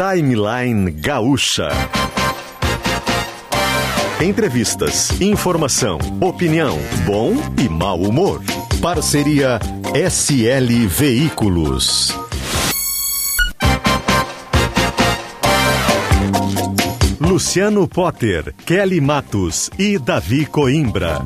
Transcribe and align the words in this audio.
Timeline 0.00 0.92
Gaúcha. 0.92 1.68
Entrevistas, 4.18 5.20
informação, 5.20 5.98
opinião, 6.22 6.78
bom 7.04 7.34
e 7.62 7.68
mau 7.68 8.00
humor. 8.00 8.40
Parceria 8.80 9.60
SL 9.92 10.86
Veículos. 10.88 12.14
Luciano 17.20 17.86
Potter, 17.86 18.54
Kelly 18.64 19.02
Matos 19.02 19.68
e 19.78 19.98
Davi 19.98 20.46
Coimbra. 20.46 21.18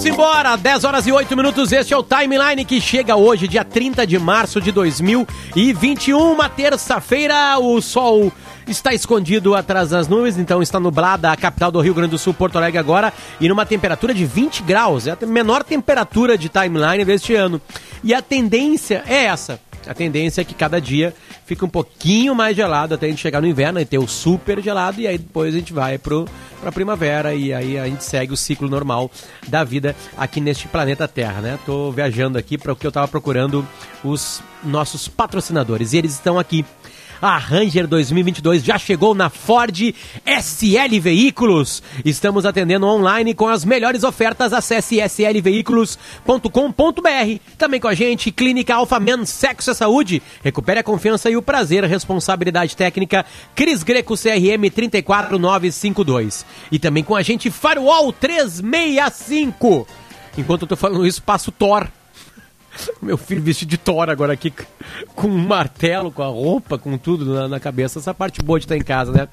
Vamos 0.00 0.14
embora, 0.14 0.56
10 0.56 0.84
horas 0.84 1.06
e 1.06 1.12
8 1.12 1.36
minutos. 1.36 1.72
Este 1.72 1.92
é 1.92 1.96
o 1.96 2.02
timeline 2.02 2.64
que 2.64 2.80
chega 2.80 3.16
hoje, 3.16 3.46
dia 3.46 3.62
30 3.62 4.06
de 4.06 4.18
março 4.18 4.58
de 4.58 4.72
2021, 4.72 6.32
uma 6.32 6.48
terça-feira. 6.48 7.58
O 7.58 7.82
sol 7.82 8.32
está 8.66 8.94
escondido 8.94 9.54
atrás 9.54 9.90
das 9.90 10.08
nuvens, 10.08 10.38
então 10.38 10.62
está 10.62 10.80
nublada 10.80 11.30
a 11.30 11.36
capital 11.36 11.70
do 11.70 11.82
Rio 11.82 11.92
Grande 11.92 12.12
do 12.12 12.18
Sul, 12.18 12.32
Porto 12.32 12.56
Alegre, 12.56 12.78
agora, 12.78 13.12
e 13.38 13.46
numa 13.46 13.66
temperatura 13.66 14.14
de 14.14 14.24
20 14.24 14.62
graus. 14.62 15.06
É 15.06 15.10
a 15.10 15.26
menor 15.26 15.62
temperatura 15.62 16.38
de 16.38 16.48
timeline 16.48 17.04
deste 17.04 17.34
ano. 17.34 17.60
E 18.02 18.14
a 18.14 18.22
tendência 18.22 19.04
é 19.06 19.24
essa. 19.26 19.60
A 19.86 19.94
tendência 19.94 20.42
é 20.42 20.44
que 20.44 20.54
cada 20.54 20.80
dia 20.80 21.14
fica 21.46 21.64
um 21.64 21.68
pouquinho 21.68 22.34
mais 22.34 22.54
gelado 22.54 22.94
até 22.94 23.06
a 23.06 23.08
gente 23.08 23.20
chegar 23.20 23.40
no 23.40 23.46
inverno 23.46 23.80
e 23.80 23.84
ter 23.84 23.98
o 23.98 24.06
super 24.06 24.60
gelado, 24.62 25.00
e 25.00 25.06
aí 25.06 25.18
depois 25.18 25.54
a 25.54 25.58
gente 25.58 25.72
vai 25.72 25.98
pro, 25.98 26.26
pra 26.60 26.70
primavera 26.70 27.34
e 27.34 27.52
aí 27.52 27.78
a 27.78 27.86
gente 27.86 28.04
segue 28.04 28.32
o 28.32 28.36
ciclo 28.36 28.68
normal 28.68 29.10
da 29.48 29.64
vida 29.64 29.96
aqui 30.16 30.40
neste 30.40 30.68
planeta 30.68 31.08
Terra, 31.08 31.40
né? 31.40 31.58
Tô 31.64 31.90
viajando 31.90 32.38
aqui 32.38 32.56
para 32.58 32.72
o 32.72 32.76
que 32.76 32.86
eu 32.86 32.92
tava 32.92 33.08
procurando 33.08 33.66
os 34.04 34.42
nossos 34.62 35.08
patrocinadores, 35.08 35.92
e 35.92 35.98
eles 35.98 36.12
estão 36.12 36.38
aqui. 36.38 36.64
A 37.20 37.36
Ranger 37.36 37.86
2022 37.86 38.64
já 38.64 38.78
chegou 38.78 39.14
na 39.14 39.28
Ford 39.28 39.94
SL 40.24 41.00
Veículos. 41.00 41.82
Estamos 42.02 42.46
atendendo 42.46 42.86
online 42.86 43.34
com 43.34 43.46
as 43.46 43.62
melhores 43.62 44.04
ofertas. 44.04 44.54
Acesse 44.54 45.00
slveículos.com.br. 45.00 47.40
Também 47.58 47.78
com 47.78 47.88
a 47.88 47.94
gente, 47.94 48.32
Clínica 48.32 48.74
Alpha 48.74 48.98
Men 48.98 49.26
Sexo 49.26 49.70
e 49.70 49.74
Saúde. 49.74 50.22
Recupere 50.42 50.80
a 50.80 50.84
confiança 50.84 51.28
e 51.28 51.36
o 51.36 51.42
prazer. 51.42 51.84
Responsabilidade 51.84 52.74
técnica, 52.74 53.26
Cris 53.54 53.82
Greco 53.82 54.16
CRM 54.16 54.70
34952. 54.74 56.46
E 56.72 56.78
também 56.78 57.04
com 57.04 57.14
a 57.14 57.22
gente, 57.22 57.50
Firewall 57.50 58.14
365. 58.14 59.86
Enquanto 60.38 60.62
eu 60.62 60.68
tô 60.68 60.76
falando 60.76 61.06
isso, 61.06 61.22
passo 61.22 61.52
Thor 61.52 61.86
meu 63.02 63.16
filho 63.16 63.42
vestido 63.42 63.68
de 63.68 63.78
Thor 63.78 64.08
agora 64.08 64.32
aqui, 64.32 64.52
com 65.14 65.28
um 65.28 65.38
martelo, 65.38 66.10
com 66.10 66.22
a 66.22 66.26
roupa, 66.26 66.78
com 66.78 66.96
tudo 66.96 67.24
na, 67.24 67.48
na 67.48 67.60
cabeça. 67.60 67.98
Essa 67.98 68.14
parte 68.14 68.42
boa 68.42 68.58
de 68.58 68.64
estar 68.64 68.76
em 68.76 68.82
casa, 68.82 69.12
né? 69.12 69.28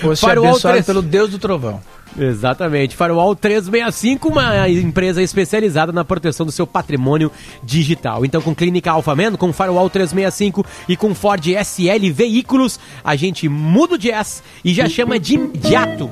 Fosse 0.00 0.24
abençoado 0.26 0.74
3... 0.74 0.86
pelo 0.86 1.02
Deus 1.02 1.30
do 1.30 1.38
Trovão. 1.38 1.80
Exatamente. 2.18 2.94
Firewall 2.94 3.34
365, 3.34 4.28
uma 4.28 4.68
empresa 4.68 5.22
especializada 5.22 5.92
na 5.92 6.04
proteção 6.04 6.44
do 6.44 6.52
seu 6.52 6.66
patrimônio 6.66 7.30
digital. 7.62 8.24
Então, 8.24 8.42
com 8.42 8.54
Clínica 8.54 8.92
Man, 8.92 9.36
com 9.36 9.52
Firewall 9.52 9.88
365 9.88 10.64
e 10.88 10.96
com 10.96 11.14
Ford 11.14 11.44
SL 11.46 12.12
Veículos, 12.12 12.78
a 13.02 13.16
gente 13.16 13.48
muda 13.48 13.94
o 13.94 13.98
jazz 13.98 14.42
e 14.64 14.74
já 14.74 14.88
chama 14.88 15.18
de 15.18 15.34
imediato. 15.34 16.10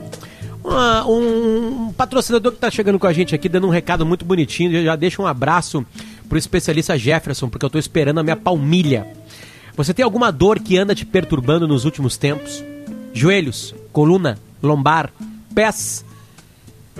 Uma, 0.65 1.07
um, 1.07 1.87
um 1.87 1.93
patrocinador 1.93 2.53
que 2.53 2.59
está 2.59 2.71
chegando 2.71 2.99
com 2.99 3.07
a 3.07 3.13
gente 3.13 3.35
aqui, 3.35 3.49
dando 3.49 3.67
um 3.67 3.71
recado 3.71 4.05
muito 4.05 4.25
bonitinho, 4.25 4.83
já 4.85 4.95
deixa 4.95 5.21
um 5.21 5.27
abraço 5.27 5.85
pro 6.31 6.39
especialista 6.39 6.97
Jefferson, 6.97 7.49
porque 7.49 7.65
eu 7.65 7.67
estou 7.67 7.81
esperando 7.81 8.21
a 8.21 8.23
minha 8.23 8.37
palmilha. 8.37 9.05
Você 9.77 9.93
tem 9.93 10.05
alguma 10.05 10.31
dor 10.31 10.61
que 10.61 10.79
anda 10.79 10.95
te 10.95 11.05
perturbando 11.05 11.67
nos 11.67 11.85
últimos 11.85 12.17
tempos? 12.17 12.65
Joelhos, 13.13 13.75
coluna, 13.93 14.39
lombar, 14.63 15.11
pés? 15.53 16.05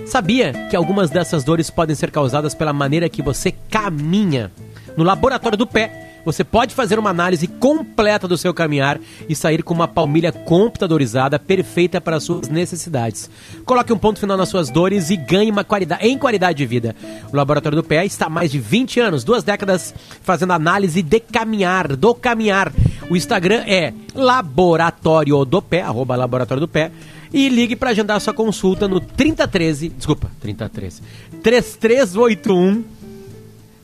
Sabia 0.05 0.53
que 0.69 0.75
algumas 0.75 1.11
dessas 1.11 1.45
dores 1.45 1.71
podem 1.71 1.95
ser 1.95 2.11
causadas 2.11 2.55
pela 2.57 2.73
maneira 2.73 3.09
que 3.09 3.23
você 3.23 3.53
caminha? 3.53 4.51
No 4.97 5.05
laboratório 5.05 5.57
do 5.57 5.67
pé, 5.67 6.10
você 6.25 6.45
pode 6.45 6.75
fazer 6.75 6.99
uma 6.99 7.11
análise 7.11 7.47
completa 7.47 8.29
do 8.29 8.37
seu 8.37 8.53
caminhar 8.53 9.01
e 9.29 9.35
sair 9.35 9.63
com 9.63 9.75
uma 9.75 9.89
palmilha 9.89 10.33
computadorizada 10.33 11.39
perfeita 11.39 12.01
para 12.01 12.17
as 12.17 12.25
suas 12.25 12.49
necessidades. 12.49 13.31
Coloque 13.65 13.93
um 13.93 13.99
ponto 13.99 14.21
final 14.21 14.37
nas 14.37 14.49
suas 14.49 14.71
dores 14.71 15.11
e 15.11 15.17
ganhe 15.17 15.51
uma 15.51 15.65
qualidade 15.65 16.07
em 16.07 16.19
qualidade 16.19 16.59
de 16.59 16.67
vida. 16.67 16.95
O 17.33 17.37
Laboratório 17.37 17.77
do 17.77 17.85
Pé 17.85 18.05
está 18.05 18.27
há 18.27 18.31
mais 18.31 18.51
de 18.51 18.59
20 18.59 19.01
anos, 19.01 19.25
duas 19.25 19.43
décadas 19.43 19.95
fazendo 20.23 20.53
análise 20.53 21.03
de 21.03 21.21
caminhar, 21.21 21.97
do 21.97 22.15
caminhar. 22.15 22.73
O 23.09 23.17
Instagram 23.17 23.65
é 23.67 23.93
Laboratório 24.15 25.45
do 25.45 25.61
Pé, 25.61 25.83
arroba 25.83 26.17
Laboratório 26.17 26.61
do 26.61 26.69
Pé. 26.69 26.91
E 27.33 27.49
ligue 27.49 27.77
para 27.77 27.91
agendar 27.91 28.21
sua 28.21 28.35
consulta 28.35 28.89
no 28.89 28.99
3013, 28.99 29.89
desculpa, 29.91 30.29
3013, 30.41 31.01
3381 31.43 32.85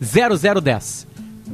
0010. 0.01 1.07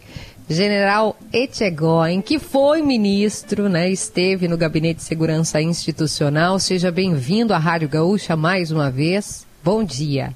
General 0.50 1.16
Etchegoin, 1.32 2.22
que 2.22 2.40
foi 2.40 2.82
ministro, 2.82 3.68
né, 3.68 3.90
esteve 3.90 4.48
no 4.48 4.58
Gabinete 4.58 4.98
de 4.98 5.04
Segurança 5.04 5.62
Institucional. 5.62 6.58
Seja 6.58 6.90
bem-vindo 6.90 7.54
à 7.54 7.58
Rádio 7.58 7.90
Gaúcha 7.90 8.36
mais 8.36 8.72
uma 8.72 8.90
vez. 8.90 9.46
Bom 9.64 9.84
dia. 9.84 10.34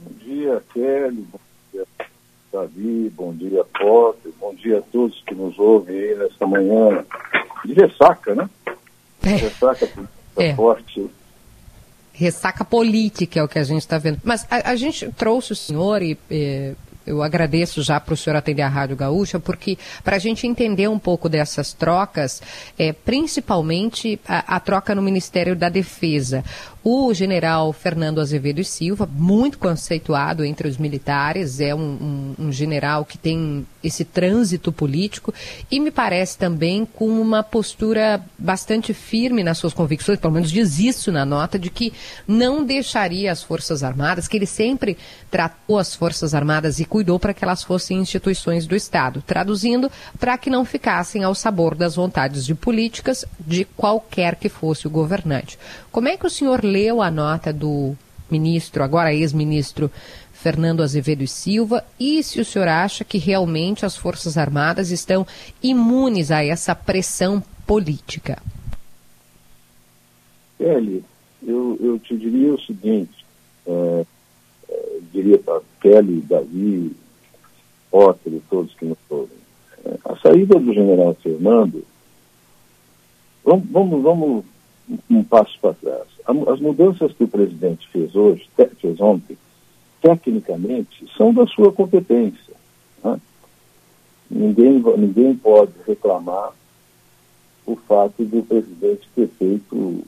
Bom 0.00 0.12
dia, 0.24 0.62
Kelly. 0.72 1.26
Bom 1.30 1.38
Davi, 2.52 3.10
bom 3.16 3.32
dia, 3.32 3.64
Potter, 3.64 4.31
bom 4.42 4.52
dia 4.56 4.80
a 4.80 4.82
todos 4.82 5.22
que 5.24 5.36
nos 5.36 5.56
ouvem 5.56 5.96
aí 5.96 6.16
nesta 6.16 6.44
manhã 6.44 7.04
de 7.64 7.74
ressaca, 7.74 8.34
né? 8.34 8.50
É. 9.22 9.36
Ressaca 9.36 9.88
é. 10.36 10.54
forte. 10.54 11.08
Ressaca 12.12 12.64
política 12.64 13.38
é 13.38 13.42
o 13.42 13.48
que 13.48 13.60
a 13.60 13.64
gente 13.64 13.82
está 13.82 13.98
vendo. 13.98 14.20
Mas 14.24 14.44
a, 14.50 14.70
a, 14.70 14.76
gente 14.76 15.08
trouxe 15.12 15.52
o 15.52 15.56
senhor 15.56 16.02
e, 16.02 16.18
e 16.28 16.74
eu 17.06 17.22
agradeço 17.22 17.82
já 17.82 18.00
para 18.00 18.14
o 18.14 18.16
senhor 18.16 18.36
atender 18.36 18.62
a 18.62 18.68
Rádio 18.68 18.96
Gaúcha, 18.96 19.38
porque 19.38 19.78
para 20.02 20.16
a 20.16 20.18
gente 20.18 20.46
entender 20.46 20.88
um 20.88 20.98
pouco 20.98 21.28
dessas 21.28 21.72
trocas, 21.72 22.42
é, 22.76 22.92
principalmente 22.92 24.20
a, 24.26 24.56
a, 24.56 24.60
troca 24.60 24.94
no 24.94 25.02
Ministério 25.02 25.54
da 25.54 25.68
Defesa. 25.68 26.44
O 26.84 27.14
general 27.14 27.72
Fernando 27.72 28.20
Azevedo 28.20 28.64
Silva, 28.64 29.08
muito 29.10 29.56
conceituado 29.56 30.44
entre 30.44 30.66
os 30.66 30.78
militares, 30.78 31.60
é 31.60 31.72
um, 31.72 32.34
um, 32.38 32.46
um 32.46 32.52
general 32.52 33.04
que 33.04 33.16
tem 33.16 33.64
esse 33.84 34.04
trânsito 34.04 34.72
político 34.72 35.32
e 35.70 35.78
me 35.78 35.92
parece 35.92 36.36
também 36.36 36.84
com 36.84 37.08
uma 37.20 37.42
postura 37.44 38.20
bastante 38.36 38.92
firme 38.92 39.44
nas 39.44 39.58
suas 39.58 39.72
convicções, 39.72 40.18
pelo 40.18 40.32
menos 40.32 40.50
diz 40.50 40.80
isso 40.80 41.12
na 41.12 41.24
nota, 41.24 41.56
de 41.56 41.70
que 41.70 41.92
não 42.26 42.64
deixaria 42.64 43.30
as 43.30 43.44
Forças 43.44 43.84
Armadas, 43.84 44.26
que 44.26 44.36
ele 44.36 44.46
sempre 44.46 44.98
tratou 45.30 45.78
as 45.78 45.94
Forças 45.94 46.34
Armadas 46.34 46.80
e 46.80 46.84
cuidou 46.84 47.18
para 47.18 47.32
que 47.32 47.44
elas 47.44 47.62
fossem 47.62 47.98
instituições 47.98 48.66
do 48.66 48.74
Estado, 48.74 49.22
traduzindo 49.24 49.90
para 50.18 50.36
que 50.36 50.50
não 50.50 50.64
ficassem 50.64 51.22
ao 51.22 51.34
sabor 51.34 51.76
das 51.76 51.94
vontades 51.94 52.44
de 52.44 52.56
políticas 52.56 53.24
de 53.38 53.64
qualquer 53.64 54.34
que 54.34 54.48
fosse 54.48 54.88
o 54.88 54.90
governante. 54.90 55.56
Como 55.92 56.08
é 56.08 56.16
que 56.16 56.26
o 56.26 56.30
senhor 56.30 56.64
leu 56.72 57.02
a 57.02 57.10
nota 57.10 57.52
do 57.52 57.94
ministro, 58.30 58.82
agora 58.82 59.12
ex-ministro 59.12 59.90
Fernando 60.32 60.82
Azevedo 60.82 61.22
e 61.22 61.28
Silva, 61.28 61.84
e 62.00 62.22
se 62.22 62.40
o 62.40 62.44
senhor 62.44 62.66
acha 62.66 63.04
que 63.04 63.18
realmente 63.18 63.84
as 63.86 63.96
Forças 63.96 64.36
Armadas 64.36 64.90
estão 64.90 65.26
imunes 65.62 66.30
a 66.30 66.44
essa 66.44 66.74
pressão 66.74 67.42
política? 67.66 68.42
Kelly, 70.58 71.04
eu, 71.46 71.78
eu 71.80 71.98
te 71.98 72.16
diria 72.16 72.54
o 72.54 72.60
seguinte, 72.60 73.24
é, 73.66 74.06
é, 74.68 74.98
diria 75.12 75.38
para 75.38 75.60
Kelly, 75.80 76.22
Davi, 76.22 76.96
Potter 77.90 78.32
e 78.32 78.40
todos 78.48 78.74
que 78.74 78.84
nos 78.84 78.98
ouvem. 79.10 79.36
É, 79.84 79.98
a 80.04 80.16
saída 80.16 80.58
do 80.58 80.72
general 80.72 81.16
Fernando, 81.22 81.84
vamos, 83.44 83.66
vamos, 83.70 84.02
vamos 84.02 84.44
um 85.08 85.22
passo 85.22 85.56
para 85.60 85.74
trás. 85.74 86.11
As 86.26 86.60
mudanças 86.60 87.12
que 87.12 87.24
o 87.24 87.28
presidente 87.28 87.88
fez 87.88 88.14
hoje, 88.14 88.48
fez 88.80 89.00
ontem, 89.00 89.36
tecnicamente, 90.00 91.06
são 91.16 91.32
da 91.32 91.46
sua 91.46 91.72
competência. 91.72 92.54
Né? 93.02 93.20
Ninguém, 94.30 94.82
ninguém 94.98 95.34
pode 95.34 95.72
reclamar 95.86 96.52
o 97.66 97.76
fato 97.76 98.24
do 98.24 98.42
presidente 98.42 99.08
ter 99.14 99.28
feito 99.38 100.02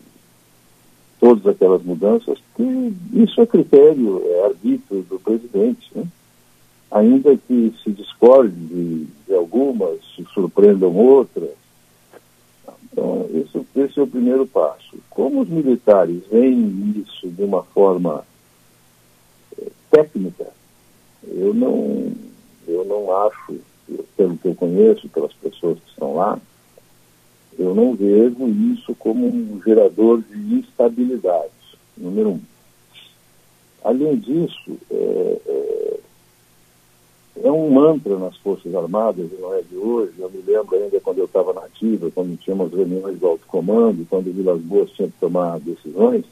todas 1.20 1.46
aquelas 1.46 1.82
mudanças, 1.82 2.38
que 2.56 2.92
isso 3.12 3.40
é 3.40 3.46
critério, 3.46 4.22
é 4.24 4.44
arbítrio 4.46 5.02
do 5.02 5.18
presidente. 5.18 5.90
Né? 5.94 6.04
Ainda 6.90 7.36
que 7.36 7.72
se 7.82 7.90
discorde 7.90 8.54
de, 8.54 9.06
de 9.26 9.34
algumas, 9.34 9.98
se 10.14 10.24
surpreendam 10.32 10.94
outras. 10.94 11.63
Então, 12.94 13.28
esse, 13.34 13.66
esse 13.74 13.98
é 13.98 14.02
o 14.02 14.06
primeiro 14.06 14.46
passo. 14.46 14.96
Como 15.10 15.40
os 15.40 15.48
militares 15.48 16.22
veem 16.30 16.94
isso 17.04 17.28
de 17.28 17.42
uma 17.42 17.64
forma 17.64 18.24
eh, 19.58 19.66
técnica, 19.90 20.46
eu 21.26 21.52
não, 21.52 22.12
eu 22.68 22.84
não 22.84 23.16
acho, 23.26 23.58
pelo 24.16 24.38
que 24.38 24.46
eu 24.46 24.54
conheço, 24.54 25.08
pelas 25.08 25.32
pessoas 25.32 25.80
que 25.80 25.90
estão 25.90 26.14
lá, 26.14 26.38
eu 27.58 27.74
não 27.74 27.96
vejo 27.96 28.48
isso 28.72 28.94
como 28.94 29.26
um 29.26 29.60
gerador 29.64 30.22
de 30.22 30.54
instabilidade, 30.54 31.50
número 31.96 32.30
um. 32.30 32.40
Além 33.82 34.16
disso, 34.16 34.78
é, 34.88 35.40
é, 37.42 37.50
um 37.50 37.70
mantra 37.70 38.16
nas 38.16 38.36
Forças 38.36 38.74
Armadas, 38.74 39.28
não 39.40 39.54
é 39.54 39.62
de 39.62 39.76
hoje. 39.76 40.12
Eu 40.18 40.30
me 40.30 40.40
lembro 40.46 40.76
ainda 40.76 41.00
quando 41.00 41.18
eu 41.18 41.24
estava 41.24 41.52
na 41.52 41.62
ativa, 41.62 42.10
quando 42.14 42.38
tínhamos 42.38 42.72
reuniões 42.72 43.18
de 43.18 43.24
alto 43.24 43.44
comando, 43.46 44.06
quando 44.08 44.32
Vilas 44.32 44.60
Boas 44.60 44.90
tinha 44.90 45.08
que 45.08 45.18
tomar 45.18 45.58
decisões, 45.58 46.24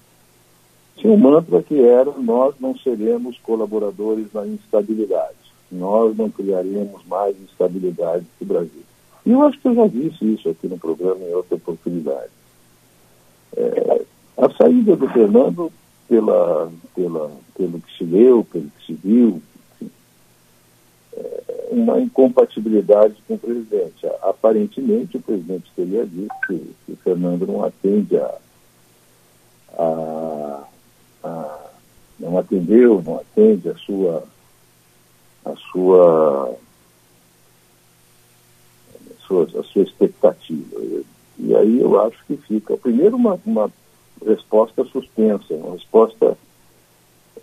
tinha 0.97 1.13
um 1.13 1.17
mantra 1.17 1.63
que 1.63 1.81
era 1.81 2.11
nós 2.13 2.55
não 2.61 2.77
seremos 2.79 3.37
colaboradores 3.39 4.27
na 4.33 4.47
instabilidade. 4.47 5.37
Nós 5.71 6.17
não 6.17 6.31
criaremos 6.31 7.05
mais 7.07 7.35
instabilidade 7.41 8.25
no 8.41 8.47
Brasil. 8.47 8.83
E 9.25 9.31
eu 9.31 9.43
acho 9.43 9.59
que 9.59 9.69
eu 9.69 9.75
já 9.75 9.87
disse 9.87 10.35
isso 10.35 10.49
aqui 10.49 10.69
no 10.69 10.79
programa 10.79 11.25
em 11.25 11.35
outra 11.35 11.57
oportunidade. 11.57 12.31
É, 13.57 14.03
a 14.37 14.51
saída 14.51 14.97
do 14.97 15.09
Fernando, 15.09 15.73
pela, 16.09 16.71
pela, 16.95 17.31
pelo 17.57 17.81
que 17.81 17.97
se 17.97 18.05
leu, 18.05 18.47
pelo 18.51 18.65
que 18.65 18.87
se 18.87 18.93
viu, 18.93 19.41
uma 21.73 21.99
incompatibilidade 21.99 23.17
com 23.27 23.35
o 23.35 23.39
presidente. 23.39 24.07
Aparentemente, 24.23 25.17
o 25.17 25.23
presidente 25.23 25.73
teria 25.75 26.05
dito 26.07 26.35
que, 26.47 26.93
o 26.93 26.97
Fernando 26.97 27.47
não 27.47 27.65
atende 27.65 28.17
a, 28.17 28.35
a, 29.79 30.65
a 31.25 31.59
não 32.21 32.39
atendeu, 32.39 33.03
não 33.05 33.17
atende 33.17 33.69
a 33.69 33.75
sua 33.77 34.25
a 35.45 35.57
sua 35.57 36.55
sua, 39.27 39.45
a 39.45 39.63
sua 39.65 39.83
expectativa. 39.83 40.77
E 41.39 41.55
aí 41.55 41.81
eu 41.81 42.01
acho 42.01 42.25
que 42.27 42.37
fica, 42.37 42.77
primeiro, 42.77 43.17
uma, 43.17 43.41
uma 43.45 43.71
resposta 44.25 44.85
suspensa, 44.85 45.55
uma 45.55 45.73
resposta 45.73 46.37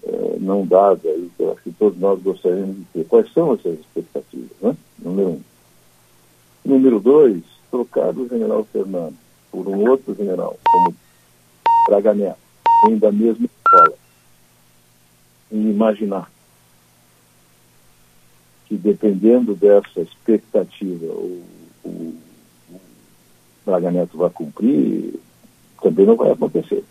é, 0.04 0.38
não 0.40 0.66
dada, 0.66 1.08
aí, 1.10 1.30
que 1.36 1.44
eu 1.44 1.52
acho 1.52 1.62
que 1.64 1.72
todos 1.72 2.00
nós 2.00 2.22
gostaríamos 2.22 2.78
de 2.78 2.86
ter. 2.94 3.06
Quais 3.06 3.32
são 3.34 3.54
essas 3.54 3.80
expectativas? 3.80 4.50
Né? 4.62 4.76
Número 5.00 5.30
um. 5.30 5.42
Número 6.66 7.00
dois, 7.00 7.42
trocar 7.72 8.16
o 8.16 8.28
general 8.28 8.66
Fernando 8.72 9.16
por 9.52 9.68
um 9.68 9.90
outro 9.90 10.14
general, 10.14 10.58
como 10.64 10.96
Braga 11.88 12.14
Neto, 12.14 12.38
vem 12.86 12.98
da 12.98 13.12
mesma 13.12 13.46
escola. 13.46 13.98
E 15.52 15.56
imaginar 15.56 16.30
que 18.68 18.78
dependendo 18.78 19.56
dessa 19.56 20.02
expectativa, 20.02 21.06
o 21.06 21.42
o, 21.84 22.14
Braga 23.66 23.92
Neto 23.92 24.18
vai 24.18 24.30
cumprir, 24.30 25.20
também 25.82 26.06
não 26.06 26.16
vai 26.16 26.32
acontecer. 26.32 26.84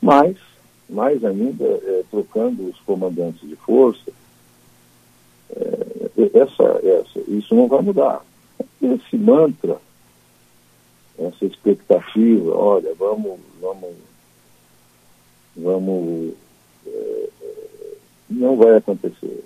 Mas, 0.00 0.36
mais 0.92 1.24
ainda, 1.24 1.64
é, 1.64 2.04
trocando 2.10 2.68
os 2.68 2.78
comandantes 2.80 3.48
de 3.48 3.56
força, 3.56 4.12
é, 5.50 6.02
essa, 6.34 6.80
essa, 6.86 7.20
isso 7.28 7.54
não 7.54 7.66
vai 7.66 7.82
mudar. 7.82 8.24
Esse 8.80 9.16
mantra, 9.16 9.78
essa 11.18 11.44
expectativa, 11.44 12.54
olha, 12.54 12.94
vamos, 12.94 13.40
vamos, 13.60 13.94
vamos, 15.56 16.34
é, 16.86 17.28
não 18.30 18.56
vai 18.56 18.76
acontecer. 18.76 19.44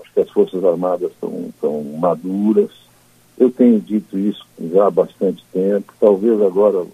Acho 0.00 0.12
que 0.12 0.20
as 0.20 0.30
Forças 0.30 0.64
Armadas 0.64 1.12
estão 1.12 1.82
maduras, 1.98 2.70
eu 3.38 3.50
tenho 3.50 3.80
dito 3.80 4.18
isso 4.18 4.46
já 4.72 4.86
há 4.86 4.90
bastante 4.90 5.44
tempo. 5.52 5.92
Talvez 5.98 6.40
agora 6.40 6.86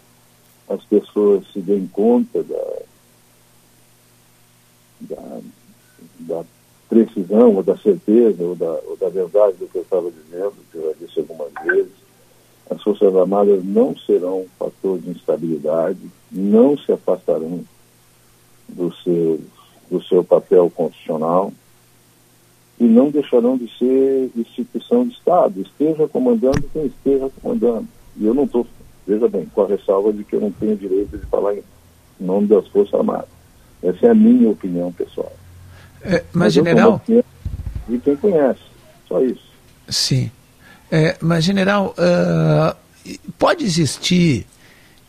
as 0.69 0.83
pessoas 0.85 1.45
se 1.53 1.61
deem 1.61 1.87
conta 1.87 2.43
da, 2.43 2.83
da, 5.01 5.41
da 6.21 6.45
precisão, 6.89 7.55
ou 7.55 7.63
da 7.63 7.77
certeza, 7.77 8.43
ou 8.43 8.55
da, 8.55 8.71
ou 8.87 8.97
da 8.97 9.09
verdade 9.09 9.57
do 9.59 9.69
que 9.69 9.79
eu 9.79 9.83
estava 9.83 10.11
dizendo, 10.11 10.55
que 10.71 10.79
eu 10.79 10.91
já 10.91 11.07
disse 11.07 11.21
algumas 11.21 11.53
vezes. 11.65 11.93
As 12.69 12.83
Forças 12.83 13.15
Armadas 13.17 13.65
não 13.65 13.97
serão 13.97 14.43
um 14.43 14.49
fator 14.59 14.99
de 14.99 15.11
instabilidade, 15.11 15.99
não 16.31 16.77
se 16.79 16.93
afastarão 16.93 17.65
do 18.69 18.93
seu, 19.03 19.41
do 19.91 20.03
seu 20.03 20.23
papel 20.23 20.71
constitucional 20.71 21.53
e 22.79 22.85
não 22.85 23.11
deixarão 23.11 23.59
de 23.59 23.69
ser 23.77 24.31
instituição 24.37 25.07
de 25.07 25.15
Estado, 25.15 25.61
esteja 25.61 26.09
comandando 26.09 26.63
quem 26.73 26.87
esteja 26.87 27.31
comandando. 27.43 27.87
E 28.17 28.25
eu 28.25 28.33
não 28.33 28.45
estou, 28.45 28.67
veja 29.07 29.29
bem, 29.29 29.47
com 29.47 29.63
a 29.63 29.67
ressalva 29.67 30.13
de 30.13 30.25
que 30.25 30.35
eu 30.35 30.41
não 30.41 30.51
tenho 30.51 30.77
direito 30.77 31.19
de 31.19 31.27
falar 31.27 31.57
em 31.57 31.63
nome 32.19 32.47
das 32.47 32.67
Forças 32.69 32.95
Armadas. 32.95 33.40
Essa 33.83 34.07
é 34.07 34.11
a 34.11 34.15
minha 34.15 34.49
opinião 34.51 34.93
pessoal. 34.93 35.33
É, 36.03 36.11
mas, 36.11 36.25
mas, 36.33 36.53
general. 36.55 37.03
E 37.09 37.99
quem 37.99 38.17
conhece, 38.17 38.61
só 39.09 39.23
isso. 39.23 39.51
Sim. 39.89 40.31
É, 40.91 41.17
mas, 41.21 41.45
general, 41.45 41.95
uh, 41.99 42.77
pode 43.39 43.65
existir 43.65 44.47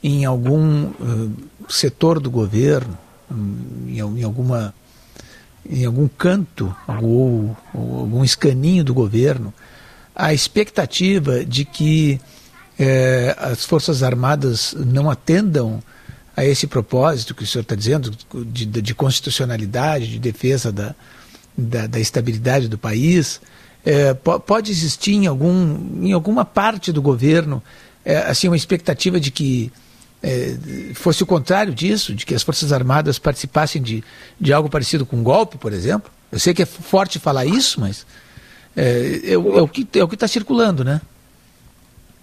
em 0.04 0.25
algum 0.25 0.86
uh, 0.86 1.32
setor 1.70 2.20
do 2.20 2.30
governo, 2.30 2.98
em, 3.88 4.00
em 4.00 4.24
alguma 4.24 4.74
em 5.70 5.86
algum 5.86 6.08
canto 6.08 6.75
ou, 6.88 7.56
ou 7.72 8.00
algum 8.00 8.24
escaninho 8.24 8.84
do 8.84 8.96
governo 8.96 9.54
a 10.16 10.34
expectativa 10.34 11.46
de 11.46 11.66
que 11.66 12.20
eh, 12.78 13.36
as 13.40 13.66
Forças 13.66 14.04
Armadas 14.04 14.75
não 14.78 15.10
atendam 15.10 15.82
a 16.36 16.46
esse 16.46 16.68
propósito 16.68 17.36
que 17.36 17.44
o 17.44 17.48
senhor 17.48 17.64
está 17.64 17.76
dizendo, 17.76 18.12
de, 18.46 18.66
de, 18.66 18.96
constitucionalidade, 18.96 20.08
de 20.08 20.20
defesa 20.20 20.72
da, 20.72 20.96
da, 21.58 21.88
da 21.88 22.00
estabilidade 22.00 22.68
do 22.68 22.78
país, 22.78 23.42
eh, 23.86 24.14
pode 24.14 24.72
existir 24.72 25.14
em, 25.14 25.28
algum, 25.28 26.06
em 26.06 26.14
alguma 26.14 26.46
parte 26.46 26.92
do 26.92 27.02
governo 27.02 27.62
eh, 28.06 28.18
assim 28.28 28.48
uma 28.48 28.56
expectativa 28.56 29.20
de 29.20 29.32
que 29.32 29.72
é, 30.24 30.56
fosse 30.94 31.24
o 31.24 31.26
contrário 31.26 31.74
disso, 31.74 32.14
de 32.14 32.26
que 32.26 32.36
as 32.36 32.44
Forças 32.44 32.72
Armadas 32.72 33.18
participassem 33.18 33.82
de, 33.82 34.04
de 34.40 34.54
algo 34.54 34.70
parecido 34.70 35.06
com 35.06 35.18
um 35.18 35.24
golpe, 35.24 35.58
por 35.58 35.74
exemplo? 35.74 36.12
Eu 36.32 36.40
sei 36.40 36.54
que 36.54 36.62
é 36.62 36.66
forte 36.66 37.18
falar 37.18 37.46
isso, 37.46 37.82
mas 37.82 38.06
é, 38.76 39.20
é, 39.24 39.34
é 39.34 39.38
o 39.38 39.68
que 39.68 39.88
é 39.94 40.04
está 40.04 40.28
circulando, 40.28 40.84
né? 40.84 41.02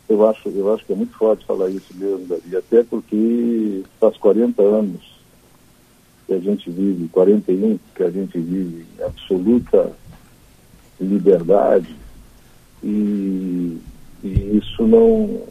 Eu 0.08 0.26
acho, 0.26 0.48
eu 0.48 0.72
acho 0.72 0.84
que 0.86 0.92
é 0.92 0.96
muito 0.96 1.14
forte 1.16 1.44
falar 1.44 1.68
isso 1.68 1.92
mesmo, 1.94 2.26
Davi, 2.26 2.56
até 2.56 2.82
porque 2.82 3.82
faz 4.00 4.16
40 4.16 4.62
anos 4.62 5.18
que 6.26 6.32
a 6.32 6.38
gente 6.38 6.70
vive, 6.70 7.08
41 7.08 7.78
que 7.94 8.02
a 8.02 8.10
gente 8.10 8.38
vive 8.38 8.86
em 8.98 9.02
absoluta 9.02 9.92
liberdade 11.00 11.94
e, 12.82 13.78
e 14.22 14.58
isso 14.58 14.86
não 14.86 15.46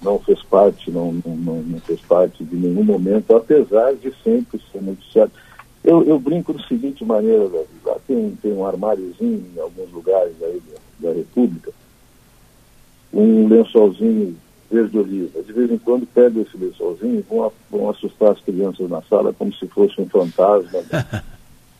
não 0.00 0.18
fez 0.20 0.40
parte, 0.44 0.90
não, 0.90 1.12
não, 1.12 1.60
não 1.62 1.80
fez 1.80 2.00
parte 2.02 2.44
de 2.44 2.56
nenhum 2.56 2.84
momento, 2.84 3.34
apesar 3.34 3.94
de 3.94 4.12
sempre 4.22 4.60
ser 4.70 4.80
noticiado. 4.80 5.32
Eu, 5.82 6.04
eu 6.04 6.20
brinco 6.20 6.52
da 6.52 6.62
seguinte 6.64 7.04
maneira, 7.04 7.48
Davi, 7.48 7.66
lá 7.84 7.96
tem, 8.06 8.30
tem 8.40 8.52
um 8.52 8.64
armáriozinho 8.64 9.44
em 9.56 9.60
alguns 9.60 9.90
lugares 9.90 10.34
aí 10.40 10.62
da, 11.00 11.08
da 11.08 11.14
República, 11.14 11.72
um 13.12 13.48
lençolzinho 13.48 14.36
verde 14.70 14.98
oliva. 14.98 15.42
De 15.42 15.52
vez 15.52 15.70
em 15.70 15.78
quando 15.78 16.06
pegam 16.06 16.42
esse 16.42 16.56
lençolzinho 16.56 17.18
e 17.18 17.24
vão, 17.28 17.50
vão 17.70 17.90
assustar 17.90 18.32
as 18.32 18.40
crianças 18.40 18.88
na 18.90 19.00
sala 19.02 19.32
como 19.32 19.52
se 19.54 19.66
fosse 19.68 20.00
um 20.00 20.06
fantasma. 20.08 20.80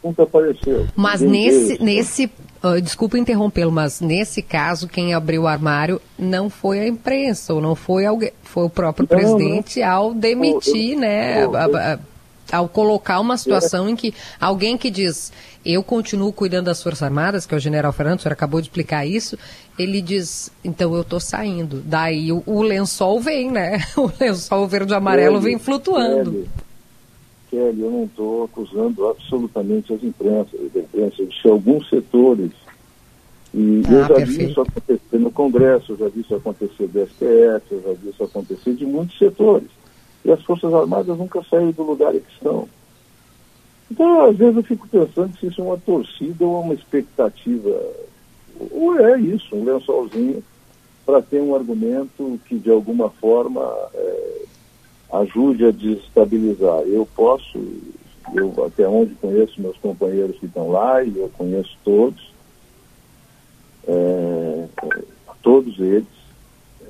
Nunca 0.03 0.23
apareceu. 0.23 0.87
Mas 0.95 1.21
Ninguém 1.21 1.47
nesse, 1.47 1.77
vê. 1.77 1.85
nesse 1.85 2.31
uh, 2.63 2.81
desculpa 2.81 3.19
interrompê-lo, 3.19 3.73
mas 3.73 4.01
nesse 4.01 4.41
caso, 4.41 4.87
quem 4.87 5.13
abriu 5.13 5.43
o 5.43 5.47
armário 5.49 6.01
não 6.17 6.49
foi 6.49 6.79
a 6.79 6.87
imprensa, 6.87 7.53
ou 7.53 7.61
não 7.61 7.75
foi 7.75 8.07
alguém, 8.07 8.31
foi 8.45 8.65
o 8.65 8.71
próprio 8.71 9.07
Não, 9.11 9.17
presidente 9.19 9.83
ao 9.83 10.15
demitir, 10.15 10.93
Eu- 10.95 11.01
né? 11.01 11.45
eu- 11.45 11.57
a- 11.57 11.65
a- 11.65 11.95
a- 11.95 11.99
ao 12.51 12.69
colocar 12.69 13.21
uma 13.21 13.37
situação 13.37 13.89
em 13.89 13.97
que 13.97 14.15
alguém 14.41 14.77
que 14.77 14.91
diz 14.91 15.33
eu 15.65 15.83
continuo 15.83 16.33
cuidando 16.33 16.67
das 16.67 16.83
Forças 16.83 17.03
Armadas, 17.03 17.45
que 17.45 17.55
é 17.55 17.57
o 17.57 17.61
general 17.61 17.93
Fernando, 17.93 18.21
o 18.21 18.23
senhor 18.23 18.33
acabou 18.33 18.61
de 18.61 18.69
explicar 18.69 19.05
isso, 19.05 19.37
ele 19.79 20.01
diz, 20.01 20.51
então 20.65 20.95
eu 20.95 21.03
estou 21.03 21.21
saindo. 21.21 21.83
Daí 21.85 22.33
o, 22.33 22.43
o 22.47 22.63
lençol 22.63 23.21
vem, 23.21 23.51
né? 23.51 23.79
O 23.99 24.11
lençol 24.19 24.67
verde 24.67 24.93
e 24.93 24.97
amarelo 24.97 25.39
Kelly, 25.39 25.45
vem 25.45 25.59
flutuando. 25.59 26.31
Kelly, 26.31 26.49
Kelly, 27.51 27.81
eu 27.83 27.91
não 27.91 28.05
estou 28.05 28.45
acusando 28.45 29.09
absolutamente 29.09 29.93
as 29.93 30.03
imprensas, 30.03 30.59
a 30.75 30.79
imprensa, 30.79 31.27
de 31.27 31.51
alguns 31.51 31.89
setores. 31.91 32.53
E 33.53 33.83
Ah, 33.87 33.93
eu 33.93 34.01
já 34.01 34.07
vi 34.07 34.15
perfeito. 34.15 34.51
isso 34.51 34.61
acontecer 34.61 35.19
no 35.19 35.31
Congresso, 35.31 35.93
eu 35.93 35.97
já 35.99 36.09
vi 36.09 36.21
isso 36.21 36.35
acontecer 36.35 36.87
do 36.87 37.07
STF, 37.07 37.73
eu 37.73 37.83
já 37.83 37.93
vi 38.01 38.09
isso 38.11 38.25
acontecer 38.25 38.75
de 38.75 38.87
muitos 38.87 39.19
setores. 39.19 39.69
E 40.25 40.33
as 40.33 40.43
Forças 40.43 40.73
Armadas 40.73 41.17
nunca 41.17 41.43
saíram 41.45 41.73
do 41.73 41.83
lugar 41.83 42.15
em 42.15 42.21
que 42.21 42.33
estão. 42.33 42.69
Então, 43.91 44.27
às 44.27 44.37
vezes 44.37 44.57
eu 44.57 44.63
fico 44.63 44.87
pensando 44.89 45.37
se 45.39 45.47
isso 45.47 45.61
é 45.61 45.65
uma 45.65 45.79
torcida 45.79 46.45
ou 46.45 46.61
uma 46.61 46.75
expectativa. 46.75 47.81
Ou 48.71 48.99
é 48.99 49.19
isso, 49.21 49.55
um 49.55 49.65
lençolzinho 49.65 50.43
para 51.07 51.23
ter 51.23 51.41
um 51.41 51.55
argumento 51.55 52.39
que 52.47 52.59
de 52.59 52.71
alguma 52.71 53.09
forma 53.09 53.63
é, 53.95 54.43
ajude 55.15 55.65
a 55.65 55.71
desestabilizar. 55.71 56.83
Eu 56.83 57.09
posso, 57.17 57.59
eu 58.35 58.53
até 58.65 58.87
onde 58.87 59.15
conheço 59.15 59.61
meus 59.61 59.77
companheiros 59.79 60.39
que 60.39 60.47
estão 60.47 60.71
lá, 60.71 61.03
e 61.03 61.17
eu 61.17 61.31
conheço 61.31 61.77
todos, 61.83 62.31
é, 63.87 64.67
todos 65.43 65.79
eles, 65.79 66.05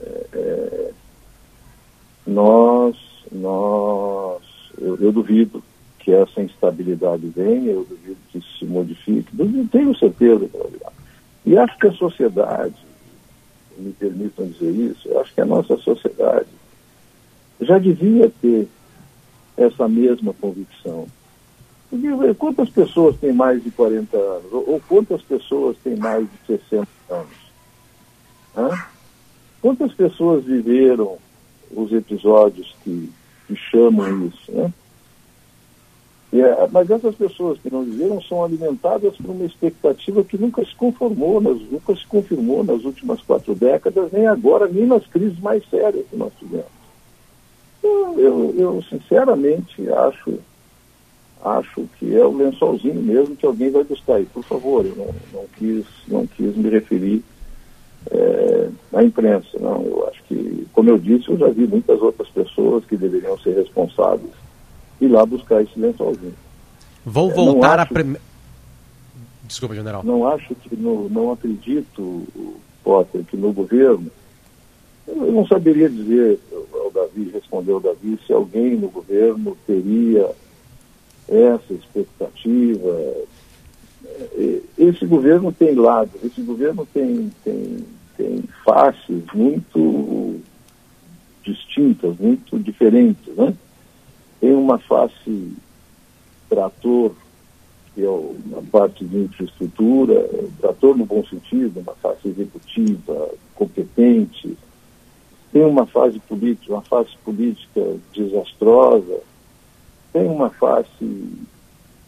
é, 0.02 0.26
é, 0.32 0.90
nós, 2.26 2.96
nós, 3.32 4.42
eu, 4.78 4.96
eu 4.96 5.12
duvido 5.12 5.62
que 5.98 6.12
essa 6.12 6.40
instabilidade 6.40 7.26
venha, 7.28 7.72
eu 7.72 7.84
duvido 7.84 8.16
que 8.30 8.42
se 8.58 8.64
modifique, 8.64 9.34
duvido, 9.34 9.68
tenho 9.68 9.96
certeza. 9.96 10.48
E 11.44 11.56
acho 11.56 11.78
que 11.78 11.86
a 11.86 11.92
sociedade, 11.92 12.74
me 13.76 13.92
permitam 13.92 14.46
dizer 14.46 14.70
isso, 14.70 15.18
acho 15.18 15.34
que 15.34 15.40
a 15.40 15.46
nossa 15.46 15.76
sociedade 15.76 16.48
já 17.60 17.78
devia 17.78 18.30
ter 18.40 18.68
essa 19.56 19.88
mesma 19.88 20.32
convicção. 20.34 21.06
Porque 21.90 22.06
eh, 22.06 22.34
quantas 22.34 22.68
pessoas 22.70 23.16
têm 23.16 23.32
mais 23.32 23.62
de 23.62 23.70
40 23.70 24.16
anos? 24.16 24.52
Ou, 24.52 24.70
ou 24.72 24.82
quantas 24.88 25.22
pessoas 25.22 25.76
têm 25.82 25.96
mais 25.96 26.26
de 26.30 26.58
60 26.58 26.88
anos? 27.10 27.48
Hã? 28.56 28.68
Quantas 29.60 29.92
pessoas 29.92 30.44
viveram 30.44 31.18
os 31.70 31.92
episódios 31.92 32.74
que, 32.84 33.10
que 33.48 33.56
chamam 33.56 34.26
isso? 34.26 34.52
Né? 34.52 34.72
E, 36.30 36.40
é, 36.42 36.68
mas 36.70 36.90
essas 36.90 37.14
pessoas 37.14 37.58
que 37.58 37.72
não 37.72 37.82
viveram 37.82 38.20
são 38.20 38.44
alimentadas 38.44 39.16
por 39.16 39.30
uma 39.30 39.46
expectativa 39.46 40.22
que 40.22 40.36
nunca 40.36 40.62
se 40.62 40.74
conformou, 40.74 41.40
nas, 41.40 41.58
nunca 41.70 41.96
se 41.96 42.06
confirmou 42.06 42.62
nas 42.62 42.84
últimas 42.84 43.22
quatro 43.22 43.54
décadas, 43.54 44.12
nem 44.12 44.26
agora, 44.26 44.68
nem 44.68 44.86
nas 44.86 45.06
crises 45.06 45.40
mais 45.40 45.66
sérias 45.70 46.04
que 46.08 46.16
nós 46.16 46.32
tivemos. 46.38 46.66
Eu, 47.82 48.18
eu, 48.18 48.54
eu, 48.58 48.82
sinceramente 48.82 49.90
acho 49.90 50.38
acho 51.42 51.88
que 51.98 52.16
é 52.16 52.26
o 52.26 52.36
lençolzinho 52.36 53.00
mesmo 53.00 53.36
que 53.36 53.46
alguém 53.46 53.70
vai 53.70 53.84
buscar. 53.84 54.20
Por 54.26 54.42
favor, 54.42 54.84
eu 54.84 54.96
não, 54.96 55.14
não 55.32 55.46
quis 55.56 55.86
não 56.08 56.26
quis 56.26 56.54
me 56.56 56.68
referir 56.68 57.22
é, 58.10 58.68
à 58.94 59.02
imprensa, 59.02 59.48
não. 59.60 59.82
Eu 59.82 60.08
acho 60.08 60.22
que, 60.24 60.66
como 60.72 60.90
eu 60.90 60.98
disse, 60.98 61.28
eu 61.28 61.36
já 61.36 61.48
vi 61.48 61.66
muitas 61.66 62.00
outras 62.00 62.28
pessoas 62.28 62.84
que 62.84 62.96
deveriam 62.96 63.38
ser 63.38 63.54
responsáveis 63.54 64.32
ir 65.00 65.08
lá 65.08 65.24
buscar 65.24 65.62
esse 65.62 65.78
lençolzinho. 65.78 66.34
Vou 67.04 67.30
É, 67.30 67.34
voltar 67.34 67.78
a 67.78 67.86
primeira. 67.86 68.20
Desculpa, 69.44 69.74
general. 69.74 70.02
Não 70.04 70.26
acho 70.26 70.54
que 70.56 70.76
no, 70.76 71.08
não 71.08 71.32
acredito, 71.32 72.22
Potter, 72.84 73.22
que 73.24 73.36
no 73.36 73.52
governo 73.52 74.10
eu 75.06 75.32
não 75.32 75.46
saberia 75.46 75.88
dizer 75.88 76.38
ao 76.52 76.90
Davi, 76.90 77.30
responder 77.32 77.72
ao 77.72 77.80
Davi, 77.80 78.18
se 78.26 78.32
alguém 78.32 78.76
no 78.76 78.88
governo 78.88 79.56
teria 79.66 80.30
essa 81.28 81.72
expectativa. 81.72 83.14
Esse 84.76 85.04
governo 85.06 85.52
tem 85.52 85.74
lados, 85.74 86.22
esse 86.24 86.40
governo 86.42 86.86
tem, 86.92 87.30
tem, 87.44 87.84
tem 88.16 88.44
faces 88.64 89.22
muito 89.34 90.40
distintas, 91.42 92.16
muito 92.18 92.58
diferentes. 92.58 93.34
Né? 93.34 93.54
Tem 94.40 94.52
uma 94.54 94.78
face 94.78 95.52
trator, 96.48 97.12
que 97.94 98.04
é 98.04 98.08
uma 98.08 98.62
parte 98.70 99.04
de 99.04 99.18
infraestrutura, 99.18 100.28
trator 100.60 100.96
no 100.96 101.04
bom 101.04 101.24
sentido, 101.26 101.80
uma 101.80 101.94
face 101.94 102.28
executiva, 102.28 103.30
competente, 103.54 104.56
tem 105.52 105.64
uma 105.64 105.86
fase 105.86 106.18
política, 106.20 106.74
uma 106.74 106.82
face 106.82 107.16
política 107.24 107.96
desastrosa, 108.14 109.20
tem 110.12 110.28
uma 110.28 110.50
face 110.50 111.32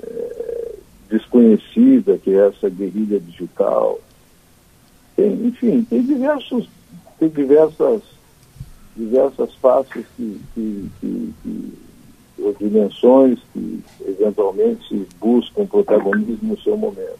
eh, 0.03 0.50
desconhecida, 1.11 2.17
que 2.19 2.31
é 2.31 2.47
essa 2.47 2.71
guerrilha 2.71 3.19
digital. 3.21 3.99
Tem, 5.17 5.33
enfim, 5.47 5.83
tem 5.85 6.03
diversos, 6.03 6.69
tem 7.19 7.29
diversas, 7.29 8.03
diversas 8.97 9.55
faces 9.57 10.07
que, 10.17 10.41
que, 10.55 10.91
que, 11.01 11.35
que 11.43 11.73
ou 12.43 12.55
dimensões 12.55 13.39
que 13.53 13.83
eventualmente 14.07 15.07
buscam 15.21 15.67
protagonismo 15.67 16.55
no 16.55 16.61
seu 16.61 16.77
momento. 16.77 17.19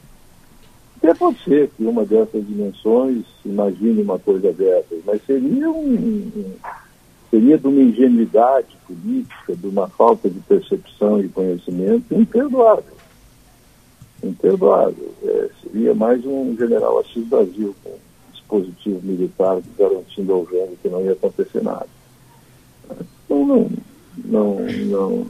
Até 0.97 1.15
pode 1.15 1.43
ser 1.45 1.71
que 1.77 1.85
uma 1.85 2.05
dessas 2.05 2.47
dimensões 2.47 3.25
imagine 3.45 4.03
uma 4.03 4.19
coisa 4.19 4.53
dessas, 4.53 5.01
mas 5.05 5.23
seria 5.27 5.71
um, 5.71 6.55
seria 7.31 7.59
de 7.59 7.67
uma 7.67 7.81
ingenuidade 7.81 8.77
política, 8.87 9.57
de 9.57 9.67
uma 9.67 9.89
falta 9.89 10.29
de 10.29 10.39
percepção 10.41 11.21
e 11.21 11.29
conhecimento 11.29 12.15
imperdoável. 12.15 13.00
Imperdoável. 14.23 15.11
É, 15.23 15.49
seria 15.63 15.95
mais 15.95 16.25
um 16.25 16.57
general 16.57 16.99
Assis 16.99 17.27
Brasil 17.27 17.75
com 17.83 17.91
um 17.91 18.33
dispositivo 18.33 19.01
militar 19.03 19.61
garantindo 19.79 20.33
ao 20.33 20.41
governo 20.41 20.77
que 20.83 20.89
não 20.89 21.03
ia 21.03 21.13
acontecer 21.13 21.63
nada. 21.63 21.89
Então, 23.25 23.47
não, 23.47 23.71
não, 24.25 24.57
não, 24.87 25.27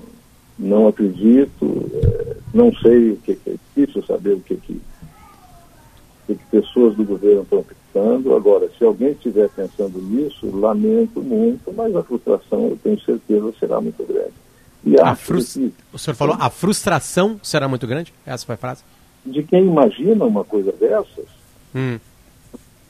não 0.58 0.88
acredito, 0.88 1.90
eh, 1.92 2.36
não 2.52 2.72
sei 2.76 3.12
o 3.12 3.16
que, 3.16 3.34
que 3.34 3.50
é 3.50 3.54
difícil 3.76 4.02
saber 4.04 4.34
o 4.34 4.40
que, 4.40 4.56
que, 4.56 4.80
que, 6.26 6.34
que 6.34 6.44
pessoas 6.50 6.96
do 6.96 7.04
governo 7.04 7.42
estão 7.42 7.62
pensando. 7.62 8.34
Agora, 8.34 8.70
se 8.78 8.84
alguém 8.84 9.12
estiver 9.12 9.48
pensando 9.50 10.00
nisso, 10.00 10.50
lamento 10.56 11.20
muito, 11.20 11.72
mas 11.72 11.94
a 11.94 12.02
frustração, 12.02 12.68
eu 12.68 12.78
tenho 12.82 13.00
certeza, 13.00 13.52
será 13.60 13.80
muito 13.80 14.02
grande. 14.04 14.32
E 14.84 14.98
A 14.98 15.10
acho 15.10 15.22
frus- 15.24 15.52
que 15.54 15.72
O 15.92 15.98
senhor 15.98 16.14
falou, 16.16 16.36
a 16.38 16.48
frustração 16.50 17.38
será 17.42 17.68
muito 17.68 17.86
grande? 17.86 18.12
Essa 18.24 18.46
foi 18.46 18.54
a 18.54 18.58
frase? 18.58 18.82
de 19.26 19.42
quem 19.42 19.66
imagina 19.66 20.24
uma 20.24 20.42
coisa 20.44 20.72
dessas, 20.72 21.26
Hum. 21.74 21.98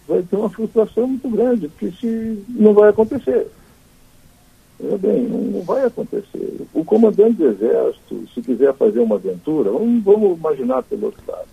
vai 0.06 0.23
ter 0.23 0.37
uma 0.37 0.49
frustração 0.49 1.09
muito 1.09 1.28
grande, 1.28 1.66
porque 1.68 1.90
se 2.00 2.44
não 2.49 2.73
vai 2.73 2.90
acontecer. 2.90 3.49
Veja 4.78 4.97
bem, 4.97 5.23
não, 5.25 5.61
vai 5.62 5.85
acontecer. 5.85 6.61
O 6.73 6.85
comandante 6.85 7.35
do 7.35 7.49
Exército, 7.49 8.26
se 8.32 8.40
quiser 8.42 8.73
fazer 8.75 9.00
uma 9.00 9.16
aventura, 9.16 9.70
vamos, 9.73 10.02
vamos 10.04 10.38
imaginar 10.38 10.82
pelo 10.85 11.06
outro 11.06 11.20
lado, 11.26 11.49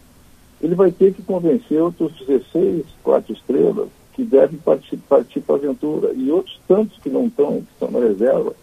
ele 0.61 0.75
vai 0.75 0.91
ter 0.91 1.11
que 1.13 1.23
convencer 1.23 1.81
outros 1.81 2.13
16, 2.25 2.85
quatro 3.03 3.33
estrelas, 3.33 3.89
que 4.13 4.23
devem 4.23 4.57
partir, 4.59 4.97
partir 5.09 5.41
para 5.41 5.55
a 5.55 5.57
aventura, 5.57 6.13
e 6.13 6.31
outros 6.31 6.59
tantos 6.67 6.97
que 6.99 7.09
não 7.09 7.25
estão, 7.27 7.61
que 7.61 7.71
estão 7.73 7.91
na 7.91 7.99
reserva, 8.07 8.53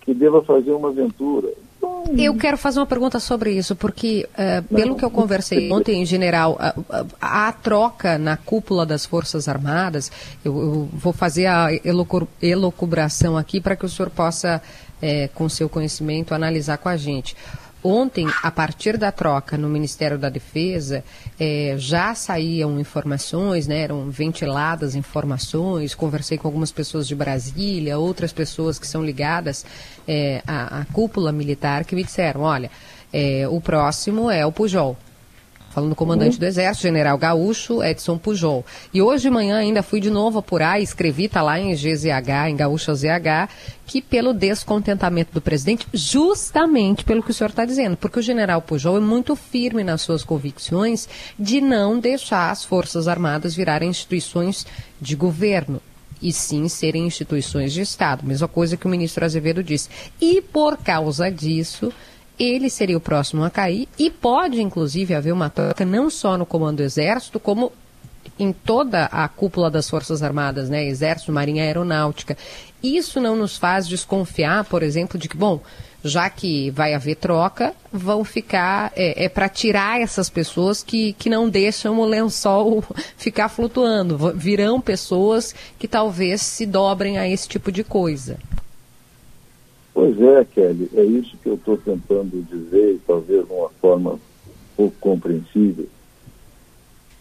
que 0.00 0.14
deva 0.14 0.42
fazer 0.42 0.72
uma 0.72 0.88
aventura. 0.88 1.48
Então, 1.78 2.04
Eu 2.16 2.34
quero 2.36 2.58
fazer 2.58 2.78
uma 2.80 2.86
pergunta 2.86 3.18
sobre 3.20 3.52
isso, 3.52 3.74
porque, 3.76 4.28
eh, 4.36 4.60
pelo 4.62 4.96
que 4.96 5.04
eu 5.04 5.10
conversei 5.10 5.70
ontem, 5.72 6.02
em 6.02 6.04
general, 6.04 6.58
a, 7.20 7.52
troca 7.52 8.18
na 8.18 8.36
cúpula 8.36 8.84
das 8.84 9.06
Forças 9.06 9.48
Armadas, 9.48 10.10
eu, 10.44 10.58
eu 10.58 10.88
vou 10.92 11.12
fazer 11.12 11.46
a 11.46 11.68
elocu- 11.84 12.28
elucubração 12.42 13.36
aqui 13.36 13.60
para 13.60 13.76
que 13.76 13.84
o 13.86 13.88
senhor 13.88 14.10
possa, 14.10 14.60
eh, 15.00 15.28
com 15.34 15.48
seu 15.48 15.68
conhecimento, 15.68 16.34
analisar 16.34 16.76
com 16.78 16.88
a 16.88 16.96
gente. 16.96 17.34
Ontem, 17.82 18.26
a 18.42 18.50
partir 18.50 18.98
da 18.98 19.10
troca 19.10 19.56
no 19.56 19.66
Ministério 19.66 20.18
da 20.18 20.28
Defesa, 20.28 21.02
eh, 21.38 21.76
já 21.78 22.14
saíam 22.14 22.78
informações, 22.78 23.66
né, 23.66 23.80
eram 23.80 24.10
ventiladas 24.10 24.94
informações. 24.94 25.94
Conversei 25.94 26.36
com 26.36 26.46
algumas 26.46 26.70
pessoas 26.70 27.08
de 27.08 27.14
Brasília, 27.14 27.98
outras 27.98 28.34
pessoas 28.34 28.78
que 28.78 28.86
são 28.86 29.02
ligadas 29.02 29.64
eh, 30.06 30.42
à, 30.46 30.80
à, 30.80 30.84
cúpula 30.92 31.32
militar, 31.32 31.86
que 31.86 31.94
me 31.94 32.04
disseram: 32.04 32.42
olha, 32.42 32.70
eh, 33.10 33.48
o 33.48 33.60
próximo 33.62 34.30
é 34.30 34.44
o 34.44 34.52
Pujol. 34.52 34.96
Falando 35.70 35.90
do 35.90 35.96
comandante 35.96 36.34
uhum. 36.34 36.40
do 36.40 36.46
Exército, 36.46 36.82
General 36.82 37.16
Gaúcho, 37.16 37.82
Edson 37.82 38.18
Pujol. 38.18 38.66
E 38.92 39.00
hoje 39.00 39.22
de 39.22 39.30
manhã 39.30 39.56
ainda 39.56 39.84
fui 39.84 40.00
de 40.00 40.10
novo 40.10 40.40
apurar, 40.40 40.80
escrevi, 40.80 41.28
tá 41.28 41.42
lá 41.42 41.60
em 41.60 41.72
GZH, 41.72 42.48
em 42.48 42.56
Gaúcho 42.56 42.92
ZH, 42.92 43.48
que 43.86 44.02
pelo 44.02 44.34
descontentamento 44.34 45.32
do 45.32 45.40
presidente, 45.40 45.86
justamente 45.94 47.04
pelo 47.04 47.22
que 47.22 47.30
o 47.30 47.34
senhor 47.34 47.50
está 47.50 47.64
dizendo, 47.64 47.96
porque 47.96 48.18
o 48.18 48.22
general 48.22 48.60
Pujol 48.60 48.96
é 48.96 49.00
muito 49.00 49.36
firme 49.36 49.84
nas 49.84 50.02
suas 50.02 50.24
convicções 50.24 51.08
de 51.38 51.60
não 51.60 52.00
deixar 52.00 52.50
as 52.50 52.64
Forças 52.64 53.06
Armadas 53.06 53.54
virarem 53.54 53.90
instituições 53.90 54.66
de 55.00 55.14
governo 55.14 55.80
e 56.22 56.32
sim 56.32 56.68
serem 56.68 57.06
instituições 57.06 57.72
de 57.72 57.80
Estado. 57.80 58.26
Mesma 58.26 58.48
coisa 58.48 58.76
que 58.76 58.86
o 58.86 58.90
ministro 58.90 59.24
Azevedo 59.24 59.62
disse. 59.62 59.88
E 60.20 60.42
por 60.42 60.76
causa 60.76 61.30
disso, 61.30 61.92
ele 62.40 62.70
seria 62.70 62.96
o 62.96 63.00
próximo 63.00 63.44
a 63.44 63.50
cair 63.50 63.86
e 63.98 64.10
pode, 64.10 64.62
inclusive, 64.62 65.14
haver 65.14 65.32
uma 65.32 65.50
troca 65.50 65.84
não 65.84 66.08
só 66.08 66.38
no 66.38 66.46
comando 66.46 66.78
do 66.78 66.82
Exército, 66.82 67.38
como 67.38 67.70
em 68.38 68.52
toda 68.52 69.04
a 69.06 69.28
cúpula 69.28 69.70
das 69.70 69.88
Forças 69.88 70.22
Armadas, 70.22 70.70
né? 70.70 70.86
Exército, 70.86 71.30
Marinha 71.30 71.62
Aeronáutica. 71.62 72.36
Isso 72.82 73.20
não 73.20 73.36
nos 73.36 73.58
faz 73.58 73.86
desconfiar, 73.86 74.64
por 74.64 74.82
exemplo, 74.82 75.18
de 75.18 75.28
que, 75.28 75.36
bom, 75.36 75.60
já 76.02 76.30
que 76.30 76.70
vai 76.70 76.94
haver 76.94 77.16
troca, 77.16 77.74
vão 77.92 78.24
ficar, 78.24 78.90
é, 78.96 79.24
é 79.24 79.28
para 79.28 79.48
tirar 79.48 80.00
essas 80.00 80.30
pessoas 80.30 80.82
que, 80.82 81.12
que 81.14 81.28
não 81.28 81.48
deixam 81.48 81.98
o 81.98 82.06
lençol 82.06 82.82
ficar 83.18 83.50
flutuando. 83.50 84.32
Virão 84.34 84.80
pessoas 84.80 85.54
que 85.78 85.86
talvez 85.86 86.40
se 86.40 86.64
dobrem 86.64 87.18
a 87.18 87.28
esse 87.28 87.46
tipo 87.46 87.70
de 87.70 87.84
coisa. 87.84 88.38
Pois 90.00 90.18
é, 90.18 90.46
Kelly, 90.46 90.88
é 90.94 91.04
isso 91.04 91.36
que 91.42 91.46
eu 91.50 91.56
estou 91.56 91.76
tentando 91.76 92.42
dizer, 92.44 92.98
talvez 93.06 93.46
de 93.46 93.52
uma 93.52 93.68
forma 93.82 94.18
pouco 94.74 94.96
compreensível. 94.98 95.86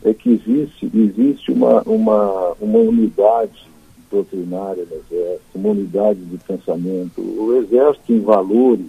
É 0.01 0.13
que 0.13 0.29
existe, 0.29 0.89
existe 0.95 1.51
uma, 1.51 1.81
uma, 1.81 2.53
uma 2.53 2.79
unidade 2.79 3.67
doutrinária 4.09 4.85
no 4.85 4.95
Exército, 4.95 5.43
uma 5.55 5.69
unidade 5.71 6.21
de 6.21 6.37
pensamento. 6.37 7.19
O 7.19 7.57
Exército, 7.57 8.13
em 8.13 8.21
valores, 8.21 8.87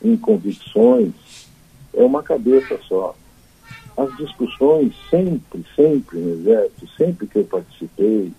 em 0.00 0.16
convicções, 0.16 1.48
é 1.92 2.04
uma 2.04 2.22
cabeça 2.22 2.78
só. 2.86 3.16
As 3.96 4.16
discussões 4.16 4.94
sempre, 5.10 5.64
sempre 5.74 6.20
no 6.20 6.30
Exército, 6.30 6.86
sempre 6.96 7.26
que 7.26 7.40
eu 7.40 7.44
participei, 7.44 8.30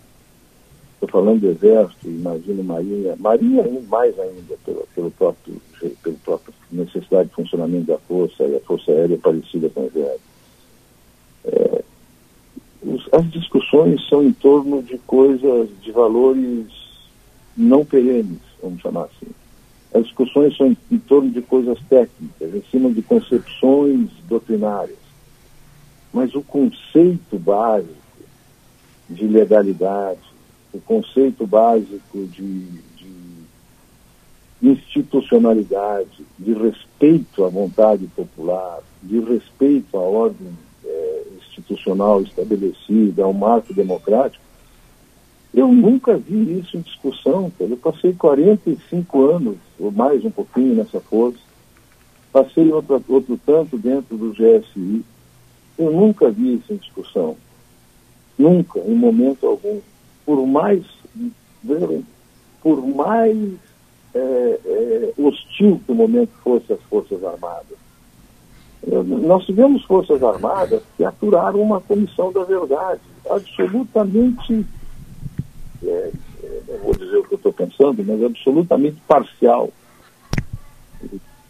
Estou 1.06 1.22
falando 1.22 1.42
do 1.42 1.52
Exército, 1.52 2.08
imagino 2.08 2.64
Marinha, 2.64 3.16
Marinha 3.20 3.64
mais 3.88 4.18
ainda, 4.20 4.58
pelo, 4.66 4.88
pelo 4.96 5.12
próprio, 5.12 5.62
pelo 6.02 6.16
próprio 6.18 6.54
necessidade 6.72 7.30
de 7.30 7.36
funcionamento 7.36 7.86
da 7.86 7.98
Força 8.00 8.44
e 8.44 8.56
a 8.56 8.60
Força 8.62 8.92
Aérea 8.92 9.18
parecida 9.18 9.70
com 9.70 9.82
o 9.82 9.86
Exército. 9.86 10.22
É, 11.46 11.84
os, 12.82 13.08
as 13.12 13.32
discussões 13.32 14.08
são 14.10 14.24
em 14.24 14.34
torno 14.34 14.82
de 14.82 14.98
coisas, 15.00 15.70
de 15.80 15.92
valores 15.92 16.66
não 17.56 17.86
perenes, 17.86 18.42
vamos 18.62 18.82
chamar 18.82 19.04
assim. 19.04 19.32
As 19.94 20.06
discussões 20.06 20.58
são 20.58 20.68
em, 20.68 20.78
em 20.92 20.98
torno 20.98 21.30
de 21.30 21.42
coisas 21.44 21.78
técnicas, 21.88 22.56
em 22.56 22.64
cima 22.72 22.90
de 22.90 23.04
concepções 23.04 24.10
doutrinárias. 24.28 24.98
Mas 26.12 26.34
o 26.34 26.42
conceito 26.42 27.38
básico 27.38 27.94
de 29.08 29.28
legalidade, 29.28 30.35
o 30.76 30.82
conceito 30.82 31.48
básico 31.48 32.26
de, 32.28 32.60
de 32.62 33.06
institucionalidade, 34.62 36.26
de 36.38 36.54
respeito 36.54 37.46
à 37.46 37.50
vontade 37.50 38.08
popular, 38.08 38.80
de 39.02 39.20
respeito 39.20 39.98
à 39.98 40.02
ordem 40.02 40.50
é, 40.84 41.24
institucional 41.38 42.22
estabelecida, 42.22 43.24
ao 43.24 43.34
marco 43.34 43.74
democrático, 43.74 44.44
eu 45.54 45.70
nunca 45.70 46.18
vi 46.18 46.60
isso 46.60 46.76
em 46.76 46.82
discussão. 46.82 47.50
Eu 47.58 47.78
passei 47.78 48.14
45 48.14 49.26
anos, 49.30 49.58
ou 49.80 49.90
mais 49.90 50.26
um 50.26 50.32
pouquinho, 50.32 50.76
nessa 50.76 51.00
força. 51.00 51.40
Passei 52.34 52.70
outro, 52.74 53.02
outro 53.08 53.40
tanto 53.46 53.78
dentro 53.78 54.18
do 54.18 54.34
GSI. 54.34 55.02
Eu 55.78 55.92
nunca 55.92 56.30
vi 56.30 56.56
isso 56.56 56.74
em 56.74 56.78
discussão. 56.78 57.38
Nunca, 58.38 58.80
em 58.80 58.96
momento 58.96 59.48
algum 59.48 59.80
por 60.26 60.46
mais, 60.48 60.84
por 62.62 62.88
mais 62.88 63.38
é, 64.16 64.60
é, 64.66 65.14
hostil 65.18 65.82
que 65.86 65.92
o 65.92 65.96
momento 65.96 66.32
fosse 66.44 66.74
as 66.74 66.82
Forças 66.84 67.24
Armadas. 67.24 67.78
Nós 68.88 69.46
tivemos 69.46 69.84
Forças 69.84 70.24
Armadas 70.24 70.82
que 70.96 71.04
aturaram 71.04 71.62
uma 71.62 71.82
comissão 71.82 72.32
da 72.32 72.44
verdade, 72.44 73.02
absolutamente, 73.30 74.66
é, 75.84 76.12
é 76.44 76.62
não 76.70 76.78
vou 76.80 76.96
dizer 76.96 77.18
o 77.18 77.24
que 77.24 77.34
eu 77.34 77.38
estou 77.38 77.54
pensando, 77.54 78.04
mas 78.06 78.24
absolutamente 78.24 79.02
parcial, 79.08 79.70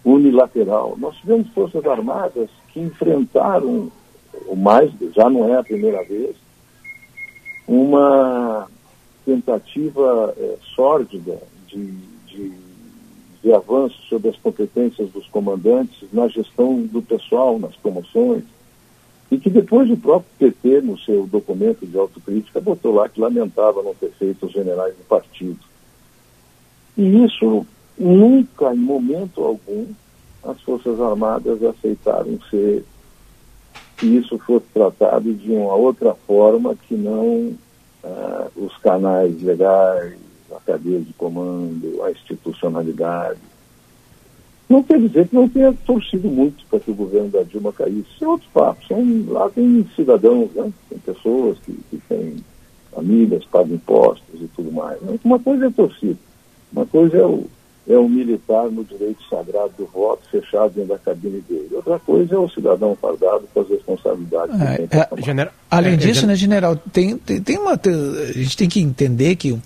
unilateral. 0.03 0.95
Nós 0.97 1.15
tivemos 1.17 1.49
Forças 1.49 1.85
Armadas 1.85 2.49
que 2.69 2.79
enfrentaram, 2.79 3.91
o 4.47 4.55
mais, 4.55 4.91
já 5.15 5.29
não 5.29 5.53
é 5.53 5.57
a 5.57 5.63
primeira 5.63 6.03
vez, 6.03 6.35
uma 7.67 8.67
tentativa 9.25 10.33
é, 10.37 10.57
sórdida 10.75 11.41
de, 11.67 11.91
de, 12.27 12.51
de 13.41 13.53
avanço 13.53 13.97
sobre 14.07 14.29
as 14.29 14.37
competências 14.37 15.09
dos 15.09 15.27
comandantes 15.27 16.07
na 16.13 16.27
gestão 16.27 16.81
do 16.81 17.01
pessoal, 17.01 17.57
nas 17.57 17.75
promoções, 17.75 18.43
e 19.31 19.37
que 19.37 19.49
depois 19.49 19.89
o 19.89 19.97
próprio 19.97 20.31
PT, 20.37 20.81
no 20.81 20.97
seu 20.99 21.25
documento 21.25 21.85
de 21.85 21.97
autocrítica, 21.97 22.61
botou 22.61 22.93
lá 22.93 23.09
que 23.09 23.19
lamentava 23.19 23.81
não 23.81 23.95
ter 23.95 24.11
feito 24.11 24.45
os 24.45 24.51
generais 24.51 24.95
do 24.95 25.03
partido. 25.05 25.59
E 26.95 27.25
isso 27.25 27.65
nunca, 27.97 28.73
em 28.73 28.77
momento 28.77 29.43
algum, 29.43 29.87
as 30.43 30.61
Forças 30.61 31.01
Armadas 31.01 31.61
aceitaram 31.63 32.39
ser 32.49 32.85
que 33.97 34.05
isso 34.05 34.37
fosse 34.39 34.65
tratado 34.73 35.33
de 35.33 35.51
uma 35.51 35.73
outra 35.73 36.13
forma 36.13 36.75
que 36.87 36.95
não 36.95 37.53
uh, 38.03 38.51
os 38.55 38.75
canais 38.77 39.41
legais, 39.41 40.17
a 40.51 40.59
cadeia 40.59 40.99
de 40.99 41.13
comando, 41.13 42.03
a 42.03 42.11
institucionalidade. 42.11 43.39
Não 44.67 44.81
quer 44.81 44.99
dizer 44.99 45.27
que 45.27 45.35
não 45.35 45.47
tenha 45.47 45.73
torcido 45.85 46.27
muito 46.27 46.65
para 46.65 46.79
que 46.79 46.89
o 46.91 46.95
governo 46.95 47.29
da 47.29 47.43
Dilma 47.43 47.71
caísse. 47.71 48.07
Isso 48.15 48.25
é 48.25 48.27
outro 48.27 48.47
papo. 48.53 48.83
São, 48.87 49.25
lá 49.27 49.49
tem 49.49 49.87
cidadãos, 49.95 50.49
né? 50.53 50.71
tem 50.89 50.97
pessoas 50.99 51.57
que, 51.59 51.73
que 51.89 51.97
têm 52.09 52.37
famílias, 52.91 53.45
pagam 53.45 53.75
impostos 53.75 54.41
e 54.41 54.47
tudo 54.55 54.71
mais. 54.71 54.99
Né? 55.01 55.19
Uma 55.23 55.39
coisa 55.39 55.67
é 55.67 55.69
torcida, 55.69 56.17
uma 56.71 56.85
coisa 56.85 57.17
é 57.17 57.25
o, 57.25 57.45
é 57.87 57.97
o 57.97 58.09
militar 58.09 58.65
no 58.71 58.83
direito 58.83 59.21
sagrado 59.29 59.71
do 59.77 59.85
voto, 59.85 60.23
fechado 60.31 60.71
dentro 60.73 60.89
da 60.89 60.97
cabine 60.97 61.39
dele. 61.41 61.69
Outra 61.73 61.99
coisa 61.99 62.35
é 62.35 62.37
o 62.37 62.49
cidadão 62.49 62.97
fardado 62.99 63.47
com 63.53 63.61
as 63.61 63.69
responsabilidades 63.69 64.59
é, 64.59 64.77
que 64.77 64.87
tem 64.87 64.99
é, 64.99 65.21
general, 65.21 65.53
Além 65.69 65.93
é, 65.93 65.97
disso, 65.97 66.25
né, 66.25 66.35
general, 66.35 66.75
tem, 66.75 67.17
tem, 67.17 67.41
tem, 67.41 67.57
uma. 67.57 67.73
A 67.73 68.31
gente 68.33 68.57
tem 68.57 68.67
que 68.67 68.79
entender 68.79 69.35
que. 69.35 69.53
Um, 69.53 69.61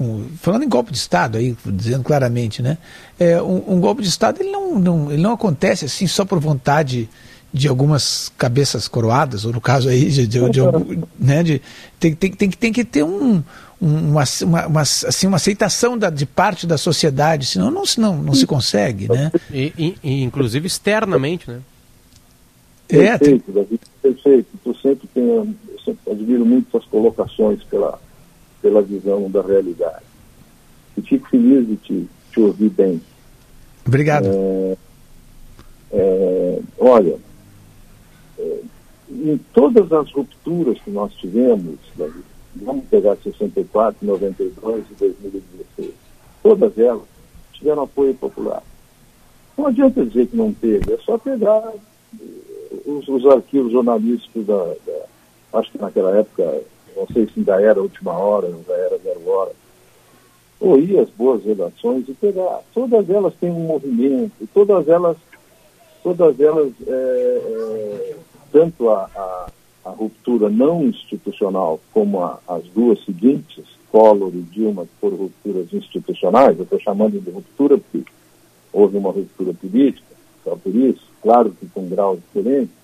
um, 0.00 0.28
falando 0.40 0.62
em 0.62 0.68
golpe 0.68 0.92
de 0.92 0.98
Estado, 0.98 1.38
aí, 1.38 1.56
dizendo 1.66 2.04
claramente, 2.04 2.62
né? 2.62 2.78
É, 3.18 3.42
um, 3.42 3.74
um, 3.74 3.80
golpe 3.80 4.00
de 4.00 4.08
Estado 4.08 4.40
ele 4.40 4.50
não, 4.50 4.78
não, 4.78 5.12
ele 5.12 5.20
não 5.20 5.32
acontece 5.32 5.84
assim 5.84 6.06
só 6.06 6.24
por 6.24 6.38
vontade 6.38 7.08
de 7.52 7.66
algumas 7.66 8.30
cabeças 8.36 8.86
coroadas, 8.86 9.44
ou 9.44 9.52
no 9.52 9.60
caso 9.60 9.88
aí, 9.88 10.10
de, 10.10 10.26
de, 10.26 10.38
de, 10.38 10.50
de 10.50 10.60
né, 11.18 11.42
de 11.42 11.62
tem, 11.98 12.14
tem, 12.14 12.30
tem, 12.30 12.50
tem 12.50 12.72
que 12.72 12.84
ter 12.84 13.02
um, 13.02 13.42
uma, 13.80 14.24
uma, 14.42 14.66
uma, 14.66 14.80
assim, 14.80 15.26
uma 15.26 15.36
aceitação 15.36 15.96
da, 15.96 16.10
de 16.10 16.26
parte 16.26 16.66
da 16.66 16.76
sociedade, 16.76 17.46
senão 17.46 17.70
não, 17.70 17.82
não, 17.96 18.16
não 18.16 18.34
se 18.34 18.46
consegue, 18.46 19.08
né? 19.08 19.32
E, 19.52 19.94
e, 20.02 20.22
inclusive 20.22 20.66
externamente, 20.66 21.50
né? 21.50 21.60
É, 22.88 23.18
perfeito, 23.18 23.52
Davi, 23.52 23.80
perfeito. 24.02 24.48
Tu 24.64 24.74
sempre 24.78 25.06
tem, 25.08 25.24
eu 25.24 25.54
sempre 25.84 26.12
admiro 26.12 26.44
muito 26.44 26.70
suas 26.70 26.84
colocações 26.86 27.62
pela, 27.64 28.00
pela 28.60 28.82
visão 28.82 29.30
da 29.30 29.42
realidade. 29.42 30.04
E 30.96 31.02
fico 31.02 31.28
feliz 31.28 31.66
de 31.66 31.76
te, 31.76 32.08
te 32.32 32.40
ouvir 32.40 32.70
bem. 32.70 33.00
Obrigado. 33.86 34.26
É, 34.26 34.76
é, 35.92 36.58
olha, 36.78 37.16
em 39.10 39.38
todas 39.52 39.92
as 39.92 40.10
rupturas 40.12 40.78
que 40.80 40.90
nós 40.90 41.12
tivemos, 41.14 41.78
Davi, 41.96 42.22
vamos 42.56 42.84
pegar 42.86 43.16
64, 43.16 44.06
92 44.06 44.84
e 44.90 44.94
2016, 44.94 45.92
todas 46.42 46.78
elas 46.78 47.02
tiveram 47.52 47.82
apoio 47.82 48.14
popular. 48.14 48.62
Não 49.56 49.66
adianta 49.66 50.04
dizer 50.04 50.26
que 50.28 50.36
não 50.36 50.52
teve, 50.52 50.92
é 50.92 50.98
só 50.98 51.18
pegar 51.18 51.72
os, 52.86 53.08
os 53.08 53.26
arquivos 53.26 53.72
jornalísticos 53.72 54.46
da, 54.46 54.64
da, 54.86 55.06
Acho 55.52 55.70
que 55.72 55.78
naquela 55.78 56.16
época, 56.16 56.62
não 56.96 57.06
sei 57.06 57.26
se 57.26 57.32
ainda 57.38 57.60
era 57.60 57.80
última 57.80 58.12
hora, 58.12 58.46
ainda 58.46 58.72
era 58.72 58.98
zero 58.98 59.28
hora. 59.28 59.52
Ou 60.60 60.78
ir 60.78 60.98
às 60.98 61.08
boas 61.10 61.42
redações 61.44 62.08
e 62.08 62.14
pegar. 62.14 62.60
Todas 62.74 63.08
elas 63.08 63.34
têm 63.40 63.50
um 63.50 63.66
movimento, 63.66 64.32
todas 64.52 64.86
elas, 64.88 65.16
todas 66.02 66.38
elas, 66.38 66.72
é, 66.86 66.90
é, 66.90 68.16
tanto 68.52 68.90
a, 68.90 69.10
a, 69.14 69.50
a, 69.86 69.90
ruptura 69.90 70.48
não 70.48 70.84
institucional 70.84 71.80
como 71.92 72.22
a, 72.22 72.38
as 72.48 72.64
duas 72.64 73.04
seguintes, 73.04 73.64
Collor 73.90 74.34
e 74.34 74.42
Dilma, 74.42 74.84
que 74.84 74.92
foram 75.00 75.16
rupturas 75.16 75.72
institucionais, 75.72 76.56
eu 76.58 76.64
estou 76.64 76.80
chamando 76.80 77.20
de 77.20 77.30
ruptura 77.30 77.78
porque 77.78 78.04
houve 78.72 78.96
uma 78.96 79.10
ruptura 79.10 79.54
política, 79.54 80.06
só 80.44 80.56
por 80.56 80.74
isso, 80.74 81.02
claro 81.22 81.50
que 81.50 81.66
com 81.66 81.88
graus 81.88 82.18
diferentes, 82.20 82.74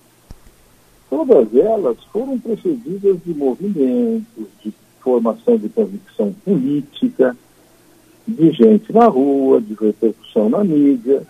todas 1.11 1.55
elas 1.55 1.97
foram 2.13 2.39
precedidas 2.39 3.19
de 3.25 3.35
movimentos, 3.35 4.47
de 4.63 4.73
formação 5.01 5.59
de 5.59 5.69
convicção 5.69 6.33
política, 6.45 7.37
de 8.27 8.51
gente 8.53 8.93
na 8.93 9.07
rua, 9.07 9.61
de 9.61 9.75
repercussão 9.75 10.49
na 10.49 10.65
mídia. 10.65 11.23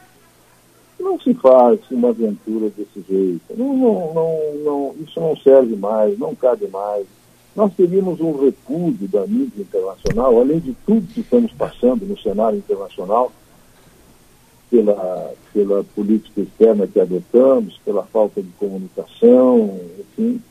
Não 0.98 1.18
se 1.20 1.34
faz 1.34 1.80
uma 1.90 2.10
aventura 2.10 2.70
desse 2.70 3.04
jeito. 3.08 3.42
Não, 3.56 3.76
não, 3.76 4.14
não, 4.14 4.54
não, 4.64 4.94
isso 5.02 5.20
não 5.20 5.36
serve 5.36 5.76
mais, 5.76 6.18
não 6.18 6.34
cabe 6.34 6.66
mais. 6.68 7.06
Nós 7.54 7.72
teríamos 7.74 8.20
um 8.20 8.44
repúdio 8.44 9.06
da 9.08 9.26
mídia 9.26 9.62
internacional, 9.62 10.38
além 10.38 10.58
de 10.58 10.74
tudo 10.86 11.06
que 11.12 11.20
estamos 11.20 11.52
passando 11.52 12.04
no 12.04 12.18
cenário 12.18 12.58
internacional, 12.58 13.30
pela, 14.70 15.32
pela 15.52 15.84
política 15.84 16.40
externa 16.40 16.86
que 16.86 16.98
adotamos, 16.98 17.78
pela 17.84 18.02
falta 18.04 18.42
de 18.42 18.50
comunicação, 18.58 19.78
enfim. 20.00 20.42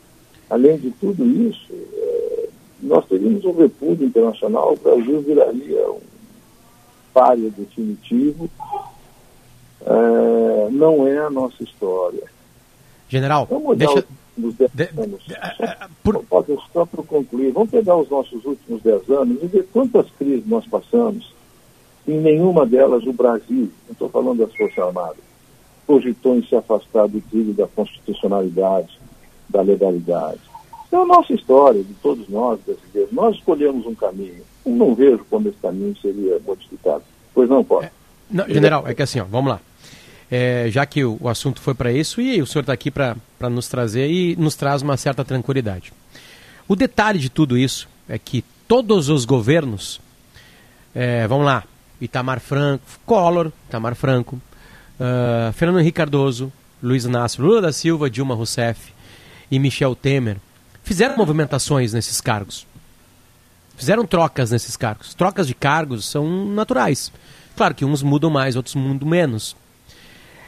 Além 0.50 0.78
de 0.78 0.92
tudo 0.92 1.26
isso, 1.26 1.74
é, 1.74 2.50
nós 2.82 3.06
teríamos 3.06 3.44
um 3.44 3.52
repúdio 3.54 4.06
internacional, 4.06 4.74
o 4.74 4.78
Brasil 4.78 5.22
viraria 5.22 5.90
um 5.90 6.00
párea 7.14 7.50
definitivo. 7.50 8.50
É, 9.86 10.70
não 10.72 11.08
é 11.08 11.18
a 11.18 11.30
nossa 11.30 11.62
história. 11.64 12.24
General, 13.10 13.46
Vamos 13.50 13.78
deixa... 13.78 14.06
Os 14.36 14.56
dez 14.56 14.72
de... 14.74 14.90
anos. 15.00 15.22
Só, 15.24 15.86
por... 16.04 16.26
só 16.74 16.86
para 16.88 17.04
concluir, 17.04 17.52
vamos 17.52 17.70
pegar 17.70 17.96
os 17.96 18.10
nossos 18.10 18.44
últimos 18.44 18.82
dez 18.82 19.08
anos 19.10 19.38
e 19.44 19.46
ver 19.46 19.68
quantas 19.72 20.08
crises 20.18 20.48
nós 20.48 20.66
passamos 20.66 21.32
em 22.08 22.20
nenhuma 22.20 22.66
delas 22.66 23.04
o 23.06 23.14
Brasil, 23.14 23.72
não 23.86 23.92
estou 23.92 24.10
falando 24.10 24.40
das 24.40 24.56
Forças 24.56 24.78
Armadas, 24.78 25.24
cogitou 25.86 26.36
em 26.36 26.44
se 26.44 26.56
afastar 26.56 27.08
do 27.08 27.22
trilho 27.22 27.54
da 27.54 27.68
constitucionalidade, 27.68 29.00
da 29.48 29.62
legalidade. 29.62 30.40
É 30.92 30.96
a 30.96 31.06
nossa 31.06 31.34
história, 31.34 31.84
de 31.84 31.94
todos 31.96 32.28
nós 32.30 32.60
brasileiros. 32.62 33.12
Nós 33.12 33.36
escolhemos 33.36 33.86
um 33.88 33.96
caminho. 33.96 34.44
Eu 34.66 34.72
não 34.74 34.94
vejo 34.94 35.26
como 35.30 35.48
esse 35.48 35.58
caminho 35.58 35.96
seria 35.98 36.40
modificado. 36.46 37.04
Pois 37.34 37.50
não, 37.50 37.64
pode. 37.64 37.88
É, 37.88 37.92
não, 38.30 38.48
general, 38.48 38.88
é 38.88 38.94
que 38.94 39.02
assim, 39.02 39.20
ó, 39.20 39.24
vamos 39.24 39.52
lá. 39.52 39.60
É, 40.36 40.66
já 40.72 40.84
que 40.84 41.06
o, 41.06 41.16
o, 41.22 41.30
assunto 41.30 41.62
foi 41.62 41.76
para 41.76 41.92
isso, 41.92 42.20
e 42.20 42.42
o 42.42 42.48
senhor 42.48 42.62
está 42.62 42.74
aqui 42.74 42.90
para 42.90 43.16
nos 43.52 43.68
trazer 43.68 44.10
e 44.10 44.36
nos 44.36 44.56
traz 44.56 44.82
uma 44.82 44.98
certa 44.98 45.24
tranquilidade. 45.24 45.94
O 46.68 46.76
detalhe 46.76 47.20
de 47.20 47.30
tudo 47.30 47.56
isso 47.56 47.88
é 48.10 48.18
que 48.18 48.44
todos 48.68 49.10
os 49.10 49.26
governos, 49.26 50.02
é, 50.96 51.28
vamos 51.28 51.46
lá, 51.46 51.64
Itamar 52.02 52.40
Franco, 52.40 52.84
Collor, 53.06 53.52
Itamar 53.70 53.94
Franco, 53.94 54.42
uh, 55.00 55.54
Fernando 55.54 55.80
Henrique 55.80 55.98
Cardoso, 55.98 56.52
Luiz 56.82 57.06
Inácio 57.06 57.44
Lula 57.44 57.62
da 57.62 57.72
Silva, 57.72 58.10
Dilma 58.10 58.34
Rousseff 58.34 58.92
e 59.52 59.60
Michel 59.60 59.96
Temer 59.96 60.38
fizeram 60.84 61.16
movimentações 61.16 61.94
nesses 61.94 62.20
cargos. 62.20 62.66
Fizeram 63.78 64.04
trocas 64.04 64.50
nesses 64.50 64.76
cargos. 64.76 65.14
Trocas 65.14 65.46
de 65.46 65.54
cargos 65.54 66.10
são 66.10 66.48
naturais. 66.48 67.12
Claro 67.56 67.76
que 67.76 67.86
uns 67.86 68.02
mudam 68.02 68.32
mais, 68.32 68.56
outros 68.56 68.74
mudam 68.74 69.08
menos. 69.08 69.56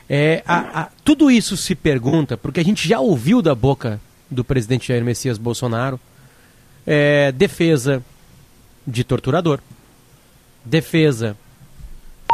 É, 0.10 0.44
a, 0.46 0.82
a, 0.82 0.90
tudo 1.04 1.32
isso 1.32 1.58
se 1.58 1.74
pergunta, 1.74 2.38
porque 2.38 2.60
a 2.60 2.64
gente 2.64 2.88
já 2.88 3.00
ouviu 3.00 3.42
da 3.42 3.56
boca 3.56 4.00
do 4.30 4.44
presidente 4.44 4.88
Jair 4.88 5.04
Messias 5.04 5.38
Bolsonaro 5.38 6.00
é, 6.86 7.32
defesa 7.32 8.04
de 8.86 9.04
torturador, 9.04 9.60
defesa 10.64 11.36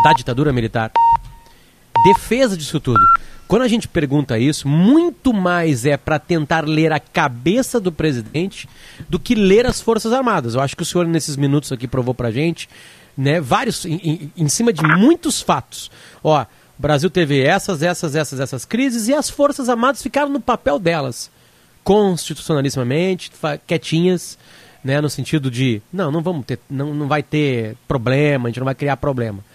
da 0.04 0.14
ditadura 0.14 0.52
militar. 0.52 0.92
Defesa 2.04 2.58
disso 2.58 2.80
tudo. 2.80 3.00
Quando 3.48 3.64
a 3.64 3.68
gente 3.68 3.88
pergunta 3.88 4.40
isso, 4.40 4.68
muito 4.68 5.34
mais 5.34 5.86
é 5.86 5.98
para 5.98 6.18
tentar 6.18 6.66
ler 6.66 6.92
a 6.94 7.00
cabeça 7.00 7.80
do 7.80 7.92
presidente 7.92 8.68
do 9.10 9.20
que 9.20 9.36
ler 9.36 9.66
as 9.66 9.82
Forças 9.82 10.14
Armadas. 10.14 10.56
Eu 10.56 10.62
acho 10.62 10.76
que 10.76 10.84
o 10.84 10.86
senhor, 10.86 11.06
nesses 11.06 11.36
minutos 11.36 11.72
aqui, 11.72 11.86
provou 11.88 12.14
para 12.14 12.32
gente, 12.32 12.70
né, 13.16 13.42
vários, 13.42 13.86
em, 13.86 13.96
em, 13.96 14.32
em 14.38 14.48
cima 14.48 14.72
de 14.72 14.82
muitos 14.82 15.42
fatos. 15.42 15.92
Ó, 16.24 16.46
Brasil 16.82 17.12
teve 17.12 17.40
essas, 17.42 17.84
essas, 17.84 18.16
essas, 18.16 18.40
essas 18.40 18.66
crises 18.66 19.08
e 19.08 19.14
as 19.14 19.30
Forças 19.30 19.70
Armadas 19.70 20.02
ficaram 20.02 20.30
no 20.30 20.42
papel 20.42 20.80
delas, 20.80 21.30
constitucionalissimamente, 21.84 23.32
quietinhas, 23.68 24.36
né, 24.84 25.00
no 25.00 25.08
sentido 25.08 25.52
de 25.52 25.80
não, 25.94 26.12
não 26.12 26.24
vamos 26.24 26.44
ter, 26.44 26.58
não, 26.68 26.92
não 26.92 27.08
vai 27.08 27.22
ter 27.22 27.78
problema, 27.88 28.48
a 28.48 28.50
gente 28.50 28.60
não 28.60 28.66
vai 28.66 28.74
criar 28.74 28.98
problema. 28.98 29.46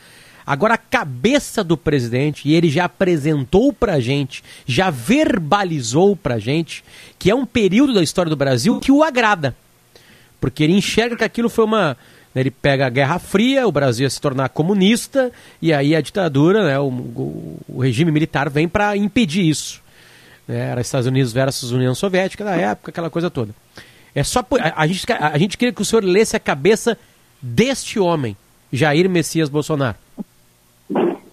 Agora 0.47 0.75
a 0.75 0.79
cabeça 0.79 1.65
do 1.65 1.77
presidente, 1.77 2.49
e 2.49 2.55
ele 2.55 2.71
já 2.71 2.85
apresentou 2.85 3.73
pra 3.73 3.99
gente, 3.99 4.45
já 4.65 4.89
verbalizou 4.89 6.15
pra 6.15 6.39
gente, 6.39 6.85
que 7.19 7.29
é 7.29 7.35
um 7.35 7.45
período 7.45 7.93
da 7.93 8.05
história 8.05 8.31
do 8.31 8.37
Brasil 8.37 8.79
que 8.79 8.93
o 8.93 9.03
agrada. 9.03 9.57
Porque 10.41 10.63
ele 10.63 10.75
enxerga 10.75 11.17
que 11.17 11.25
aquilo 11.25 11.49
foi 11.49 11.65
uma, 11.65 11.97
ele 12.41 12.51
pega 12.51 12.87
a 12.87 12.91
Guerra 12.91 13.19
Fria, 13.19 13.67
o 13.67 13.73
Brasil 13.73 14.05
ia 14.05 14.11
se 14.11 14.21
tornar 14.21 14.51
comunista, 14.51 15.33
e 15.61 15.73
aí 15.73 15.97
a 15.97 16.01
ditadura, 16.01 16.65
né, 16.65 16.79
o, 16.79 16.89
o, 17.69 17.81
regime 17.81 18.11
militar 18.11 18.51
vem 18.51 18.69
para 18.69 18.97
impedir 18.97 19.49
isso. 19.49 19.83
Né, 20.47 20.59
era 20.59 20.81
Estados 20.81 21.07
Unidos 21.07 21.33
versus 21.33 21.73
União 21.73 21.95
Soviética 21.95 22.45
da 22.45 22.55
época, 22.55 22.91
aquela 22.91 23.09
coisa 23.09 23.31
toda. 23.31 23.55
É 24.15 24.23
só 24.23 24.41
a, 24.61 24.83
a, 24.83 24.87
gente, 24.87 25.07
a 25.11 25.39
gente 25.39 25.59
queria 25.59 25.73
que 25.73 25.83
o 25.83 25.85
senhor 25.85 26.05
lesse 26.05 26.37
a 26.37 26.41
cabeça 26.41 26.99
deste 27.41 27.99
homem, 27.99 28.37
Jair 28.73 29.09
Messias 29.09 29.49
Bolsonaro. 29.49 29.97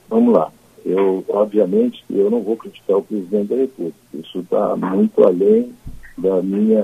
Vamos 0.09 0.33
lá. 0.33 0.51
Eu, 0.85 1.23
obviamente, 1.29 2.03
eu 2.09 2.29
não 2.29 2.41
vou 2.41 2.57
criticar 2.57 2.97
o 2.97 3.03
presidente 3.03 3.47
da 3.47 3.55
República. 3.55 3.97
Isso 4.13 4.39
está 4.39 4.75
muito 4.75 5.25
além 5.25 5.73
da 6.17 6.41
minha 6.41 6.83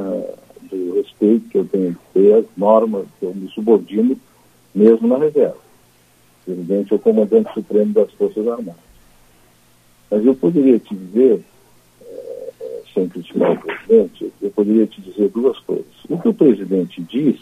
do 0.69 0.95
respeito 0.95 1.49
que 1.49 1.57
eu 1.57 1.65
tenho 1.65 1.95
que 1.95 2.19
ter 2.19 2.33
às 2.33 2.45
normas 2.57 3.05
que 3.19 3.25
eu 3.25 3.33
me 3.33 3.49
subordino, 3.49 4.17
mesmo 4.73 5.07
na 5.07 5.17
reserva. 5.17 5.57
O 6.41 6.45
presidente 6.45 6.93
é 6.93 6.95
o 6.95 6.99
comandante 6.99 7.53
supremo 7.53 7.93
das 7.93 8.11
Forças 8.13 8.47
Armadas. 8.47 8.89
Mas 10.09 10.25
eu 10.25 10.35
poderia 10.35 10.79
te 10.79 10.95
dizer 10.95 11.43
sem 12.93 13.07
criticar 13.07 13.51
o 13.51 13.59
presidente, 13.59 14.33
eu 14.41 14.51
poderia 14.51 14.87
te 14.87 15.01
dizer 15.01 15.29
duas 15.29 15.57
coisas. 15.59 15.85
O 16.09 16.17
que 16.17 16.27
o 16.27 16.33
presidente 16.33 17.01
diz, 17.01 17.39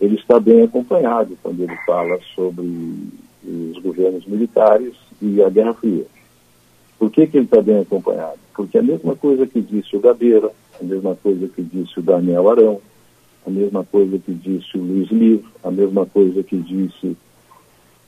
ele 0.00 0.16
está 0.16 0.38
bem 0.38 0.62
acompanhado 0.62 1.36
quando 1.42 1.62
ele 1.62 1.76
fala 1.86 2.18
sobre 2.34 2.66
os 3.44 3.78
governos 3.82 4.26
militares 4.26 4.94
e 5.20 5.42
a 5.42 5.48
Guerra 5.48 5.74
Fria. 5.74 6.06
Por 6.98 7.10
que, 7.10 7.26
que 7.26 7.36
ele 7.38 7.46
está 7.46 7.60
bem 7.60 7.80
acompanhado? 7.80 8.38
Porque 8.54 8.78
a 8.78 8.82
mesma 8.82 9.16
coisa 9.16 9.46
que 9.46 9.60
disse 9.60 9.96
o 9.96 10.00
Gabeira, 10.00 10.50
a 10.84 10.86
mesma 10.86 11.14
coisa 11.16 11.48
que 11.48 11.62
disse 11.62 11.98
o 11.98 12.02
Daniel 12.02 12.50
Arão, 12.50 12.80
a 13.46 13.50
mesma 13.50 13.84
coisa 13.84 14.18
que 14.18 14.32
disse 14.32 14.76
o 14.76 14.82
Luiz 14.82 15.10
Livre, 15.10 15.46
a 15.62 15.70
mesma 15.70 16.06
coisa 16.06 16.42
que 16.42 16.56
disse 16.56 17.16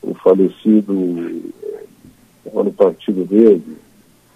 o 0.02 0.14
falecido 0.14 0.94
no 2.52 2.72
Partido 2.72 3.24
Verde, 3.24 3.76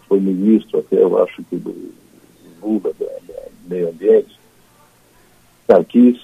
foi 0.09 0.19
ministro 0.19 0.81
até, 0.81 1.03
eu 1.03 1.23
acho 1.23 1.43
que 1.45 1.57
do 1.57 1.75
Lula, 2.61 2.93
do 2.99 3.07
Meio 3.69 3.91
Ambiente, 3.91 4.39
Sarkis, 5.67 6.21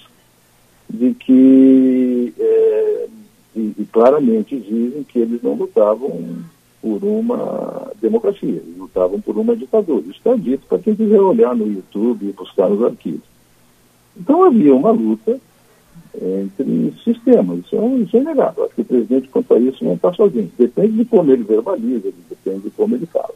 de 0.89 1.15
que 1.15 2.35
é, 2.39 3.09
e, 3.55 3.75
e, 3.79 3.89
claramente 3.93 4.59
dizem 4.59 5.05
que 5.05 5.19
eles 5.19 5.43
não 5.43 5.55
lutavam 5.55 6.45
por 6.87 7.03
uma 7.03 7.91
democracia, 8.01 8.63
lutavam 8.79 9.21
por 9.21 9.37
uma 9.37 9.57
ditadura. 9.57 10.03
Isso 10.03 10.19
está 10.19 10.37
dito 10.37 10.65
para 10.69 10.79
quem 10.79 10.95
quiser 10.95 11.21
olhar 11.21 11.53
no 11.53 11.67
YouTube 11.67 12.29
e 12.29 12.33
buscar 12.33 12.71
os 12.71 12.81
arquivos. 12.81 13.27
Então 14.17 14.45
havia 14.45 14.73
uma 14.73 14.93
luta 14.93 15.37
entre 16.15 16.95
sistemas, 17.03 17.59
isso 17.59 17.75
é, 17.75 17.87
isso 17.97 18.17
é 18.17 18.21
inegável. 18.21 18.65
Acho 18.65 18.75
que 18.77 18.83
o 18.83 18.85
presidente, 18.85 19.29
quanto 19.29 19.53
a 19.53 19.59
isso, 19.59 19.85
não 19.85 19.95
está 19.95 20.13
sozinho. 20.13 20.49
Depende 20.57 20.93
de 20.93 21.05
como 21.07 21.33
ele 21.33 21.43
verbaliza, 21.43 22.13
depende 22.29 22.61
de 22.61 22.71
como 22.71 22.95
ele 22.95 23.07
fala. 23.07 23.35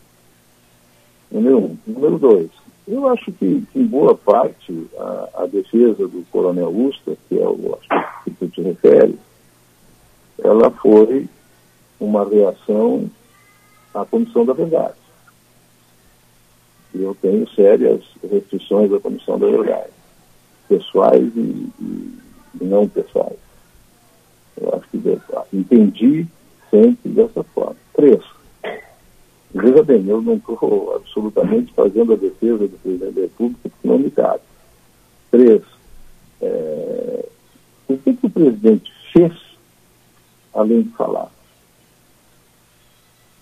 Número 1.29 1.59
um. 1.59 1.77
Número 1.89 2.19
dois, 2.21 2.51
eu 2.87 3.09
acho 3.09 3.33
que, 3.33 3.65
em 3.75 3.85
boa 3.85 4.15
parte, 4.15 4.87
a, 4.97 5.29
a, 5.43 5.47
defesa 5.47 6.07
do 6.07 6.25
coronel 6.31 6.71
Usta, 6.71 7.17
que 7.29 7.37
é 7.37 7.49
o 7.49 7.77
que 8.25 8.31
tu 8.31 8.47
te 8.47 8.63
refere, 8.63 9.19
ela 10.39 10.71
foi 10.71 11.27
uma 11.99 12.25
reação 12.25 13.11
à 13.95 14.05
Comissão 14.05 14.45
da 14.45 14.53
Verdade. 14.53 14.95
E 16.95 17.03
eu 17.03 17.17
tenho 17.21 17.49
sérias 17.51 18.03
restrições 18.29 18.93
à 18.93 18.99
Comissão 18.99 19.39
da 19.39 19.47
Verdade, 19.47 19.91
pessoais 20.69 21.31
e, 21.37 21.69
e, 21.81 22.19
não 22.61 22.89
pessoais. 22.89 23.39
Eu 24.61 24.75
acho 24.75 24.89
que 24.91 25.01
entendi 25.53 26.27
sempre 26.71 27.11
dessa 27.11 27.43
forma. 27.43 27.77
Três. 27.95 28.23
Veja 29.53 29.83
bem, 29.83 30.07
eu 30.07 30.23
não 30.23 30.35
estou 30.35 30.95
absolutamente 30.95 31.73
fazendo 31.75 32.13
a 32.13 32.17
defesa 32.17 32.69
do 32.69 32.79
presidente 32.79 33.15
da 33.15 33.21
República, 33.23 33.61
porque 33.63 33.89
não 33.89 33.99
me 33.99 34.11
cabe. 34.11 34.43
Três. 35.31 35.63
É, 36.41 37.25
o 37.89 37.99
que, 37.99 38.15
que 38.15 38.27
o 38.27 38.31
presidente 38.31 38.93
fez 39.13 39.33
além 40.55 40.83
de 40.83 40.91
falar? 40.91 41.31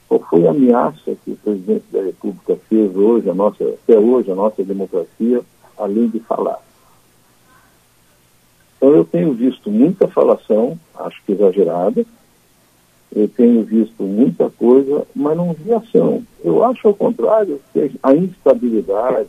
Qual 0.08 0.20
foi 0.20 0.46
a 0.46 0.50
ameaça 0.50 1.16
que 1.22 1.32
o 1.32 1.36
presidente 1.36 1.84
da 1.92 2.02
República 2.02 2.56
fez 2.68 2.96
hoje, 2.96 3.28
a 3.28 3.34
nossa, 3.34 3.62
até 3.62 3.98
hoje, 3.98 4.30
a 4.30 4.34
nossa 4.34 4.64
democracia, 4.64 5.42
além 5.76 6.08
de 6.08 6.18
falar? 6.20 6.60
Então 8.76 8.90
eu 8.90 9.04
tenho 9.04 9.34
visto 9.34 9.70
muita 9.70 10.08
falação, 10.08 10.78
acho 10.94 11.22
que 11.24 11.32
exagerada, 11.32 12.06
eu 13.14 13.28
tenho 13.28 13.62
visto 13.64 14.02
muita 14.02 14.48
coisa, 14.50 15.06
mas 15.14 15.36
não 15.36 15.52
vi 15.52 15.72
ação. 15.72 16.22
Eu 16.42 16.64
acho 16.64 16.88
ao 16.88 16.94
contrário 16.94 17.60
que 17.72 17.90
a 18.02 18.14
instabilidade, 18.14 19.28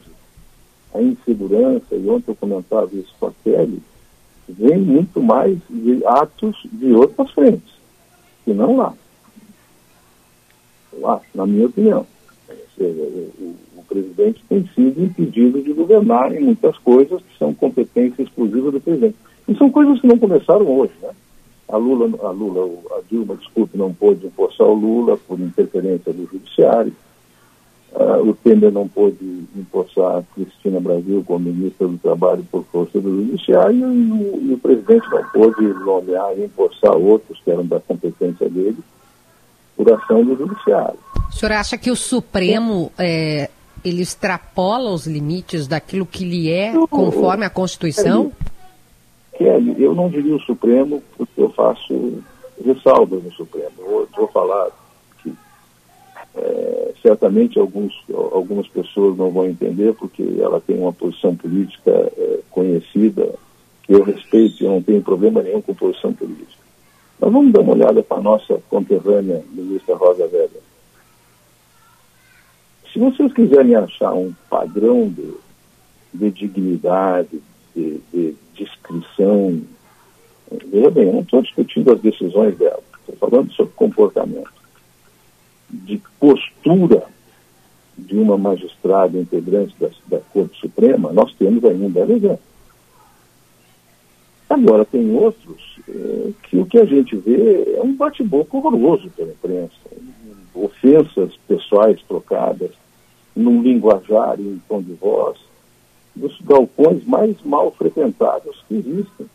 a 0.93 1.01
insegurança, 1.01 1.95
e 1.95 2.09
ontem 2.09 2.31
eu 2.31 2.35
comentava 2.35 2.89
isso 2.93 3.13
com 3.19 3.27
a 3.27 3.31
Kelly, 3.43 3.81
vem 4.47 4.77
muito 4.77 5.21
mais 5.21 5.57
de 5.69 6.05
atos 6.05 6.55
de 6.71 6.93
outras 6.93 7.31
frentes, 7.31 7.73
que 8.45 8.53
não 8.53 8.77
lá. 8.77 8.93
Eu 10.93 11.09
acho, 11.09 11.25
na 11.35 11.45
minha 11.45 11.67
opinião. 11.67 12.05
Seja, 12.77 13.01
o, 13.01 13.55
o 13.77 13.83
presidente 13.87 14.43
tem 14.47 14.67
sido 14.73 15.03
impedido 15.03 15.61
de 15.61 15.73
governar 15.73 16.33
em 16.33 16.39
muitas 16.39 16.77
coisas 16.77 17.21
que 17.21 17.37
são 17.37 17.53
competência 17.53 18.23
exclusiva 18.23 18.71
do 18.71 18.79
presidente. 18.79 19.15
E 19.47 19.55
são 19.55 19.69
coisas 19.69 19.99
que 19.99 20.07
não 20.07 20.17
começaram 20.17 20.65
hoje, 20.67 20.93
né? 21.01 21.09
A 21.67 21.77
Lula, 21.77 22.09
a 22.23 22.31
Lula, 22.31 22.67
a 22.97 23.01
Dilma, 23.09 23.35
desculpe, 23.35 23.77
não 23.77 23.93
pôde 23.93 24.25
empossar 24.25 24.67
o 24.67 24.73
Lula 24.73 25.17
por 25.17 25.39
interferência 25.39 26.11
do 26.11 26.25
judiciário. 26.25 26.93
Uh, 27.91 28.29
o 28.29 28.33
Temer 28.35 28.71
não 28.71 28.87
pôde 28.87 29.17
empossar 29.55 30.17
a 30.17 30.23
Cristina 30.33 30.79
Brasil 30.79 31.23
como 31.25 31.51
ministra 31.51 31.87
do 31.87 31.97
Trabalho 31.97 32.45
por 32.51 32.63
força 32.65 32.99
do 32.99 33.23
judiciário 33.23 33.93
e 33.93 34.11
o, 34.11 34.49
e 34.49 34.53
o 34.53 34.57
presidente 34.59 35.07
não 35.09 35.23
pôde 35.29 35.61
nomear 35.61 36.37
e 36.37 36.45
empossar 36.45 36.95
outros 36.95 37.39
que 37.43 37.49
eram 37.49 37.65
da 37.65 37.79
competência 37.79 38.47
dele 38.47 38.77
por 39.79 39.93
ação 39.93 40.25
do 40.25 40.35
judiciário. 40.35 40.99
O 41.29 41.31
senhor 41.31 41.53
acha 41.53 41.77
que 41.77 41.89
o 41.89 41.95
Supremo 41.95 42.91
é, 42.97 43.49
ele 43.83 44.01
extrapola 44.01 44.91
os 44.91 45.07
limites 45.07 45.67
daquilo 45.67 46.05
que 46.05 46.25
lhe 46.25 46.51
é 46.51 46.73
conforme 46.89 47.45
a 47.45 47.49
Constituição? 47.49 48.29
Kelly, 49.37 49.81
eu 49.81 49.95
não 49.95 50.09
diria 50.09 50.35
o 50.35 50.41
Supremo 50.41 51.01
porque 51.17 51.41
eu 51.41 51.49
faço 51.51 52.21
ressalvas 52.65 53.23
no 53.23 53.31
Supremo. 53.31 53.71
Eu 53.79 54.09
vou 54.13 54.27
falar 54.27 54.67
que 55.23 55.33
é, 56.35 56.93
certamente 57.01 57.57
alguns, 57.57 57.93
algumas 58.33 58.67
pessoas 58.67 59.17
não 59.17 59.29
vão 59.29 59.45
entender 59.45 59.93
porque 59.93 60.23
ela 60.41 60.59
tem 60.59 60.77
uma 60.77 60.91
posição 60.91 61.33
política 61.33 62.11
é, 62.17 62.39
conhecida 62.51 63.33
que 63.83 63.93
eu 63.93 64.03
respeito 64.03 64.61
e 64.61 64.65
eu 64.65 64.71
não 64.71 64.83
tenho 64.83 65.01
problema 65.01 65.41
nenhum 65.41 65.61
com 65.61 65.73
posição 65.73 66.11
política. 66.11 66.68
Mas 67.19 67.31
vamos 67.31 67.51
dar 67.51 67.61
uma 67.61 67.73
olhada 67.73 68.01
para 68.01 68.17
a 68.17 68.21
nossa 68.21 68.61
conterrânea 68.69 69.43
ministra 69.51 69.95
Rosa 69.95 70.23
Weber. 70.23 70.61
Se 72.91 72.99
vocês 72.99 73.31
quiserem 73.33 73.75
achar 73.75 74.13
um 74.13 74.33
padrão 74.49 75.09
de, 75.09 75.33
de 76.13 76.31
dignidade, 76.31 77.41
de, 77.75 78.01
de 78.11 78.35
descrição. 78.55 79.61
Veja 80.67 80.89
bem, 80.89 81.07
eu 81.07 81.13
não 81.13 81.21
estou 81.21 81.41
discutindo 81.41 81.91
as 81.91 82.01
decisões 82.01 82.57
dela, 82.57 82.81
estou 82.99 83.15
falando 83.29 83.51
sobre 83.53 83.73
comportamento. 83.73 84.51
De 85.69 86.01
postura 86.19 87.03
de 87.97 88.17
uma 88.17 88.37
magistrada 88.37 89.17
integrante 89.17 89.75
da, 89.79 89.89
da 90.07 90.19
Corte 90.33 90.59
Suprema, 90.59 91.11
nós 91.11 91.33
temos 91.35 91.63
ainda 91.63 91.89
belo 91.89 92.13
exemplo. 92.13 92.48
Agora, 94.49 94.83
tem 94.83 95.15
outros 95.15 95.79
eh, 95.87 96.31
que 96.43 96.57
o 96.57 96.65
que 96.65 96.79
a 96.79 96.85
gente 96.85 97.15
vê 97.15 97.75
é 97.75 97.81
um 97.83 97.95
bate-boca 97.95 98.57
horroroso 98.57 99.07
pela 99.11 99.29
imprensa, 99.29 99.75
ofensas 100.55 101.37
pessoais 101.47 102.01
trocadas, 102.07 102.71
num 103.35 103.61
linguajar 103.61 104.39
e 104.39 104.43
em 104.43 104.61
tom 104.67 104.81
de 104.81 104.93
voz, 104.93 105.37
dos 106.15 106.35
galpões 106.41 107.05
mais 107.05 107.35
mal 107.43 107.71
frequentados 107.71 108.63
que 108.67 108.75
existem. 108.75 109.27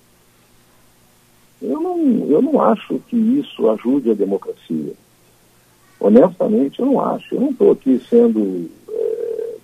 Eu 1.62 1.80
não, 1.80 2.26
eu 2.28 2.42
não 2.42 2.60
acho 2.60 2.98
que 3.08 3.16
isso 3.16 3.70
ajude 3.70 4.10
a 4.10 4.14
democracia. 4.14 4.92
Honestamente, 5.98 6.80
eu 6.80 6.86
não 6.86 7.00
acho. 7.00 7.34
Eu 7.34 7.40
não 7.40 7.50
estou 7.50 7.70
aqui 7.70 7.98
sendo 8.10 8.68
é, 8.90 9.54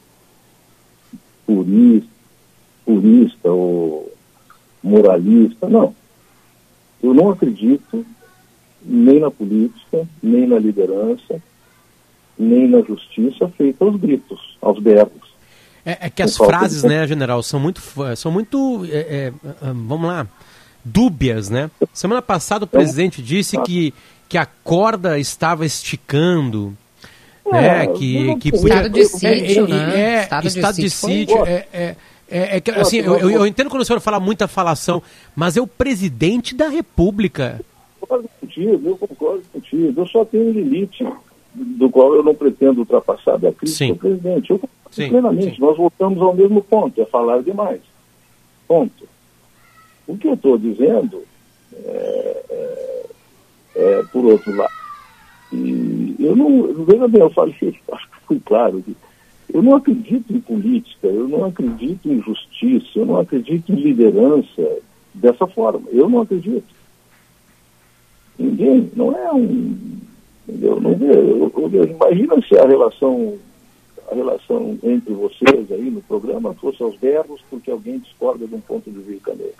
purista, 1.45 2.09
purista 2.87 3.51
ou 3.51 4.11
moralista, 4.83 5.69
não. 5.69 5.95
Eu 7.03 7.15
não 7.15 7.31
acredito 7.31 8.05
nem 8.83 9.21
na 9.21 9.31
política, 9.31 10.07
nem 10.23 10.47
na 10.47 10.59
liderança, 10.59 11.41
nem 12.39 12.67
na 12.69 12.81
justiça 12.81 13.49
feita 13.57 13.85
aos 13.85 13.97
gritos, 13.97 14.57
aos 14.61 14.79
berros. 14.79 15.31
É, 15.85 16.07
é 16.07 16.11
que 16.11 16.23
as 16.23 16.37
frases, 16.37 16.83
né, 16.83 17.07
general, 17.07 17.43
são 17.43 17.59
muito, 17.59 17.83
são 18.17 18.31
muito, 18.31 18.87
é, 18.91 18.99
é, 18.99 19.33
vamos 19.63 20.09
lá, 20.09 20.27
dúbias, 20.85 21.49
né? 21.49 21.71
Semana 21.93 22.23
passada 22.23 22.65
o 22.65 22.69
então, 22.69 22.81
presidente 22.81 23.23
disse 23.23 23.57
tá. 23.57 23.63
que, 23.63 23.95
que 24.29 24.39
a 24.39 24.47
corda 24.47 25.19
estava 25.19 25.65
esticando, 25.65 26.77
né? 27.51 27.87
Que, 27.89 28.37
que 28.37 28.51
podia, 28.51 28.69
estado 28.69 28.91
de 28.91 29.05
sítio, 29.05 29.65
é, 29.65 29.69
né? 29.69 30.01
É, 30.01 30.23
estado, 30.23 30.47
estado 30.47 30.77
de, 30.77 30.83
de 30.83 30.91
sítio, 30.91 31.47
é, 31.47 31.97
é, 32.31 32.57
é, 32.57 32.61
que, 32.61 32.71
assim, 32.71 32.99
eu, 32.99 33.17
eu, 33.19 33.31
eu, 33.31 33.47
entendo 33.47 33.69
quando 33.69 33.83
o 33.83 33.85
senhor 33.85 34.01
fala 34.01 34.21
muita 34.21 34.47
falação, 34.47 35.03
mas 35.35 35.57
é 35.57 35.61
o 35.61 35.67
presidente 35.67 36.55
da 36.55 36.69
República. 36.69 37.61
Concordo 38.01 38.29
contigo, 38.41 38.89
eu 38.89 38.97
concordo 38.97 39.43
contigo. 39.53 40.01
Eu 40.01 40.07
só 40.07 40.25
tenho 40.25 40.49
um 40.49 40.53
limite 40.53 41.07
do 41.55 41.91
qual 41.91 42.15
eu 42.15 42.23
não 42.23 42.35
pretendo 42.35 42.81
ultrapassar 42.81 43.37
da 43.39 43.53
crítica 43.53 43.93
do 43.93 43.99
presidente. 43.99 44.51
Eu 44.51 44.61
Sim, 44.91 45.09
plenamente. 45.09 45.57
Sim. 45.57 45.61
Nós 45.61 45.77
voltamos 45.77 46.21
ao 46.21 46.35
mesmo 46.35 46.63
ponto, 46.63 47.01
é 47.01 47.05
falar 47.07 47.43
demais. 47.43 47.81
Ponto. 48.67 49.09
O 50.07 50.17
que 50.17 50.27
eu 50.27 50.35
estou 50.35 50.59
dizendo 50.59 51.23
é, 51.73 52.45
é, 52.51 53.07
é, 53.77 54.03
por 54.13 54.25
outro 54.25 54.55
lado. 54.57 54.73
E 55.53 56.17
eu 56.19 56.35
não, 56.37 56.85
veja 56.85 57.09
bem, 57.09 57.21
eu 57.21 57.31
falei, 57.31 57.55
acho 57.93 58.11
que 58.11 58.17
fui 58.27 58.41
claro, 58.45 58.83
eu 59.53 59.63
não 59.63 59.77
acredito 59.77 60.33
em 60.33 60.41
política, 60.41 61.07
eu 61.07 61.29
não 61.29 61.45
acredito 61.45 62.09
em 62.09 62.21
justiça, 62.23 62.87
eu 62.97 63.07
não 63.07 63.19
acredito 63.19 63.73
em 63.73 63.77
liderança 63.77 64.79
dessa 65.15 65.47
forma. 65.47 65.89
Eu 65.91 66.09
não 66.09 66.21
acredito. 66.21 66.75
Ninguém, 68.39 68.91
não 68.95 69.17
é 69.17 69.33
um. 69.33 69.77
Entendeu? 70.49 70.81
Não, 70.81 70.93
eu, 70.93 71.53
eu, 71.55 71.71
eu, 71.73 71.85
imagina 71.85 72.41
se 72.43 72.57
a 72.59 72.67
relação 72.67 73.39
a 74.11 74.15
relação 74.15 74.77
entre 74.83 75.15
vocês 75.15 75.71
aí 75.71 75.89
no 75.89 76.03
programa 76.03 76.53
fosse 76.55 76.83
aos 76.83 76.97
berros 76.97 77.41
porque 77.49 77.71
alguém 77.71 77.99
discorda 77.99 78.47
de 78.47 78.55
um 78.55 78.61
ponto 78.61 78.91
de 78.91 78.99
vista 78.99 79.35
meu. 79.35 79.53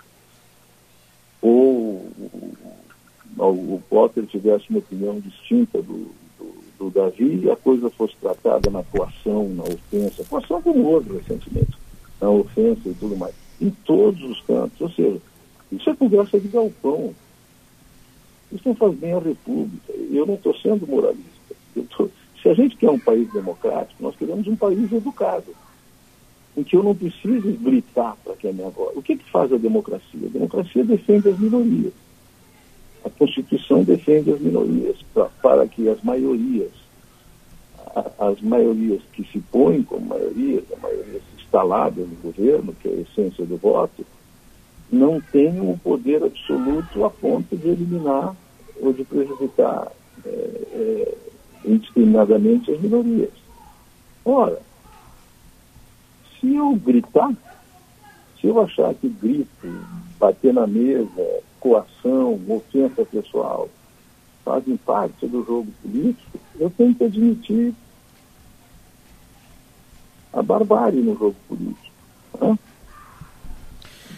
Ou 1.41 2.05
o, 3.37 3.75
o 3.75 3.83
Potter 3.89 4.25
tivesse 4.25 4.69
uma 4.69 4.79
opinião 4.79 5.19
distinta 5.19 5.81
do, 5.81 6.11
do, 6.81 6.89
Davi 6.89 7.49
a 7.49 7.55
coisa 7.55 7.89
fosse 7.89 8.15
tratada 8.19 8.69
na 8.69 8.83
coação, 8.83 9.49
na 9.49 9.63
ofensa, 9.63 10.23
coação 10.25 10.61
como 10.61 10.83
houve 10.85 11.17
recentemente, 11.17 11.77
na 12.19 12.29
ofensa 12.29 12.81
e 12.89 12.93
tudo 12.93 13.15
mais, 13.17 13.33
em 13.59 13.69
todos 13.85 14.23
os 14.23 14.41
cantos. 14.41 14.79
Ou 14.81 14.89
seja, 14.89 15.21
isso 15.71 15.89
é 15.89 15.95
conversa 15.95 16.39
de 16.39 16.47
galpão. 16.47 17.13
Isso 18.51 18.67
não 18.67 18.75
faz 18.75 18.93
bem 18.95 19.13
à 19.13 19.19
República. 19.19 19.93
Eu 20.11 20.25
não 20.25 20.33
estou 20.33 20.55
sendo 20.57 20.85
moralista. 20.85 21.55
Estou 21.75 22.11
se 22.41 22.49
a 22.49 22.53
gente 22.53 22.75
quer 22.75 22.89
um 22.89 22.99
país 22.99 23.31
democrático, 23.31 24.01
nós 24.01 24.15
queremos 24.15 24.47
um 24.47 24.55
país 24.55 24.91
educado, 24.91 25.55
em 26.57 26.63
que 26.63 26.75
eu 26.75 26.83
não 26.83 26.95
preciso 26.95 27.51
gritar 27.53 28.17
para 28.23 28.35
quem 28.35 28.49
é 28.49 28.53
minha 28.53 28.69
voz. 28.69 28.97
O 28.97 29.01
que, 29.01 29.15
que 29.15 29.29
faz 29.29 29.53
a 29.53 29.57
democracia? 29.57 30.25
A 30.25 30.29
democracia 30.29 30.83
defende 30.83 31.29
as 31.29 31.39
minorias. 31.39 31.93
A 33.03 33.09
Constituição 33.09 33.83
defende 33.83 34.31
as 34.31 34.39
minorias 34.39 34.97
pra, 35.13 35.25
para 35.41 35.67
que 35.67 35.89
as 35.89 36.01
maiorias, 36.03 36.71
as 38.19 38.41
maiorias 38.41 39.01
que 39.13 39.23
se 39.31 39.39
põem 39.39 39.83
como 39.83 40.05
maiorias, 40.05 40.63
a 40.71 40.79
maioria 40.79 41.21
instalada 41.37 42.01
no 42.01 42.15
governo, 42.23 42.73
que 42.79 42.87
é 42.87 42.91
a 42.91 43.01
essência 43.01 43.45
do 43.45 43.57
voto, 43.57 44.05
não 44.91 45.19
tenham 45.19 45.71
o 45.71 45.77
poder 45.77 46.23
absoluto 46.23 47.05
a 47.05 47.09
ponto 47.09 47.55
de 47.55 47.69
eliminar 47.69 48.35
ou 48.79 48.93
de 48.93 49.03
prejudicar 49.03 49.91
é, 50.25 50.29
é, 50.29 51.17
indiscriminadamente 51.65 52.71
as 52.71 52.79
minorias. 52.79 53.31
Ora, 54.25 54.61
se 56.39 56.55
eu 56.55 56.75
gritar, 56.75 57.31
se 58.39 58.47
eu 58.47 58.59
achar 58.61 58.93
que 58.95 59.07
grito, 59.07 59.67
bater 60.19 60.53
na 60.53 60.67
mesa, 60.67 61.41
coação, 61.61 62.41
ofensa 62.49 63.05
pessoal, 63.05 63.69
fazem 64.43 64.75
parte 64.75 65.27
do 65.27 65.45
jogo 65.45 65.71
político, 65.81 66.39
eu 66.59 66.69
tenho 66.71 66.93
que 66.93 67.03
admitir 67.03 67.73
a 70.33 70.41
barbárie 70.41 71.01
no 71.01 71.15
jogo 71.17 71.35
político. 71.47 71.95
Né? 72.41 72.57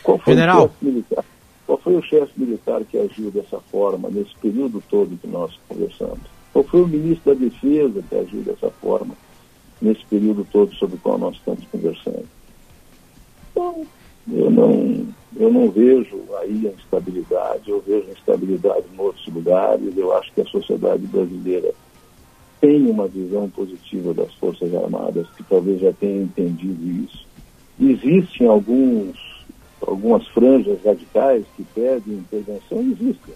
Qual 0.01 0.17
foi 0.17 0.33
General. 0.33 0.65
o 0.65 0.69
chefe 0.69 0.85
militar? 0.85 1.25
Qual 1.65 1.77
foi 1.77 1.95
o 1.95 2.01
chefe 2.01 2.31
militar 2.39 2.83
que 2.85 2.97
agiu 2.97 3.29
dessa 3.29 3.59
forma 3.59 4.09
nesse 4.09 4.35
período 4.35 4.81
todo 4.89 5.17
que 5.17 5.27
nós 5.27 5.57
conversamos? 5.67 6.21
Qual 6.53 6.63
foi 6.63 6.81
o 6.81 6.87
ministro 6.87 7.33
da 7.33 7.39
Defesa 7.39 8.03
que 8.09 8.15
agiu 8.15 8.41
dessa 8.41 8.69
forma 8.69 9.15
nesse 9.81 10.05
período 10.05 10.47
todo 10.49 10.73
sobre 10.75 10.95
o 10.95 10.99
qual 10.99 11.17
nós 11.17 11.35
estamos 11.35 11.65
conversando? 11.67 12.25
Então, 13.51 13.85
eu 14.31 14.49
não, 14.49 15.05
eu 15.35 15.51
não 15.51 15.69
vejo 15.69 16.23
aí 16.39 16.67
a 16.67 16.71
instabilidade, 16.71 17.69
eu 17.69 17.81
vejo 17.81 18.09
instabilidade 18.09 18.85
em 18.93 18.99
outros 18.99 19.27
lugares, 19.27 19.97
eu 19.97 20.15
acho 20.15 20.31
que 20.33 20.41
a 20.41 20.45
sociedade 20.45 21.05
brasileira 21.07 21.73
tem 22.61 22.89
uma 22.89 23.07
visão 23.07 23.49
positiva 23.49 24.13
das 24.13 24.33
Forças 24.35 24.73
Armadas, 24.73 25.27
que 25.35 25.43
talvez 25.43 25.81
já 25.81 25.91
tenha 25.91 26.23
entendido 26.23 27.03
isso. 27.03 27.27
Existem 27.77 28.47
alguns, 28.47 29.17
algumas 29.85 30.25
franjas 30.29 30.81
radicais 30.81 31.43
que 31.57 31.63
pedem 31.75 32.13
intervenção, 32.13 32.79
existem. 32.79 33.33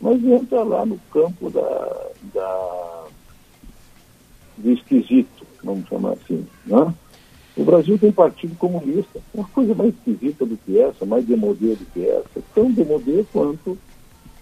Mas 0.00 0.24
entra 0.24 0.62
lá 0.62 0.86
no 0.86 0.98
campo 1.12 1.50
da, 1.50 2.06
da, 2.32 3.04
do 4.56 4.72
esquisito, 4.72 5.46
vamos 5.62 5.86
chamar 5.88 6.12
assim. 6.12 6.46
Né? 6.64 6.94
O 7.56 7.64
Brasil 7.64 7.98
tem 7.98 8.12
partido 8.12 8.54
comunista, 8.56 9.20
uma 9.34 9.46
coisa 9.48 9.74
mais 9.74 9.92
esquisita 9.94 10.46
do 10.46 10.56
que 10.56 10.78
essa, 10.78 11.04
mais 11.04 11.24
demodê 11.24 11.74
do 11.74 11.84
que 11.92 12.06
essa, 12.06 12.40
tão 12.54 12.70
demodê 12.70 13.24
quanto 13.32 13.76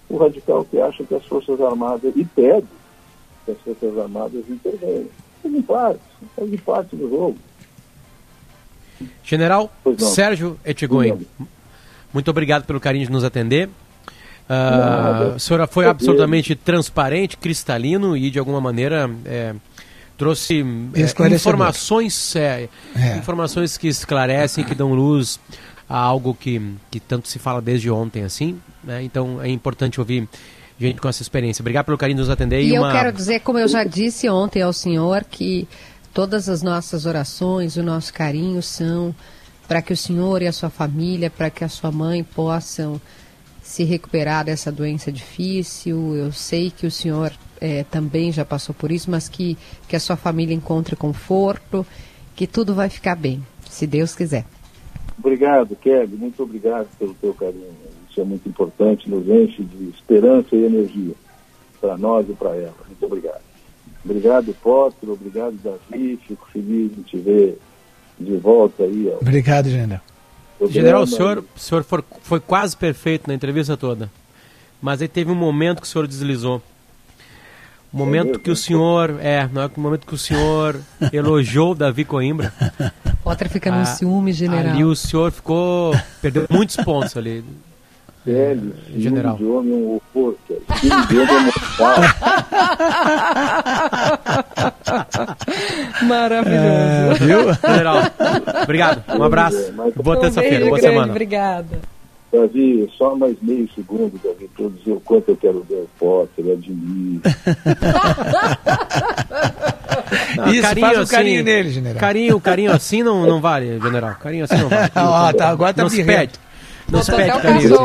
o 0.09 0.17
radical 0.17 0.65
que 0.65 0.81
acha 0.81 1.05
que 1.05 1.15
as 1.15 1.25
Forças 1.27 1.61
Armadas, 1.61 2.13
e 2.15 2.25
pede 2.25 2.67
que 3.45 3.53
as 3.53 3.59
Forças 3.61 3.99
Armadas 3.99 4.45
intervenham. 4.49 5.07
Fazem 5.43 5.63
parte, 5.63 6.01
fazem 6.37 6.59
parte 6.59 6.97
do 6.97 7.09
jogo. 7.09 7.37
General. 9.23 9.73
Sérgio 9.99 10.59
Etigoin, 10.65 11.27
muito 12.13 12.31
obrigado 12.31 12.65
pelo 12.65 12.81
carinho 12.81 13.07
de 13.07 13.13
nos 13.13 13.25
atender. 13.25 13.69
Ah, 14.49 14.71
Nada. 14.71 15.35
a 15.35 15.39
senhora 15.39 15.67
foi 15.67 15.87
absolutamente 15.87 16.55
transparente, 16.57 17.37
cristalino 17.37 18.17
e 18.17 18.31
de 18.31 18.39
alguma 18.39 18.61
maneira 18.61 19.11
é, 19.27 19.55
trouxe 20.19 20.65
é, 20.95 21.33
informações, 21.35 22.37
é, 22.37 22.69
É. 22.95 23.17
informações 23.17 23.79
que 23.79 23.89
esclarecem, 23.89 24.65
que 24.65 24.75
dão 24.75 24.93
luz 24.93 25.41
a 25.89 25.97
algo 25.97 26.35
que, 26.35 26.61
que 26.91 27.01
tanto 27.01 27.29
se 27.29 27.39
fala 27.39 27.63
desde 27.63 27.91
ontem, 27.91 28.23
assim. 28.25 28.61
né? 28.85 29.03
Então 29.03 29.41
é 29.41 29.49
importante 29.49 29.99
ouvir 30.01 30.29
gente 30.79 31.01
com 31.01 31.09
essa 31.09 31.23
experiência. 31.23 31.63
Obrigado 31.63 31.87
pelo 31.87 31.97
carinho 31.97 32.17
de 32.17 32.23
nos 32.23 32.31
atender. 32.31 32.63
E 32.63 32.75
eu 32.75 32.83
uma- 32.83 32.93
quero 32.93 33.11
dizer, 33.13 33.41
como 33.41 33.59
eu 33.59 33.67
já 33.69 33.85
disse 33.85 34.29
ontem 34.29 34.61
ao 34.61 34.73
senhor, 34.73 35.25
que 35.25 35.67
todas 36.13 36.49
as 36.49 36.63
nossas 36.63 37.07
orações, 37.07 37.77
o 37.77 37.83
nosso 37.83 38.13
carinho 38.13 38.63
são 38.63 39.15
para 39.67 39.81
que 39.83 39.93
o 39.93 39.97
senhor 39.97 40.43
e 40.43 40.47
a 40.47 40.53
sua 40.53 40.71
família, 40.71 41.31
para 41.31 41.49
que 41.51 41.65
a 41.65 41.69
sua 41.69 41.91
mãe 41.93 42.23
possam 42.25 43.01
se 43.63 43.85
recuperar 43.85 44.45
dessa 44.45 44.71
doença 44.73 45.13
difícil. 45.13 46.15
Eu 46.17 46.33
sei 46.33 46.71
que 46.71 46.87
o 46.87 46.91
senhor 46.91 47.33
eh, 47.61 47.85
também 47.91 48.31
já 48.33 48.45
passou 48.45 48.75
por 48.75 48.91
isso, 48.93 49.11
mas 49.11 49.29
que, 49.29 49.57
que 49.89 49.97
a 49.97 50.01
sua 50.01 50.17
família 50.17 50.55
encontre 50.55 50.95
conforto, 50.97 51.87
que 52.37 52.47
tudo 52.47 52.75
vai 52.75 52.89
ficar 52.89 53.15
bem, 53.17 53.45
se 53.69 53.87
Deus 53.87 54.15
quiser. 54.15 54.45
Obrigado, 55.19 55.75
Kelly, 55.77 56.17
muito 56.17 56.43
obrigado 56.43 56.87
pelo 56.99 57.15
teu 57.15 57.35
carinho. 57.35 57.67
Isso 58.11 58.21
é 58.21 58.25
muito 58.25 58.49
importante, 58.49 59.09
nos 59.11 59.29
enche 59.29 59.63
de 59.65 59.89
esperança 59.91 60.55
e 60.55 60.65
energia 60.65 61.15
para 61.81 61.97
nós 61.97 62.29
e 62.29 62.33
para 62.33 62.51
ela. 62.57 62.75
Muito 62.87 63.05
obrigado. 63.07 63.41
Obrigado, 64.05 64.55
Potter, 64.63 65.11
obrigado, 65.11 65.55
Davi. 65.63 66.19
Fico 66.27 66.47
feliz 66.53 66.95
de 66.95 67.03
te 67.03 67.17
ver 67.19 67.59
de 68.19 68.37
volta 68.37 68.85
aí. 68.85 69.09
Ao 69.11 69.19
Obrigado, 69.21 69.69
general. 69.69 70.01
programa. 70.59 70.73
General, 70.73 71.03
o 71.03 71.07
senhor, 71.07 71.45
o 71.55 71.59
senhor 71.59 71.85
for- 71.85 72.05
foi 72.23 72.41
quase 72.41 72.77
perfeito 72.77 73.29
na 73.29 73.35
entrevista 73.35 73.77
toda. 73.77 74.11
Mas 74.81 75.03
aí 75.03 75.09
teve 75.09 75.31
um 75.31 75.35
momento 75.35 75.81
que 75.81 75.87
o 75.87 75.91
senhor 75.91 76.07
deslizou. 76.07 76.63
O 77.93 77.97
momento 77.97 78.39
que 78.39 78.51
o 78.51 78.57
senhor. 78.57 79.17
É, 79.21 79.49
não 79.53 79.63
é 79.63 79.67
o 79.67 79.81
momento 79.81 80.07
que 80.07 80.15
o 80.15 80.19
senhor 80.19 80.79
elogiou 81.13 81.75
Davi 81.75 82.05
Coimbra. 82.05 82.53
Potter 83.25 83.49
fica 83.49 83.71
num 83.71 83.81
Ah, 83.81 83.85
ciúme 83.87 84.33
general. 84.33 84.75
Ali 84.75 84.85
o 84.85 84.95
senhor 84.95 85.33
ficou. 85.33 85.95
Perdeu 86.21 86.47
muitos 86.51 86.77
pontos 86.77 87.17
ali. 87.17 87.43
Ciúme 88.25 88.75
General. 88.99 89.37
de 89.39 89.45
homem 89.45 89.73
é 89.73 89.77
um 89.77 90.01
horror, 90.15 90.35
Kelly. 90.47 90.63
Ciúme 90.81 91.07
de 91.07 91.19
homem 91.19 91.37
é 91.37 91.41
mortal. 91.41 91.95
Maravilhoso. 96.07 97.25
Viu? 97.25 97.55
General, 97.55 98.03
obrigado. 98.63 99.19
Um 99.19 99.23
abraço. 99.23 99.73
Boa 99.97 100.21
terça-feira, 100.21 100.67
boa 100.67 100.79
semana. 100.79 101.11
obrigada. 101.11 101.81
Davi, 102.31 102.87
só 102.99 103.15
mais 103.17 103.37
meio 103.41 103.67
segundo, 103.75 104.21
Davi, 104.23 104.38
eu 104.63 104.71
dizer 104.71 104.93
o 104.93 105.01
quanto 105.01 105.29
eu 105.29 105.37
quero 105.37 105.65
ver 105.69 105.77
o 105.77 105.89
Potter, 105.99 106.53
admiro. 106.53 107.23
Ah, 110.39 110.51
Isso, 110.53 110.81
faz 110.81 110.99
um 110.99 111.07
carinho 111.07 111.45
nele, 111.45 111.71
general. 111.71 112.01
Carinho, 112.01 112.41
carinho 112.41 112.73
assim 112.73 113.03
não, 113.03 113.27
não 113.27 113.41
vale, 113.41 113.79
general. 113.81 114.15
Carinho 114.17 114.45
assim 114.45 114.57
não 114.57 114.69
vale. 114.69 114.91
Ó, 114.97 115.33
tá, 115.33 115.49
agora 115.49 115.75
tá 115.75 115.83
não 115.83 115.91
se 115.91 116.05
pede. 116.05 116.33
Não 116.91 117.03
se 117.03 117.15
pede 117.15 117.31
o 117.31 117.41
carinho. 117.41 117.77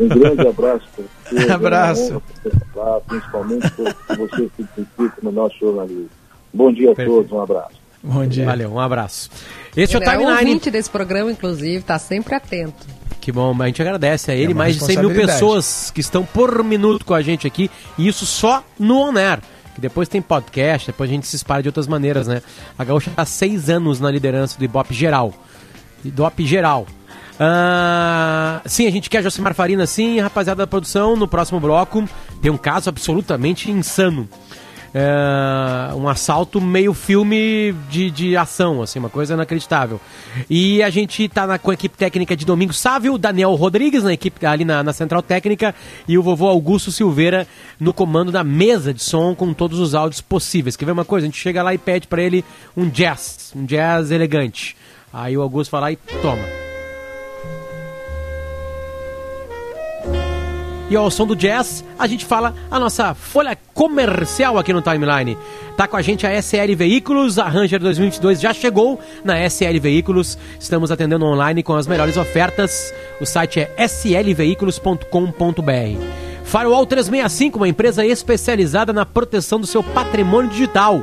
Um 0.00 0.08
grande 0.08 0.48
abraço 0.48 0.84
para 0.94 1.04
você. 1.04 1.52
Abraço. 1.52 2.22
É 2.44 2.50
falar, 2.74 3.00
principalmente 3.00 3.70
por 3.72 3.94
por 3.94 4.16
você 4.16 4.50
que 4.56 4.80
implica 4.80 5.16
no 5.22 5.32
nosso 5.32 5.58
jornalismo. 5.58 6.08
Bom 6.52 6.72
dia 6.72 6.92
a 6.92 6.94
Perfeito. 6.94 7.16
todos, 7.16 7.32
um 7.32 7.40
abraço. 7.40 7.84
Bom 8.02 8.26
dia. 8.26 8.44
Valeu, 8.46 8.70
um 8.72 8.80
abraço. 8.80 9.30
Este 9.76 9.96
é 9.96 9.98
o 9.98 10.02
Ele 10.02 10.08
é 10.08 10.12
um 10.12 10.20
Timeline. 10.20 10.50
ouvinte 10.50 10.70
desse 10.70 10.90
programa, 10.90 11.30
inclusive, 11.32 11.82
tá 11.82 11.98
sempre 11.98 12.34
atento. 12.34 12.86
Que 13.20 13.32
bom, 13.32 13.56
a 13.60 13.66
gente 13.66 13.80
agradece 13.80 14.30
a 14.30 14.34
ele. 14.34 14.52
É 14.52 14.54
mais 14.54 14.76
de 14.76 14.84
100 14.84 14.98
mil 14.98 15.10
pessoas 15.10 15.90
que 15.90 16.00
estão 16.00 16.24
por 16.24 16.62
minuto 16.62 17.04
com 17.04 17.14
a 17.14 17.22
gente 17.22 17.46
aqui. 17.46 17.70
E 17.96 18.06
isso 18.06 18.26
só 18.26 18.62
no 18.78 18.98
On 18.98 19.16
Air. 19.16 19.40
Que 19.74 19.80
depois 19.80 20.08
tem 20.08 20.22
podcast, 20.22 20.86
depois 20.86 21.10
a 21.10 21.12
gente 21.12 21.26
se 21.26 21.34
espalha 21.34 21.62
de 21.62 21.68
outras 21.68 21.88
maneiras, 21.88 22.28
né? 22.28 22.42
A 22.78 22.84
Gaúcha 22.84 23.10
está 23.10 23.24
seis 23.24 23.68
anos 23.68 23.98
na 23.98 24.08
liderança 24.08 24.56
do 24.56 24.64
Ibope 24.64 24.94
geral. 24.94 25.34
Ibope 26.04 26.46
geral. 26.46 26.86
Ah, 27.40 28.60
sim, 28.66 28.86
a 28.86 28.90
gente 28.90 29.10
quer 29.10 29.22
Josimar 29.22 29.54
Farina, 29.54 29.86
sim, 29.86 30.20
rapaziada 30.20 30.62
da 30.62 30.66
produção. 30.66 31.16
No 31.16 31.26
próximo 31.26 31.58
bloco 31.58 32.08
tem 32.40 32.50
um 32.50 32.56
caso 32.56 32.88
absolutamente 32.88 33.70
insano. 33.70 34.28
É, 34.96 35.92
um 35.94 36.08
assalto 36.08 36.60
meio 36.60 36.94
filme 36.94 37.74
de, 37.90 38.12
de 38.12 38.36
ação, 38.36 38.80
assim, 38.80 39.00
uma 39.00 39.10
coisa 39.10 39.34
inacreditável. 39.34 40.00
E 40.48 40.80
a 40.84 40.90
gente 40.90 41.28
tá 41.28 41.48
na, 41.48 41.58
com 41.58 41.72
a 41.72 41.74
equipe 41.74 41.98
técnica 41.98 42.36
de 42.36 42.46
Domingo 42.46 42.72
Sávio, 42.72 43.18
Daniel 43.18 43.52
Rodrigues 43.54 44.04
na 44.04 44.12
equipe 44.12 44.46
ali 44.46 44.64
na, 44.64 44.84
na 44.84 44.92
central 44.92 45.20
técnica 45.20 45.74
e 46.06 46.16
o 46.16 46.22
vovô 46.22 46.46
Augusto 46.46 46.92
Silveira 46.92 47.44
no 47.80 47.92
comando 47.92 48.30
da 48.30 48.44
mesa 48.44 48.94
de 48.94 49.02
som 49.02 49.34
com 49.34 49.52
todos 49.52 49.80
os 49.80 49.96
áudios 49.96 50.20
possíveis. 50.20 50.76
Quer 50.76 50.84
ver 50.84 50.92
uma 50.92 51.04
coisa? 51.04 51.26
A 51.26 51.28
gente 51.28 51.40
chega 51.40 51.60
lá 51.60 51.74
e 51.74 51.78
pede 51.78 52.06
pra 52.06 52.22
ele 52.22 52.44
um 52.76 52.88
jazz, 52.88 53.52
um 53.56 53.64
jazz 53.64 54.12
elegante. 54.12 54.76
Aí 55.12 55.36
o 55.36 55.42
Augusto 55.42 55.74
lá 55.76 55.90
e 55.90 55.96
toma. 55.96 56.63
E 60.90 60.96
ao 60.96 61.10
som 61.10 61.26
do 61.26 61.34
jazz, 61.34 61.84
a 61.98 62.06
gente 62.06 62.24
fala 62.24 62.54
a 62.70 62.78
nossa 62.78 63.14
folha 63.14 63.56
comercial 63.72 64.58
aqui 64.58 64.72
no 64.72 64.82
Timeline. 64.82 65.38
Tá 65.76 65.88
com 65.88 65.96
a 65.96 66.02
gente 66.02 66.26
a 66.26 66.40
SL 66.40 66.74
Veículos, 66.76 67.38
a 67.38 67.48
Ranger 67.48 67.80
2022 67.80 68.40
já 68.40 68.52
chegou 68.52 69.00
na 69.24 69.38
SL 69.48 69.78
Veículos. 69.80 70.38
Estamos 70.60 70.90
atendendo 70.90 71.24
online 71.24 71.62
com 71.62 71.74
as 71.74 71.86
melhores 71.86 72.16
ofertas. 72.16 72.92
O 73.20 73.24
site 73.24 73.60
é 73.60 73.70
slveículos.com.br. 73.78 76.24
Firewall 76.44 76.86
365, 76.86 77.56
uma 77.56 77.68
empresa 77.68 78.04
especializada 78.04 78.92
na 78.92 79.06
proteção 79.06 79.58
do 79.58 79.66
seu 79.66 79.82
patrimônio 79.82 80.50
digital. 80.50 81.02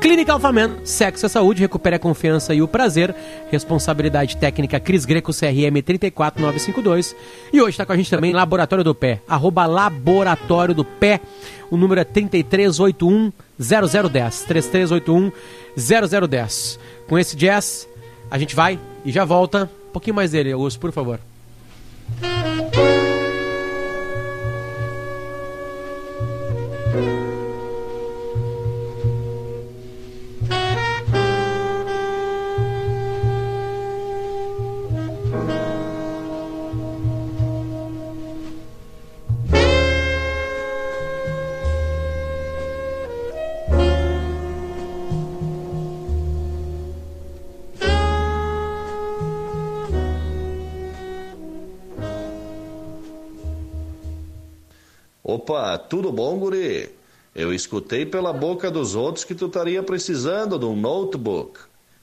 Clínica 0.00 0.32
Alfaman, 0.32 0.76
sexo 0.84 1.26
e 1.26 1.28
saúde, 1.28 1.60
recupere 1.60 1.96
a 1.96 1.98
confiança 1.98 2.54
e 2.54 2.62
o 2.62 2.68
prazer. 2.68 3.14
Responsabilidade 3.50 4.36
técnica 4.36 4.78
Cris 4.78 5.04
Greco, 5.04 5.32
CRM 5.32 5.82
34952. 5.84 7.16
E 7.52 7.60
hoje 7.60 7.70
está 7.70 7.84
com 7.84 7.92
a 7.92 7.96
gente 7.96 8.08
também 8.08 8.32
Laboratório 8.32 8.84
do 8.84 8.94
Pé, 8.94 9.20
arroba 9.26 9.66
Laboratório 9.66 10.74
do 10.74 10.84
Pé. 10.84 11.20
O 11.70 11.76
número 11.76 12.00
é 12.00 12.04
3381 12.04 13.32
0010. 13.58 14.44
3381 14.44 15.32
0010. 15.76 16.78
Com 17.08 17.18
esse 17.18 17.36
jazz, 17.36 17.88
a 18.30 18.38
gente 18.38 18.54
vai 18.54 18.78
e 19.04 19.10
já 19.10 19.24
volta. 19.24 19.68
Um 19.88 19.92
pouquinho 19.92 20.14
mais 20.14 20.30
dele, 20.30 20.52
Augusto, 20.52 20.78
por 20.78 20.92
favor. 20.92 21.18
Opa, 55.48 55.78
tudo 55.78 56.12
bom, 56.12 56.38
guri? 56.38 56.90
Eu 57.34 57.54
escutei 57.54 58.04
pela 58.04 58.34
boca 58.34 58.70
dos 58.70 58.94
outros 58.94 59.24
que 59.24 59.34
tu 59.34 59.46
estaria 59.46 59.82
precisando 59.82 60.58
de 60.58 60.66
um 60.66 60.76
notebook, 60.76 61.58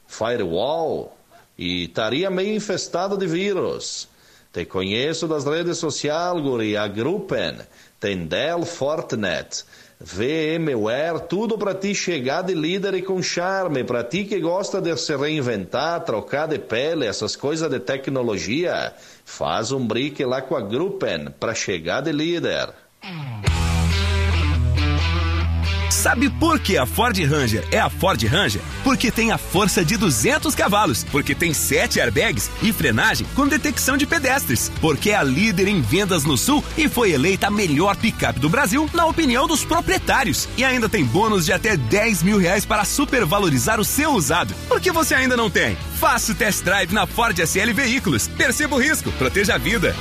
firewall, 0.08 1.16
e 1.56 1.84
estaria 1.84 2.32
meio 2.32 2.56
infestado 2.56 3.16
de 3.16 3.28
vírus. 3.28 4.08
Te 4.52 4.66
conheço 4.66 5.28
das 5.28 5.46
redes 5.46 5.78
sociais, 5.78 6.41
guri, 6.41 6.76
a 6.76 6.88
Gruppen, 6.88 7.60
tem 8.00 8.26
Dell 8.26 8.66
Fortinet, 8.66 9.64
VMware, 10.00 11.28
tudo 11.30 11.56
para 11.56 11.76
ti 11.76 11.93
chegar 11.93 12.41
de 12.41 12.56
líder 12.56 12.96
e 12.96 13.04
com 13.04 13.22
charme, 13.22 13.84
para 13.84 14.04
ti 14.04 14.24
que 14.24 14.39
gosta 14.39 14.82
de 14.82 14.98
se 14.98 15.16
reinventar, 15.16 16.04
trocar 16.04 16.48
de 16.48 16.58
pele, 16.58 17.06
essas 17.06 17.36
coisas 17.36 17.70
de 17.70 17.80
tecnologia, 17.80 18.91
faz 19.24 19.72
um 19.72 19.86
brique 19.86 20.26
lá 20.26 20.41
com 20.41 20.56
a 20.56 20.62
Gruppen 20.62 21.28
para 21.39 21.54
chegar 21.54 22.02
de 22.02 22.12
líder. 22.12 22.84
Sabe 26.06 26.30
por 26.30 26.60
que 26.60 26.78
a 26.78 26.86
Ford 26.86 27.18
Ranger 27.18 27.68
é 27.72 27.80
a 27.80 27.89
Ford 27.89 28.22
Ranger? 28.24 28.62
Porque 28.84 29.10
tem 29.10 29.32
a 29.32 29.38
força 29.38 29.84
de 29.84 29.97
200 29.97 30.53
cavalos, 30.53 31.03
porque 31.06 31.34
tem 31.34 31.53
7 31.53 31.99
airbags 31.99 32.49
e 32.62 32.72
frenagem 32.72 33.26
com 33.36 33.47
detecção 33.47 33.97
de 33.97 34.06
pedestres, 34.06 34.72
porque 34.80 35.10
é 35.10 35.16
a 35.16 35.24
líder 35.24 35.68
em 35.68 35.82
vendas 35.82 36.24
no 36.24 36.38
Sul 36.38 36.64
e 36.78 36.88
foi 36.88 37.12
eleita 37.12 37.47
a 37.47 37.51
melhor 37.51 37.95
picape 37.95 38.39
do 38.39 38.49
Brasil 38.49 38.89
na 38.93 39.06
opinião 39.06 39.47
dos 39.47 39.66
proprietários. 39.66 40.47
E 40.58 40.64
ainda 40.64 40.88
tem 40.88 41.03
bônus 41.03 41.45
de 41.45 41.53
até 41.53 41.76
10 41.76 42.22
mil 42.24 42.38
reais 42.38 42.66
para 42.66 42.86
supervalorizar 42.86 43.80
o 43.80 43.86
seu 43.86 44.12
usado. 44.12 44.53
Por 44.68 44.80
que 44.80 44.91
você 44.91 45.16
ainda 45.16 45.36
não 45.36 45.49
tem? 45.49 45.76
Faça 45.99 46.34
o 46.34 46.36
test 46.36 46.64
drive 46.64 46.93
na 46.93 47.08
Ford 47.08 47.38
SL 47.39 47.74
Veículos. 47.74 48.28
Perceba 48.28 48.76
o 48.76 48.80
risco, 48.80 49.12
proteja 49.14 49.56
a 49.56 49.58
vida. 49.58 49.95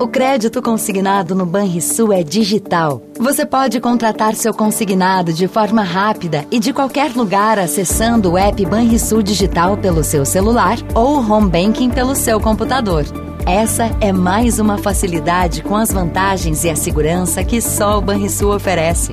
O 0.00 0.08
crédito 0.08 0.62
consignado 0.62 1.34
no 1.34 1.44
Banrisul 1.44 2.10
é 2.10 2.22
digital. 2.22 3.02
Você 3.18 3.44
pode 3.44 3.78
contratar 3.80 4.34
seu 4.34 4.54
consignado 4.54 5.30
de 5.30 5.46
forma 5.46 5.82
rápida 5.82 6.46
e 6.50 6.58
de 6.58 6.72
qualquer 6.72 7.14
lugar 7.14 7.58
acessando 7.58 8.30
o 8.30 8.38
app 8.38 8.64
Banrisul 8.64 9.22
Digital 9.22 9.76
pelo 9.76 10.02
seu 10.02 10.24
celular 10.24 10.78
ou 10.94 11.18
o 11.18 11.30
home 11.30 11.50
banking 11.50 11.90
pelo 11.90 12.14
seu 12.14 12.40
computador. 12.40 13.04
Essa 13.44 13.94
é 14.00 14.10
mais 14.10 14.58
uma 14.58 14.78
facilidade 14.78 15.62
com 15.62 15.76
as 15.76 15.92
vantagens 15.92 16.64
e 16.64 16.70
a 16.70 16.76
segurança 16.76 17.44
que 17.44 17.60
só 17.60 17.98
o 17.98 18.00
Banrisul 18.00 18.54
oferece. 18.54 19.12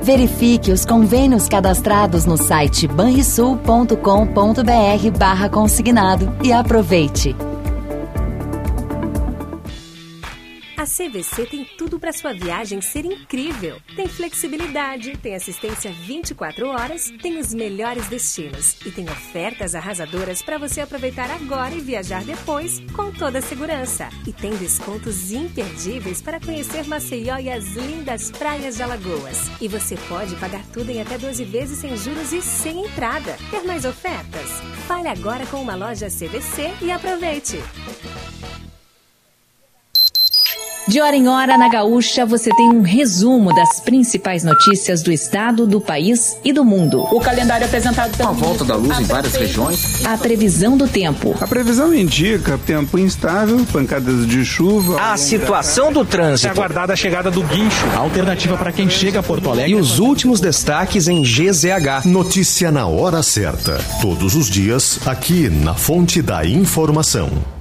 Verifique 0.00 0.72
os 0.72 0.86
convênios 0.86 1.50
cadastrados 1.50 2.24
no 2.24 2.38
site 2.38 2.88
banrisul.com.br 2.88 5.18
barra 5.18 5.50
consignado 5.50 6.34
e 6.42 6.50
aproveite. 6.50 7.36
A 10.84 10.86
CVC 10.86 11.46
tem 11.46 11.64
tudo 11.64 11.98
para 11.98 12.12
sua 12.12 12.34
viagem 12.34 12.82
ser 12.82 13.06
incrível. 13.06 13.80
Tem 13.96 14.06
flexibilidade, 14.06 15.16
tem 15.16 15.34
assistência 15.34 15.90
24 15.90 16.68
horas, 16.68 17.10
tem 17.22 17.38
os 17.38 17.54
melhores 17.54 18.06
destinos 18.08 18.76
e 18.84 18.90
tem 18.90 19.08
ofertas 19.08 19.74
arrasadoras 19.74 20.42
para 20.42 20.58
você 20.58 20.82
aproveitar 20.82 21.30
agora 21.30 21.74
e 21.74 21.80
viajar 21.80 22.22
depois 22.22 22.80
com 22.94 23.10
toda 23.10 23.38
a 23.38 23.40
segurança. 23.40 24.10
E 24.26 24.32
tem 24.34 24.54
descontos 24.56 25.32
imperdíveis 25.32 26.20
para 26.20 26.38
conhecer 26.38 26.86
Maceió 26.86 27.38
e 27.38 27.50
as 27.50 27.64
lindas 27.72 28.30
praias 28.30 28.76
de 28.76 28.82
Alagoas. 28.82 29.50
E 29.62 29.68
você 29.68 29.96
pode 30.06 30.36
pagar 30.36 30.66
tudo 30.66 30.90
em 30.90 31.00
até 31.00 31.16
12 31.16 31.44
vezes 31.44 31.78
sem 31.78 31.96
juros 31.96 32.30
e 32.30 32.42
sem 32.42 32.84
entrada. 32.84 33.38
Quer 33.48 33.64
mais 33.64 33.86
ofertas? 33.86 34.50
Fale 34.86 35.08
agora 35.08 35.46
com 35.46 35.62
uma 35.62 35.76
loja 35.76 36.08
CVC 36.08 36.74
e 36.82 36.90
aproveite. 36.90 37.56
De 40.94 41.00
hora 41.00 41.16
em 41.16 41.26
hora, 41.26 41.58
na 41.58 41.68
Gaúcha, 41.68 42.24
você 42.24 42.50
tem 42.54 42.68
um 42.68 42.80
resumo 42.80 43.52
das 43.52 43.80
principais 43.80 44.44
notícias 44.44 45.02
do 45.02 45.10
estado, 45.10 45.66
do 45.66 45.80
país 45.80 46.38
e 46.44 46.52
do 46.52 46.64
mundo. 46.64 47.00
O 47.12 47.18
calendário 47.18 47.66
apresentado 47.66 48.16
pela 48.16 48.28
a 48.28 48.32
volta 48.32 48.64
da 48.64 48.76
luz 48.76 49.00
em 49.00 49.02
várias 49.02 49.34
regiões. 49.34 50.06
A 50.06 50.16
previsão 50.16 50.76
do 50.76 50.86
tempo. 50.86 51.34
A 51.40 51.48
previsão 51.48 51.92
indica 51.92 52.56
tempo 52.64 52.96
instável, 52.96 53.66
pancadas 53.72 54.24
de 54.24 54.44
chuva. 54.44 55.02
A 55.02 55.16
situação 55.16 55.92
do 55.92 56.04
trânsito. 56.04 56.46
É 56.46 56.50
aguardada 56.52 56.92
a 56.92 56.96
chegada 56.96 57.28
do 57.28 57.42
guincho, 57.42 57.86
a 57.92 57.98
alternativa 57.98 58.56
para 58.56 58.70
quem 58.70 58.88
chega 58.88 59.18
a 59.18 59.22
Porto 59.24 59.50
Alegre. 59.50 59.72
E 59.72 59.74
os 59.74 59.98
últimos 59.98 60.40
destaques 60.40 61.08
em 61.08 61.24
GZH. 61.24 62.06
Notícia 62.06 62.70
na 62.70 62.86
hora 62.86 63.20
certa. 63.20 63.84
Todos 64.00 64.36
os 64.36 64.48
dias, 64.48 65.00
aqui 65.04 65.50
na 65.50 65.74
Fonte 65.74 66.22
da 66.22 66.46
Informação. 66.46 67.53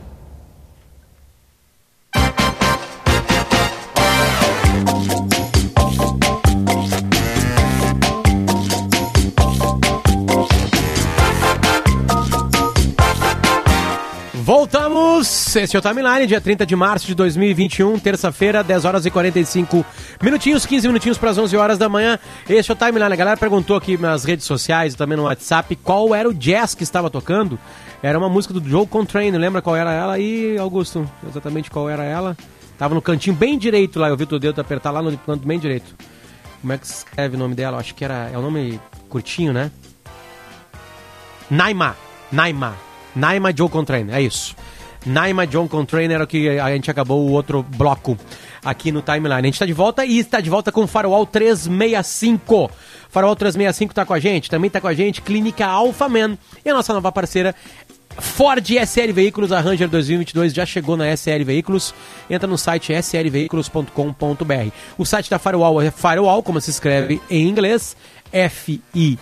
Esse 15.56 15.76
é 15.76 15.80
o 15.80 15.82
Timeline, 15.82 16.26
dia 16.26 16.42
30 16.42 16.66
de 16.66 16.76
março 16.76 17.06
de 17.06 17.14
2021, 17.14 18.00
terça-feira, 18.00 18.64
10 18.64 18.86
horas 18.86 19.06
e 19.06 19.12
45 19.12 19.86
minutinhos, 20.22 20.66
15 20.66 20.88
minutinhos 20.88 21.18
para 21.18 21.30
as 21.30 21.38
11 21.38 21.56
horas 21.56 21.78
da 21.78 21.88
manhã. 21.88 22.18
Esse 22.50 22.72
é 22.72 22.74
o 22.74 22.76
Timeline. 22.76 23.14
A 23.14 23.16
galera 23.16 23.38
perguntou 23.38 23.76
aqui 23.76 23.96
nas 23.96 24.24
redes 24.24 24.46
sociais 24.48 24.96
e 24.96 24.98
também 24.98 25.16
no 25.16 25.26
WhatsApp 25.26 25.76
qual 25.76 26.16
era 26.16 26.28
o 26.28 26.34
jazz 26.34 26.74
que 26.74 26.82
estava 26.82 27.08
tocando. 27.08 27.60
Era 28.02 28.18
uma 28.18 28.30
música 28.30 28.54
do 28.54 28.68
Joe 28.68 28.88
Contrain, 28.88 29.32
lembra 29.32 29.62
qual 29.62 29.76
era 29.76 29.94
ela? 29.94 30.18
E 30.18 30.58
Augusto, 30.58 31.08
exatamente 31.30 31.70
qual 31.70 31.88
era 31.88 32.04
ela? 32.04 32.36
Tava 32.78 32.96
no 32.96 33.02
cantinho 33.02 33.36
bem 33.36 33.58
direito 33.58 34.00
lá, 34.00 34.10
eu 34.10 34.18
vi 34.18 34.24
o 34.24 34.40
dedo 34.40 34.60
apertar 34.60 34.90
lá 34.90 35.04
no 35.04 35.16
canto 35.20 35.48
bem 35.48 35.60
direito. 35.60 35.96
Como 36.62 36.74
é 36.74 36.78
que 36.80 36.88
escreve 36.88 37.36
o 37.36 37.40
nome 37.40 37.54
dela? 37.54 37.78
Acho 37.78 37.94
que 37.94 38.04
era. 38.04 38.30
É 38.34 38.38
o 38.38 38.40
um 38.40 38.44
nome 38.44 38.80
curtinho, 39.08 39.54
né? 39.54 39.70
Naima. 41.50 41.96
Naima. 42.32 42.76
Naima 43.16 43.56
Joe 43.56 43.70
Contrain, 43.70 44.10
é 44.10 44.20
isso. 44.20 44.56
Naima 45.06 45.46
John 45.46 45.68
Contrain 45.68 46.12
era 46.12 46.24
o 46.24 46.28
que 46.28 46.60
a 46.60 46.70
gente 46.70 46.90
acabou 46.90 47.28
o 47.28 47.32
outro 47.32 47.64
bloco 47.64 48.18
aqui 48.64 48.92
no 48.92 49.02
timeline. 49.02 49.34
A 49.34 49.42
gente 49.42 49.56
está 49.56 49.66
de 49.66 49.74
volta 49.74 50.06
e 50.06 50.20
está 50.20 50.40
de 50.40 50.50
volta 50.50 50.72
com 50.72 50.84
o 50.84 50.88
Farol 50.88 51.26
365. 51.26 52.72
Farol 53.10 53.36
365 53.36 53.92
está 53.92 54.06
com 54.06 54.14
a 54.14 54.20
gente, 54.20 54.50
também 54.50 54.68
está 54.68 54.82
com 54.82 54.88
a 54.88 54.94
gente 54.94 55.22
Clínica 55.22 55.66
Alpha 55.66 56.10
Man 56.10 56.38
e 56.66 56.70
a 56.70 56.74
nossa 56.74 56.94
nova 56.94 57.12
parceira 57.12 57.54
Ford 58.20 58.64
SL 58.64 59.12
Veículos, 59.12 59.52
a 59.52 59.60
Ranger 59.60 59.90
2022 59.90 60.54
já 60.54 60.66
chegou 60.66 60.96
na 60.96 61.12
SL 61.16 61.44
Veículos. 61.46 61.94
Entra 62.30 62.48
no 62.48 62.58
site 62.58 62.94
slveículos.com.br. 62.94 64.72
O 64.98 65.06
site 65.06 65.30
da 65.30 65.38
Firewall 65.40 65.82
é 65.82 65.92
Firewall, 65.92 66.42
como 66.44 66.62
se 66.62 66.70
escreve 66.70 67.22
em 67.30 67.48
inglês, 67.48 67.98
F-I-R-E-W-A-L-L 68.32 69.14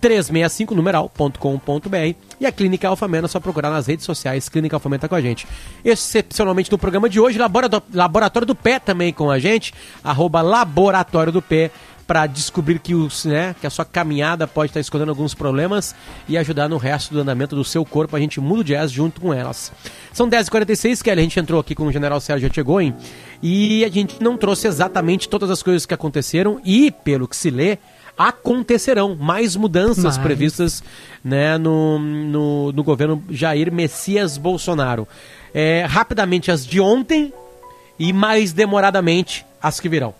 365 0.00 0.74
numeral.com.br 0.74 2.14
e 2.38 2.46
a 2.46 2.52
Clínica 2.52 2.88
Alfamena 2.88 3.26
é 3.26 3.28
só 3.28 3.40
procurar 3.40 3.70
nas 3.70 3.86
redes 3.86 4.04
sociais. 4.04 4.48
Clínica 4.48 4.76
Alfamena 4.76 5.00
tá 5.00 5.08
com 5.08 5.14
a 5.14 5.20
gente. 5.20 5.46
Excepcionalmente 5.84 6.70
no 6.70 6.78
programa 6.78 7.08
de 7.08 7.18
hoje, 7.20 7.38
Laboratório 7.38 8.46
do 8.46 8.54
Pé 8.54 8.78
também 8.78 9.12
com 9.12 9.30
a 9.30 9.38
gente, 9.38 9.72
arroba 10.02 10.42
Laboratório 10.42 11.32
do 11.32 11.42
Pé 11.42 11.70
para 12.06 12.26
descobrir 12.26 12.78
que, 12.78 12.94
os, 12.94 13.24
né, 13.24 13.54
que 13.60 13.66
a 13.66 13.70
sua 13.70 13.84
caminhada 13.84 14.46
pode 14.46 14.70
estar 14.70 14.80
escondendo 14.80 15.08
alguns 15.08 15.34
problemas 15.34 15.94
e 16.28 16.38
ajudar 16.38 16.68
no 16.68 16.76
resto 16.76 17.12
do 17.12 17.20
andamento 17.20 17.56
do 17.56 17.64
seu 17.64 17.84
corpo. 17.84 18.14
A 18.14 18.20
gente 18.20 18.40
muda 18.40 18.60
o 18.60 18.64
jazz 18.64 18.92
junto 18.92 19.20
com 19.20 19.34
elas. 19.34 19.72
São 20.12 20.30
10h46, 20.30 21.02
Kelly. 21.02 21.20
A 21.20 21.22
gente 21.24 21.40
entrou 21.40 21.60
aqui 21.60 21.74
com 21.74 21.84
o 21.86 21.92
general 21.92 22.20
Sérgio 22.20 22.46
Etchegoin 22.46 22.94
e 23.42 23.84
a 23.84 23.88
gente 23.88 24.22
não 24.22 24.36
trouxe 24.36 24.68
exatamente 24.68 25.28
todas 25.28 25.50
as 25.50 25.62
coisas 25.62 25.84
que 25.84 25.94
aconteceram 25.94 26.60
e, 26.64 26.90
pelo 26.90 27.26
que 27.26 27.36
se 27.36 27.50
lê, 27.50 27.78
acontecerão 28.16 29.14
mais 29.14 29.56
mudanças 29.56 30.16
previstas 30.18 30.82
né, 31.22 31.58
no, 31.58 31.98
no, 31.98 32.72
no, 32.72 32.84
governo 32.84 33.22
Jair 33.30 33.72
Messias 33.72 34.38
Bolsonaro. 34.38 35.06
É, 35.52 35.84
rapidamente 35.88 36.50
as 36.50 36.66
de 36.66 36.80
ontem 36.80 37.32
e 37.98 38.12
mais 38.12 38.52
demoradamente 38.52 39.44
as 39.62 39.80
que 39.80 39.88
virão. 39.88 40.14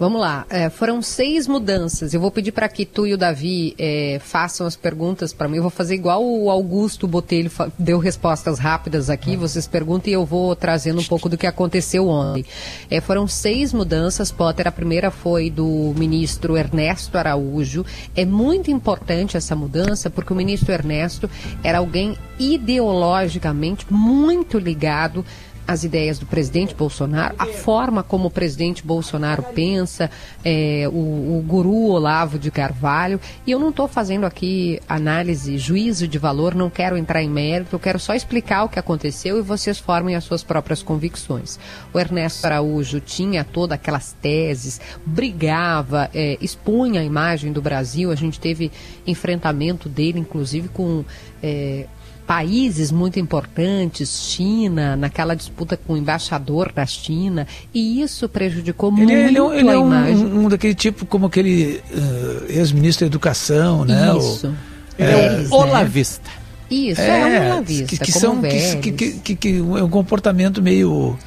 Vamos 0.00 0.20
lá, 0.20 0.46
é, 0.48 0.70
foram 0.70 1.02
seis 1.02 1.48
mudanças. 1.48 2.14
Eu 2.14 2.20
vou 2.20 2.30
pedir 2.30 2.52
para 2.52 2.68
que 2.68 2.86
tu 2.86 3.04
e 3.04 3.14
o 3.14 3.18
Davi 3.18 3.74
é, 3.76 4.20
façam 4.22 4.64
as 4.64 4.76
perguntas 4.76 5.32
para 5.32 5.48
mim. 5.48 5.56
Eu 5.56 5.62
vou 5.62 5.72
fazer 5.72 5.96
igual 5.96 6.24
o 6.24 6.48
Augusto 6.50 7.08
Botelho 7.08 7.50
deu 7.76 7.98
respostas 7.98 8.60
rápidas 8.60 9.10
aqui. 9.10 9.36
Vocês 9.36 9.66
perguntam 9.66 10.08
e 10.08 10.12
eu 10.12 10.24
vou 10.24 10.54
trazendo 10.54 11.00
um 11.00 11.04
pouco 11.04 11.28
do 11.28 11.36
que 11.36 11.48
aconteceu 11.48 12.06
ontem. 12.06 12.44
É, 12.88 13.00
foram 13.00 13.26
seis 13.26 13.72
mudanças, 13.72 14.30
Potter. 14.30 14.68
A 14.68 14.72
primeira 14.72 15.10
foi 15.10 15.50
do 15.50 15.92
ministro 15.96 16.56
Ernesto 16.56 17.18
Araújo. 17.18 17.84
É 18.14 18.24
muito 18.24 18.70
importante 18.70 19.36
essa 19.36 19.56
mudança 19.56 20.08
porque 20.08 20.32
o 20.32 20.36
ministro 20.36 20.72
Ernesto 20.72 21.28
era 21.64 21.78
alguém 21.78 22.16
ideologicamente 22.38 23.84
muito 23.90 24.60
ligado 24.60 25.24
as 25.68 25.84
ideias 25.84 26.18
do 26.18 26.24
presidente 26.24 26.74
Bolsonaro, 26.74 27.34
a 27.38 27.44
forma 27.44 28.02
como 28.02 28.28
o 28.28 28.30
presidente 28.30 28.82
Bolsonaro 28.82 29.42
pensa, 29.54 30.10
é, 30.42 30.88
o, 30.90 31.36
o 31.38 31.44
guru 31.46 31.90
Olavo 31.90 32.38
de 32.38 32.50
Carvalho. 32.50 33.20
E 33.46 33.50
eu 33.50 33.58
não 33.60 33.68
estou 33.68 33.86
fazendo 33.86 34.24
aqui 34.24 34.80
análise, 34.88 35.58
juízo 35.58 36.08
de 36.08 36.16
valor, 36.16 36.54
não 36.54 36.70
quero 36.70 36.96
entrar 36.96 37.22
em 37.22 37.28
mérito, 37.28 37.76
eu 37.76 37.78
quero 37.78 38.00
só 38.00 38.14
explicar 38.14 38.64
o 38.64 38.68
que 38.70 38.78
aconteceu 38.78 39.38
e 39.38 39.42
vocês 39.42 39.78
formem 39.78 40.16
as 40.16 40.24
suas 40.24 40.42
próprias 40.42 40.82
convicções. 40.82 41.58
O 41.92 41.98
Ernesto 41.98 42.46
Araújo 42.46 42.98
tinha 42.98 43.44
todas 43.44 43.74
aquelas 43.74 44.12
teses, 44.22 44.80
brigava, 45.04 46.08
é, 46.14 46.38
expunha 46.40 47.02
a 47.02 47.04
imagem 47.04 47.52
do 47.52 47.60
Brasil, 47.60 48.10
a 48.10 48.14
gente 48.14 48.40
teve 48.40 48.72
enfrentamento 49.06 49.86
dele, 49.86 50.18
inclusive, 50.18 50.68
com. 50.68 51.04
É, 51.42 51.86
países 52.28 52.92
muito 52.92 53.18
importantes, 53.18 54.28
China, 54.30 54.94
naquela 54.96 55.34
disputa 55.34 55.78
com 55.78 55.94
o 55.94 55.96
embaixador 55.96 56.70
da 56.74 56.84
China, 56.84 57.46
e 57.72 58.02
isso 58.02 58.28
prejudicou 58.28 58.90
ele, 58.90 58.96
muito 58.98 59.12
ele, 59.12 59.38
é 59.38 59.42
um- 59.42 59.52
ele 59.54 59.68
a 59.70 59.72
é 59.72 59.78
um, 59.78 59.86
imagem. 59.86 60.16
um, 60.26 60.44
um 60.44 60.48
daquele 60.50 60.74
tipo 60.74 61.06
como 61.06 61.24
aquele 61.26 61.80
uh, 61.90 62.44
ex-ministro 62.50 63.06
da 63.06 63.06
educação, 63.06 63.86
né? 63.86 64.12
O- 64.12 64.18
Isso. 64.18 64.54
Ele 64.98 65.10
é 65.10 65.16
um 65.16 65.20
Vélez, 65.20 65.50
né? 65.50 65.56
olavista. 65.56 66.30
Isso, 66.70 67.00
é, 67.00 67.04
um 67.24 67.26
É, 67.28 67.46
olavista, 67.46 67.86
que, 67.86 67.98
que 67.98 68.12
são 68.12 68.42
que, 68.42 68.92
que, 68.92 69.12
que, 69.20 69.34
que 69.36 69.56
é 69.58 69.82
um 69.82 69.88
comportamento 69.88 70.60
meio 70.62 71.18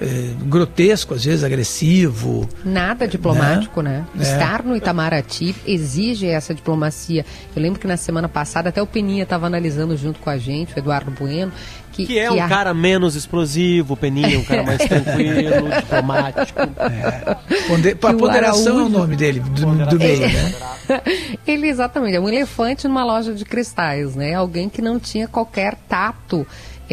eh, 0.00 0.32
grotesco, 0.44 1.14
às 1.14 1.24
vezes 1.24 1.44
agressivo. 1.44 2.48
Nada 2.64 3.06
diplomático, 3.06 3.82
né? 3.82 4.04
É. 4.18 4.22
Estar 4.22 4.62
no 4.64 4.74
Itamaraty 4.76 5.54
exige 5.66 6.26
essa 6.26 6.54
diplomacia. 6.54 7.24
Eu 7.54 7.62
lembro 7.62 7.78
que 7.78 7.86
na 7.86 7.96
semana 7.96 8.28
passada 8.28 8.68
até 8.70 8.80
o 8.80 8.86
Peninha 8.86 9.22
estava 9.24 9.46
analisando 9.46 9.96
junto 9.96 10.18
com 10.20 10.30
a 10.30 10.38
gente, 10.38 10.74
o 10.74 10.78
Eduardo 10.78 11.10
Bueno, 11.10 11.52
que, 11.92 12.06
Que 12.06 12.18
é 12.18 12.30
um 12.30 12.42
a- 12.42 12.48
cara 12.48 12.72
menos 12.72 13.14
explosivo, 13.16 13.94
o 13.94 13.96
Peninha, 13.96 14.38
um 14.38 14.44
cara 14.44 14.62
mais 14.62 14.78
tranquilo, 14.86 15.68
diplomático. 15.80 16.58
Ponde, 17.68 17.94
Que 17.94 18.06
o 18.06 18.16
ponderação 18.16 18.66
é 18.66 18.70
o 18.72 18.78
Araújo- 18.78 18.98
nome 18.98 19.16
dele, 19.16 19.40
do, 19.40 19.86
do 19.86 19.98
meio, 19.98 20.20
né? 20.20 20.54
Ele 21.46 21.68
exatamente 21.68 22.16
é 22.16 22.20
um 22.20 22.28
elefante 22.28 22.86
numa 22.88 23.04
loja 23.04 23.32
de 23.34 23.44
cristais, 23.44 24.14
né? 24.14 24.34
Alguém 24.34 24.68
que 24.68 24.80
não 24.82 24.98
tinha 24.98 25.28
qualquer 25.28 25.74
tato. 25.88 26.46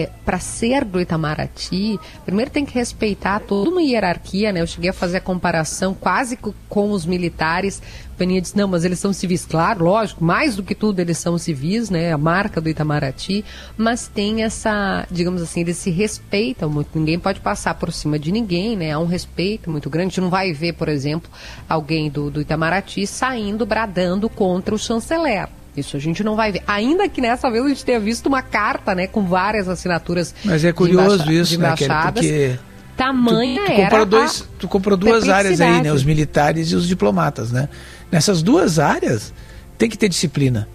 Para 0.06 0.40
ser 0.40 0.86
do 0.86 1.02
Itamaraty, 1.02 2.00
primeiro 2.26 2.52
tem 2.52 2.66
que 2.66 2.74
respeitar 2.76 3.40
toda 3.40 3.70
uma 3.70 3.82
hierarquia, 3.82 4.52
né? 4.52 4.62
Eu 4.62 4.68
cheguei 4.68 4.90
a 4.92 4.94
fazer 4.94 5.18
a 5.18 5.22
comparação 5.22 5.94
quase 5.94 6.38
co- 6.38 6.54
com 6.70 6.92
os 6.92 7.06
militares. 7.06 7.82
O 8.14 8.18
Peninha 8.18 8.42
disse, 8.42 8.56
não, 8.58 8.68
mas 8.68 8.84
eles 8.86 9.00
são 9.00 9.14
civis, 9.14 9.46
claro, 9.46 9.84
lógico, 9.86 10.24
mais 10.24 10.56
do 10.56 10.64
que 10.64 10.74
tudo 10.76 11.00
eles 11.00 11.18
são 11.18 11.38
civis, 11.38 11.90
né? 11.90 12.12
A 12.14 12.18
marca 12.18 12.60
do 12.62 12.70
Itamaraty, 12.70 13.44
mas 13.76 14.08
tem 14.08 14.44
essa, 14.44 15.08
digamos 15.10 15.42
assim, 15.42 15.62
eles 15.62 15.78
se 15.78 15.90
respeitam 15.92 16.70
muito, 16.70 16.90
ninguém 16.98 17.20
pode 17.20 17.40
passar 17.40 17.74
por 17.76 17.92
cima 17.94 18.18
de 18.20 18.32
ninguém, 18.32 18.76
né? 18.76 18.92
Há 18.92 19.00
um 19.00 19.06
respeito 19.06 19.70
muito 19.70 19.90
grande. 19.90 20.08
A 20.08 20.10
gente 20.10 20.22
não 20.22 20.30
vai 20.30 20.52
ver, 20.54 20.74
por 20.74 20.90
exemplo, 20.90 21.30
alguém 21.70 22.10
do, 22.10 22.30
do 22.30 22.42
Itamaraty 22.42 23.06
saindo 23.08 23.66
bradando 23.66 24.30
contra 24.30 24.74
o 24.74 24.80
chanceler. 24.80 25.48
Isso 25.78 25.96
a 25.96 26.00
gente 26.00 26.24
não 26.24 26.36
vai 26.36 26.52
ver. 26.52 26.64
Ainda 26.68 27.08
que 27.08 27.22
nessa 27.22 27.50
vez 27.52 27.64
a 27.64 27.68
gente 27.70 27.86
tenha 27.86 28.00
visto 28.00 28.26
uma 28.26 28.42
carta, 28.42 28.96
né, 28.96 29.06
com 29.08 29.24
várias 29.26 29.70
assinaturas. 29.70 30.34
Mas 30.44 30.66
é 30.66 30.74
curioso 30.74 31.32
isso, 31.32 31.52
de 31.52 31.58
né, 31.60 31.76
Kelly? 31.78 31.94
Porque 32.14 32.60
Tamanha 32.98 33.62
tu, 33.62 33.74
tu 33.76 33.82
era 33.82 34.06
dois, 34.06 34.48
tu 34.58 34.68
comprou 34.68 34.98
duas 34.98 35.30
áreas 35.30 35.62
aí, 35.62 35.82
né? 35.84 35.92
Os 35.94 36.04
militares 36.04 36.72
e 36.72 36.76
os 36.76 36.88
diplomatas, 36.88 37.52
né? 37.52 37.70
Nessas 38.12 38.42
duas 38.42 38.80
áreas 38.80 39.32
tem 39.78 39.88
que 39.90 39.98
ter 39.98 40.10
disciplina. 40.10 40.68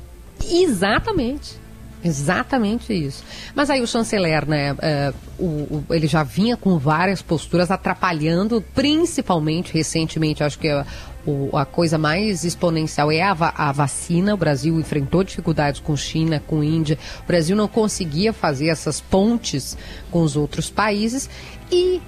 Exatamente. 0.49 1.61
Exatamente 2.05 2.93
isso. 2.93 3.23
Mas 3.55 3.71
aí 3.71 3.81
o 3.81 3.87
chanceler, 3.87 4.45
né, 4.49 4.75
eh, 4.83 5.13
o- 5.39 5.45
o- 5.45 5.85
ele 5.91 6.09
já 6.09 6.25
vinha 6.25 6.57
com 6.57 6.77
várias 6.77 7.23
posturas 7.23 7.71
atrapalhando, 7.71 8.61
principalmente 8.75 9.73
recentemente, 9.73 10.43
acho 10.43 10.59
que 10.59 10.69
a, 10.69 10.85
o- 11.27 11.57
a 11.57 11.65
coisa 11.65 11.97
mais 11.99 12.45
exponencial 12.45 13.11
é 13.13 13.23
a, 13.23 13.33
a 13.57 13.73
vacina. 13.73 14.35
O 14.35 14.37
Brasil 14.37 14.79
enfrentou 14.81 15.23
dificuldades 15.25 15.81
com 15.81 15.97
China, 15.97 16.43
com 16.47 16.63
Índia. 16.63 16.99
O 17.23 17.27
Brasil 17.27 17.57
não 17.57 17.69
conseguia 17.69 18.33
fazer 18.33 18.69
essas 18.69 19.01
pontes 19.01 19.77
com 20.11 20.23
os 20.23 20.37
outros 20.37 20.71
países 20.71 21.29
e 21.71 22.01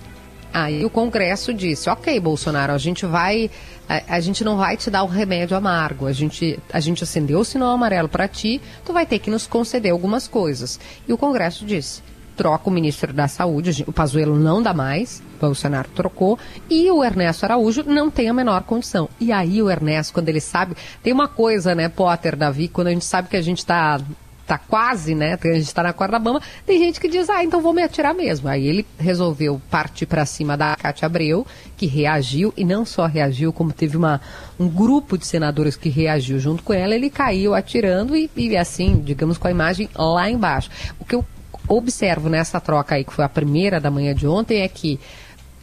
Aí 0.56 0.84
o 0.84 0.88
Congresso 0.90 1.52
disse: 1.52 1.90
ok, 1.90 2.20
Bolsonaro, 2.20 2.72
a 2.72 2.78
gente 2.78 3.04
vai. 3.04 3.50
A, 3.88 4.14
a 4.14 4.20
gente 4.20 4.44
não 4.44 4.56
vai 4.56 4.76
te 4.76 4.88
dar 4.88 5.02
o 5.02 5.08
remédio 5.08 5.56
amargo. 5.56 6.06
A 6.06 6.12
gente, 6.12 6.60
a 6.72 6.78
gente 6.78 7.02
acendeu 7.02 7.40
o 7.40 7.44
sinal 7.44 7.70
amarelo 7.72 8.08
para 8.08 8.28
ti, 8.28 8.60
tu 8.84 8.92
vai 8.92 9.04
ter 9.04 9.18
que 9.18 9.32
nos 9.32 9.48
conceder 9.48 9.90
algumas 9.90 10.28
coisas. 10.28 10.78
E 11.08 11.12
o 11.12 11.18
Congresso 11.18 11.64
disse: 11.66 12.02
troca 12.37 12.68
o 12.68 12.72
ministro 12.72 13.12
da 13.12 13.28
Saúde, 13.28 13.85
o 13.87 13.93
Pazuello 13.93 14.39
não 14.39 14.62
dá 14.62 14.74
mais, 14.74 15.22
Bolsonaro 15.41 15.89
trocou, 15.95 16.39
e 16.68 16.91
o 16.91 17.05
Ernesto 17.05 17.45
Araújo 17.45 17.82
não 17.85 18.11
tem 18.11 18.28
a 18.28 18.35
menor 18.35 18.62
condição. 18.62 19.09
E 19.20 19.32
aí 19.32 19.62
o 19.62 19.70
Ernesto, 19.70 20.12
quando 20.12 20.28
ele 20.28 20.41
sabe. 20.41 20.76
Tem 21.03 21.12
uma 21.12 21.28
coisa, 21.28 21.74
né, 21.74 21.89
Potter, 21.89 22.37
Davi, 22.37 22.68
quando 22.68 22.89
a 22.89 22.91
gente 22.91 23.05
sabe 23.05 23.28
que 23.28 23.37
a 23.37 23.43
gente 23.43 23.59
está 23.59 24.01
tá 24.47 24.59
quase, 24.59 25.14
né? 25.14 25.39
A 25.43 25.55
gente 25.55 25.74
tá 25.74 25.82
na 25.82 25.93
corda 25.93 26.18
bamba. 26.18 26.41
Tem 26.66 26.78
gente 26.78 27.01
que 27.01 27.09
diz, 27.09 27.28
ah, 27.30 27.43
então 27.43 27.61
vou 27.61 27.72
me 27.72 27.82
atirar 27.82 28.14
mesmo. 28.14 28.49
Aí 28.49 28.66
ele 28.66 28.87
resolveu 28.99 29.61
partir 29.70 30.07
para 30.07 30.26
cima 30.26 30.57
da 30.57 30.76
Cátia 30.76 31.07
Abreu, 31.07 31.47
que 31.76 31.87
reagiu, 31.87 32.53
e 32.57 32.64
não 32.64 32.85
só 32.85 33.07
reagiu, 33.07 33.53
como 33.53 33.72
teve 33.72 33.97
uma, 33.97 34.20
um 34.59 34.68
grupo 34.68 35.16
de 35.16 35.26
senadores 35.26 35.76
que 35.76 35.89
reagiu 35.89 36.39
junto 36.39 36.62
com 36.62 36.72
ela, 36.72 36.95
ele 36.95 37.11
caiu 37.11 37.55
atirando 37.55 38.16
e, 38.16 38.30
e 38.37 38.57
assim, 38.57 39.01
digamos, 39.01 39.39
com 39.39 39.49
a 39.49 39.51
imagem 39.51 39.89
lá 39.97 40.30
embaixo. 40.30 40.70
O 41.01 41.05
que 41.05 41.14
eu 41.14 41.24
observo 41.68 42.28
nessa 42.28 42.60
troca 42.60 42.94
aí, 42.94 43.04
que 43.04 43.12
foi 43.12 43.24
a 43.24 43.28
primeira 43.28 43.80
da 43.80 43.90
manhã 43.90 44.14
de 44.14 44.26
ontem, 44.26 44.62
é 44.62 44.68
que, 44.68 44.98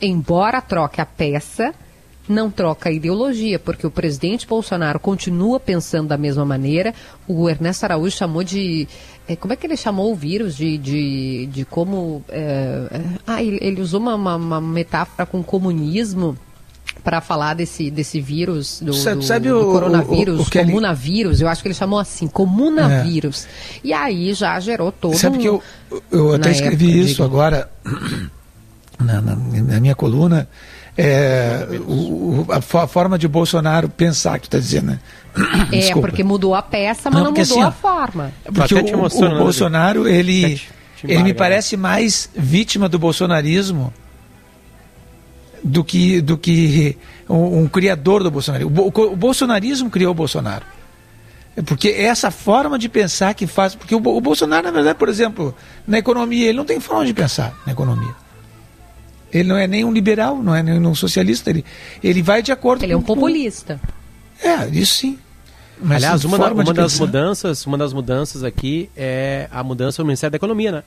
embora 0.02 0.62
troque 0.62 1.02
a 1.02 1.06
peça, 1.06 1.74
não 2.28 2.50
troca 2.50 2.90
a 2.90 2.92
ideologia, 2.92 3.60
porque 3.60 3.86
o 3.86 3.92
presidente 3.92 4.48
Bolsonaro 4.48 5.00
continua 5.00 5.60
pensando 5.60 6.10
da 6.10 6.18
mesma 6.18 6.46
maneira. 6.46 6.94
O 7.28 7.50
Ernesto 7.50 7.84
Araújo 7.84 8.16
chamou 8.16 8.44
de. 8.44 8.88
eh, 9.28 9.36
como 9.36 9.54
é 9.54 9.56
que 9.56 9.66
ele 9.68 9.76
chamou 9.76 10.12
o 10.12 10.16
vírus? 10.16 10.56
De, 10.56 10.78
de, 10.78 11.46
de 11.48 11.66
como. 11.66 12.24
eh, 12.30 13.02
ah, 13.26 13.44
ele, 13.44 13.60
ele 13.62 13.82
usou 13.82 14.00
uma, 14.00 14.16
uma, 14.16 14.36
uma 14.36 14.62
metáfora 14.62 15.26
com 15.26 15.44
comunismo 15.44 16.38
para 17.04 17.20
falar 17.22 17.54
desse, 17.56 17.90
desse 17.90 18.22
vírus, 18.22 18.80
do, 18.82 18.94
Sabe- 18.94 19.16
do- 19.18 19.24
sabe 19.24 19.50
do 19.50 19.60
o- 19.60 19.72
coronavírus, 19.72 20.40
o- 20.40 20.44
o 20.44 20.48
ele- 20.58 20.66
comunavírus, 20.66 21.42
eu 21.42 21.48
acho 21.48 21.62
que 21.62 21.68
ele 21.68 21.76
chamou 21.76 21.98
assim, 22.00 22.28
comunavírus. 22.28 23.48
E 23.84 23.92
aí 23.94 24.34
já 24.34 24.60
gerou 24.60 24.92
todo 24.92 25.16
Sabe 25.18 25.38
um... 25.38 25.42
que 25.42 25.48
eu, 25.48 25.64
eu 26.12 26.34
até 26.34 26.46
na 26.50 26.52
escrevi 26.52 26.86
época, 26.92 27.06
isso 27.06 27.14
diga. 27.16 27.26
agora 27.26 27.70
na, 29.00 29.22
na- 29.22 29.36
na 29.36 29.80
minha 29.80 29.96
coluna. 29.96 30.48
É, 30.98 31.68
o- 31.88 32.42
o- 32.42 32.48
a, 32.50 32.58
a 32.58 32.88
forma 32.88 33.18
de 33.18 33.26
Bolsonaro 33.28 33.88
pensar, 33.88 34.38
que 34.40 34.50
tu 34.50 34.58
está 34.58 34.60
dizendo, 34.60 34.88
né? 34.88 35.00
É, 35.72 35.78
Desculpa. 35.78 36.10
porque 36.10 36.22
mudou 36.24 36.54
a 36.54 36.62
peça, 36.62 37.10
mas 37.10 37.14
Não, 37.24 37.24
não, 37.24 37.30
mudou 37.32 37.42
assim, 37.44 37.62
a 37.62 37.72
forma. 37.72 38.32
Porque 38.54 38.76
o, 38.76 38.98
mostrando, 38.98 39.32
o 39.32 39.36
né, 39.38 39.40
Bolsonaro, 39.42 40.08
ele, 40.08 40.58
te- 40.58 40.70
te 41.00 41.08
ele 41.12 41.24
me 41.24 41.34
parece 41.34 41.78
mais 41.78 42.30
vítima 42.36 42.90
do 42.90 43.00
bolsonarismo 43.00 43.94
do 45.64 45.84
que, 45.84 46.22
do 46.22 46.38
que 46.38 46.98
um, 47.30 47.60
um 47.62 47.68
criador 47.68 48.24
do 48.24 48.32
Bolsonaro. 48.32 48.68
O, 48.68 48.88
o 48.88 49.16
bolsonarismo 49.16 49.90
criou 49.90 50.12
o 50.12 50.16
Bolsonaro. 50.16 50.66
É 51.56 51.62
Porque 51.62 51.90
é 51.90 52.04
essa 52.04 52.32
forma 52.32 52.80
de 52.80 52.88
pensar 52.90 53.34
que 53.34 53.46
faz. 53.46 53.76
Porque 53.76 53.94
o, 53.94 53.98
o 53.98 54.22
Bolsonaro, 54.22 54.64
na 54.66 54.72
verdade, 54.72 54.98
por 54.98 55.10
exemplo, 55.10 55.54
na 55.88 56.00
economia, 56.00 56.48
ele 56.48 56.58
não 56.58 56.66
tem 56.66 56.80
forma 56.80 57.06
de 57.06 57.14
pensar 57.14 57.54
na 57.66 57.74
economia. 57.74 58.14
Ele 59.34 59.48
não 59.48 59.58
é 59.58 59.66
nem 59.68 59.84
um 59.86 59.92
liberal, 59.94 60.42
não 60.42 60.54
é 60.56 60.62
nem 60.64 60.86
um 60.86 60.96
socialista. 60.96 61.50
Ele, 61.50 61.64
ele 62.04 62.22
vai 62.22 62.42
de 62.42 62.52
acordo 62.52 62.84
Ele 62.84 62.94
é 62.94 62.98
um 62.98 63.02
com. 63.02 63.14
populista. 63.16 63.80
É, 64.44 64.68
isso 64.68 64.96
sim. 64.96 65.20
Mas 65.84 65.98
Aliás, 66.04 66.26
uma, 66.26 66.38
da- 66.38 66.54
uma 66.54 66.74
das 66.74 66.92
pensar- 66.94 67.06
mudanças, 67.06 67.66
uma 67.66 67.78
das 67.78 67.94
mudanças 67.94 68.44
aqui 68.44 68.90
é 68.96 69.48
a 69.52 69.64
mudança 69.64 70.02
no 70.02 70.08
Ministério 70.08 70.32
da 70.32 70.36
Economia, 70.36 70.72
né? 70.72 70.84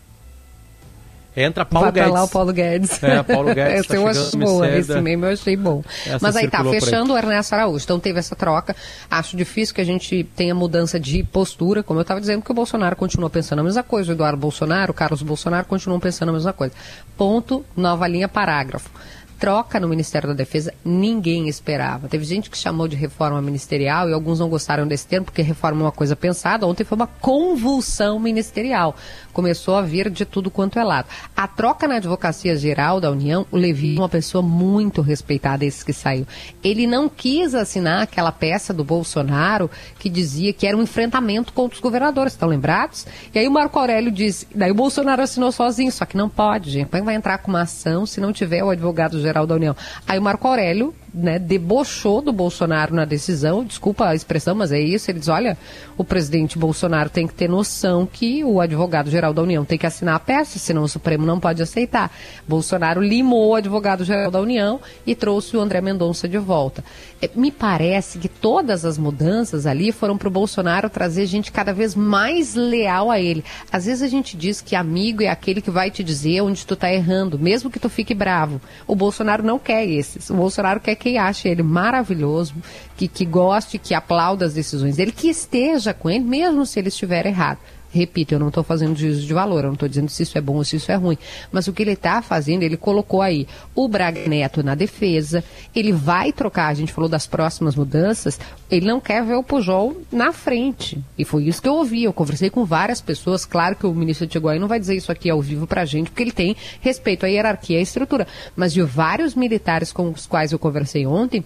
Entra 1.36 1.64
Paulo 1.64 1.86
Vai 1.86 1.92
Guedes. 1.92 2.12
lá 2.12 2.24
o 2.24 2.28
Paulo 2.28 2.52
Guedes. 2.52 3.02
É, 3.02 3.22
Paulo 3.22 3.54
Guedes 3.54 3.86
tá 3.88 3.94
eu 3.96 4.04
no 4.04 4.46
boa, 4.46 4.68
esse 4.76 5.00
meme 5.00 5.26
eu 5.26 5.32
achei 5.32 5.56
bom. 5.56 5.82
Essa 6.06 6.18
Mas 6.20 6.36
aí 6.36 6.48
tá, 6.48 6.62
fechando 6.64 7.12
o 7.12 7.18
Ernesto 7.18 7.54
Araújo. 7.54 7.84
Então 7.84 7.98
teve 7.98 8.18
essa 8.18 8.36
troca. 8.36 8.76
Acho 9.10 9.36
difícil 9.36 9.74
que 9.74 9.80
a 9.80 9.84
gente 9.84 10.24
tenha 10.36 10.54
mudança 10.54 10.98
de 10.98 11.24
postura, 11.24 11.82
como 11.82 11.98
eu 11.98 12.02
estava 12.02 12.20
dizendo, 12.20 12.42
que 12.42 12.50
o 12.50 12.54
Bolsonaro 12.54 12.94
continua 12.94 13.28
pensando 13.28 13.58
a 13.58 13.62
mesma 13.64 13.82
coisa, 13.82 14.12
o 14.12 14.14
Eduardo 14.14 14.38
Bolsonaro, 14.38 14.92
o 14.92 14.94
Carlos 14.94 15.22
Bolsonaro 15.22 15.66
continuam 15.66 15.98
pensando 15.98 16.28
a 16.28 16.32
mesma 16.32 16.52
coisa. 16.52 16.74
Ponto, 17.16 17.64
nova 17.76 18.06
linha, 18.06 18.28
parágrafo. 18.28 18.90
Troca 19.38 19.80
no 19.80 19.88
Ministério 19.88 20.28
da 20.28 20.34
Defesa, 20.34 20.72
ninguém 20.84 21.48
esperava. 21.48 22.08
Teve 22.08 22.24
gente 22.24 22.48
que 22.48 22.56
chamou 22.56 22.86
de 22.86 22.94
reforma 22.94 23.42
ministerial 23.42 24.08
e 24.08 24.12
alguns 24.12 24.38
não 24.38 24.48
gostaram 24.48 24.86
desse 24.86 25.06
termo, 25.06 25.26
porque 25.26 25.42
reforma 25.42 25.82
é 25.82 25.84
uma 25.84 25.92
coisa 25.92 26.14
pensada. 26.14 26.66
Ontem 26.66 26.84
foi 26.84 26.96
uma 26.96 27.06
convulsão 27.06 28.18
ministerial. 28.18 28.94
Começou 29.34 29.76
a 29.76 29.82
vir 29.82 30.08
de 30.08 30.24
tudo 30.24 30.50
quanto 30.50 30.78
é 30.78 30.84
lado. 30.84 31.08
A 31.36 31.46
troca 31.46 31.86
na 31.86 31.96
Advocacia 31.96 32.56
Geral 32.56 33.00
da 33.00 33.10
União, 33.10 33.44
o 33.50 33.56
Levi 33.58 33.98
uma 33.98 34.08
pessoa 34.08 34.40
muito 34.40 35.02
respeitada, 35.02 35.64
esse 35.64 35.84
que 35.84 35.92
saiu. 35.92 36.26
Ele 36.62 36.86
não 36.86 37.08
quis 37.08 37.54
assinar 37.54 38.02
aquela 38.02 38.32
peça 38.32 38.72
do 38.72 38.84
Bolsonaro 38.84 39.70
que 39.98 40.08
dizia 40.08 40.52
que 40.52 40.66
era 40.66 40.76
um 40.76 40.82
enfrentamento 40.82 41.52
contra 41.52 41.74
os 41.74 41.80
governadores, 41.80 42.32
estão 42.32 42.48
lembrados? 42.48 43.06
E 43.34 43.38
aí 43.38 43.46
o 43.46 43.50
Marco 43.50 43.78
Aurélio 43.78 44.12
disse, 44.12 44.46
daí 44.54 44.70
o 44.70 44.74
Bolsonaro 44.74 45.20
assinou 45.20 45.50
sozinho, 45.52 45.90
só 45.90 46.06
que 46.06 46.16
não 46.16 46.28
pode, 46.28 46.70
gente. 46.70 46.88
Vai 46.88 47.14
entrar 47.14 47.38
com 47.38 47.50
uma 47.50 47.62
ação 47.62 48.06
se 48.06 48.20
não 48.20 48.32
tiver 48.32 48.62
o 48.62 48.70
advogado-geral 48.70 49.46
da 49.46 49.56
União. 49.56 49.76
Aí 50.06 50.18
o 50.18 50.22
Marco 50.22 50.46
Aurélio 50.46 50.94
né, 51.14 51.38
debochou 51.38 52.20
do 52.20 52.32
Bolsonaro 52.32 52.92
na 52.92 53.04
decisão, 53.04 53.64
desculpa 53.64 54.08
a 54.08 54.14
expressão, 54.14 54.54
mas 54.54 54.72
é 54.72 54.80
isso. 54.80 55.10
Ele 55.10 55.20
diz: 55.20 55.28
olha, 55.28 55.56
o 55.96 56.02
presidente 56.02 56.58
Bolsonaro 56.58 57.08
tem 57.08 57.26
que 57.26 57.34
ter 57.34 57.48
noção 57.48 58.04
que 58.04 58.44
o 58.44 58.60
advogado-geral 58.60 59.32
da 59.32 59.40
União 59.40 59.64
tem 59.64 59.78
que 59.78 59.86
assinar 59.86 60.16
a 60.16 60.18
peça, 60.18 60.58
senão 60.58 60.82
o 60.82 60.88
Supremo 60.88 61.24
não 61.24 61.38
pode 61.38 61.62
aceitar. 61.62 62.10
Bolsonaro 62.48 63.00
limou 63.00 63.50
o 63.50 63.54
advogado-geral 63.54 64.30
da 64.30 64.40
União 64.40 64.80
e 65.06 65.14
trouxe 65.14 65.56
o 65.56 65.60
André 65.60 65.80
Mendonça 65.80 66.28
de 66.28 66.38
volta. 66.38 66.82
É, 67.22 67.30
me 67.36 67.52
parece 67.52 68.18
que 68.18 68.28
todas 68.28 68.84
as 68.84 68.98
mudanças 68.98 69.66
ali 69.66 69.92
foram 69.92 70.18
para 70.18 70.28
o 70.28 70.30
Bolsonaro 70.30 70.90
trazer 70.90 71.26
gente 71.26 71.52
cada 71.52 71.72
vez 71.72 71.94
mais 71.94 72.54
leal 72.54 73.10
a 73.10 73.20
ele. 73.20 73.44
Às 73.70 73.86
vezes 73.86 74.02
a 74.02 74.08
gente 74.08 74.36
diz 74.36 74.60
que 74.60 74.74
amigo 74.74 75.22
é 75.22 75.28
aquele 75.28 75.60
que 75.60 75.70
vai 75.70 75.90
te 75.90 76.02
dizer 76.02 76.40
onde 76.40 76.66
tu 76.66 76.74
está 76.74 76.92
errando, 76.92 77.38
mesmo 77.38 77.70
que 77.70 77.78
tu 77.78 77.88
fique 77.88 78.14
bravo. 78.14 78.60
O 78.86 78.96
Bolsonaro 78.96 79.44
não 79.44 79.58
quer 79.58 79.86
esses. 79.86 80.28
O 80.28 80.34
Bolsonaro 80.34 80.80
quer 80.80 80.96
quem 81.04 81.18
ache 81.18 81.48
ele 81.48 81.62
maravilhoso, 81.62 82.54
que, 82.96 83.06
que 83.06 83.26
goste, 83.26 83.78
que 83.78 83.92
aplauda 83.92 84.46
as 84.46 84.54
decisões 84.54 84.96
dele, 84.96 85.12
que 85.12 85.28
esteja 85.28 85.92
com 85.92 86.08
ele, 86.08 86.24
mesmo 86.24 86.64
se 86.64 86.78
ele 86.78 86.88
estiver 86.88 87.26
errado. 87.26 87.58
Repito, 87.94 88.34
eu 88.34 88.40
não 88.40 88.48
estou 88.48 88.64
fazendo 88.64 88.98
juízo 88.98 89.24
de 89.24 89.32
valor, 89.32 89.60
eu 89.60 89.68
não 89.68 89.74
estou 89.74 89.88
dizendo 89.88 90.08
se 90.08 90.24
isso 90.24 90.36
é 90.36 90.40
bom 90.40 90.56
ou 90.56 90.64
se 90.64 90.74
isso 90.74 90.90
é 90.90 90.96
ruim. 90.96 91.16
Mas 91.52 91.68
o 91.68 91.72
que 91.72 91.80
ele 91.80 91.92
está 91.92 92.20
fazendo, 92.20 92.64
ele 92.64 92.76
colocou 92.76 93.22
aí 93.22 93.46
o 93.72 93.86
Braga 93.86 94.28
Neto 94.28 94.64
na 94.64 94.74
defesa, 94.74 95.44
ele 95.72 95.92
vai 95.92 96.32
trocar, 96.32 96.66
a 96.66 96.74
gente 96.74 96.92
falou 96.92 97.08
das 97.08 97.24
próximas 97.24 97.76
mudanças, 97.76 98.40
ele 98.68 98.84
não 98.84 99.00
quer 99.00 99.24
ver 99.24 99.36
o 99.36 99.44
Pujol 99.44 99.96
na 100.10 100.32
frente. 100.32 100.98
E 101.16 101.24
foi 101.24 101.44
isso 101.44 101.62
que 101.62 101.68
eu 101.68 101.74
ouvi. 101.74 102.02
Eu 102.02 102.12
conversei 102.12 102.50
com 102.50 102.64
várias 102.64 103.00
pessoas, 103.00 103.44
claro 103.44 103.76
que 103.76 103.86
o 103.86 103.94
ministro 103.94 104.26
Tiguai 104.26 104.58
não 104.58 104.66
vai 104.66 104.80
dizer 104.80 104.96
isso 104.96 105.12
aqui 105.12 105.30
ao 105.30 105.40
vivo 105.40 105.64
para 105.64 105.82
a 105.82 105.84
gente, 105.84 106.10
porque 106.10 106.24
ele 106.24 106.32
tem 106.32 106.56
respeito 106.80 107.24
à 107.24 107.28
hierarquia 107.28 107.76
e 107.76 107.78
à 107.78 107.82
estrutura. 107.82 108.26
Mas 108.56 108.72
de 108.72 108.82
vários 108.82 109.36
militares 109.36 109.92
com 109.92 110.10
os 110.10 110.26
quais 110.26 110.50
eu 110.50 110.58
conversei 110.58 111.06
ontem, 111.06 111.44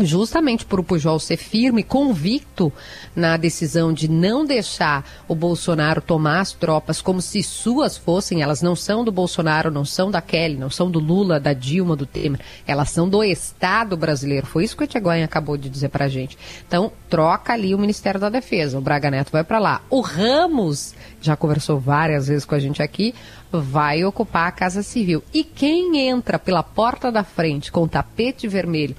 justamente 0.00 0.64
por 0.64 0.80
o 0.80 0.84
Pujol 0.84 1.18
ser 1.20 1.36
firme, 1.36 1.82
convicto 1.82 2.72
na 3.14 3.36
decisão 3.36 3.92
de 3.92 4.08
não 4.08 4.44
deixar 4.44 5.04
o 5.28 5.34
Bolsonaro 5.34 6.00
tomar 6.00 6.40
as 6.40 6.52
tropas 6.52 7.00
como 7.00 7.22
se 7.22 7.42
suas 7.42 7.96
fossem, 7.96 8.42
elas 8.42 8.62
não 8.62 8.74
são 8.74 9.04
do 9.04 9.12
Bolsonaro, 9.12 9.70
não 9.70 9.84
são 9.84 10.10
da 10.10 10.20
Kelly, 10.20 10.56
não 10.56 10.70
são 10.70 10.90
do 10.90 10.98
Lula, 10.98 11.38
da 11.38 11.52
Dilma, 11.52 11.94
do 11.94 12.06
Temer, 12.06 12.40
elas 12.66 12.90
são 12.90 13.08
do 13.08 13.22
Estado 13.22 13.96
brasileiro. 13.96 14.46
Foi 14.46 14.64
isso 14.64 14.76
que 14.76 14.84
o 14.84 14.86
Tiagoin 14.86 15.22
acabou 15.22 15.56
de 15.56 15.68
dizer 15.68 15.90
pra 15.90 16.08
gente. 16.08 16.36
Então, 16.66 16.90
troca 17.08 17.52
ali 17.52 17.74
o 17.74 17.78
Ministério 17.78 18.20
da 18.20 18.28
Defesa, 18.28 18.78
o 18.78 18.80
Braga 18.80 19.10
Neto 19.10 19.30
vai 19.30 19.44
para 19.44 19.58
lá. 19.58 19.82
O 19.90 20.00
Ramos, 20.00 20.94
já 21.20 21.36
conversou 21.36 21.78
várias 21.78 22.26
vezes 22.26 22.44
com 22.44 22.54
a 22.54 22.58
gente 22.58 22.82
aqui, 22.82 23.14
vai 23.52 24.04
ocupar 24.04 24.48
a 24.48 24.52
Casa 24.52 24.82
Civil. 24.82 25.22
E 25.32 25.44
quem 25.44 25.98
entra 26.08 26.38
pela 26.38 26.62
porta 26.62 27.12
da 27.12 27.22
frente 27.22 27.70
com 27.70 27.86
tapete 27.86 28.48
vermelho 28.48 28.96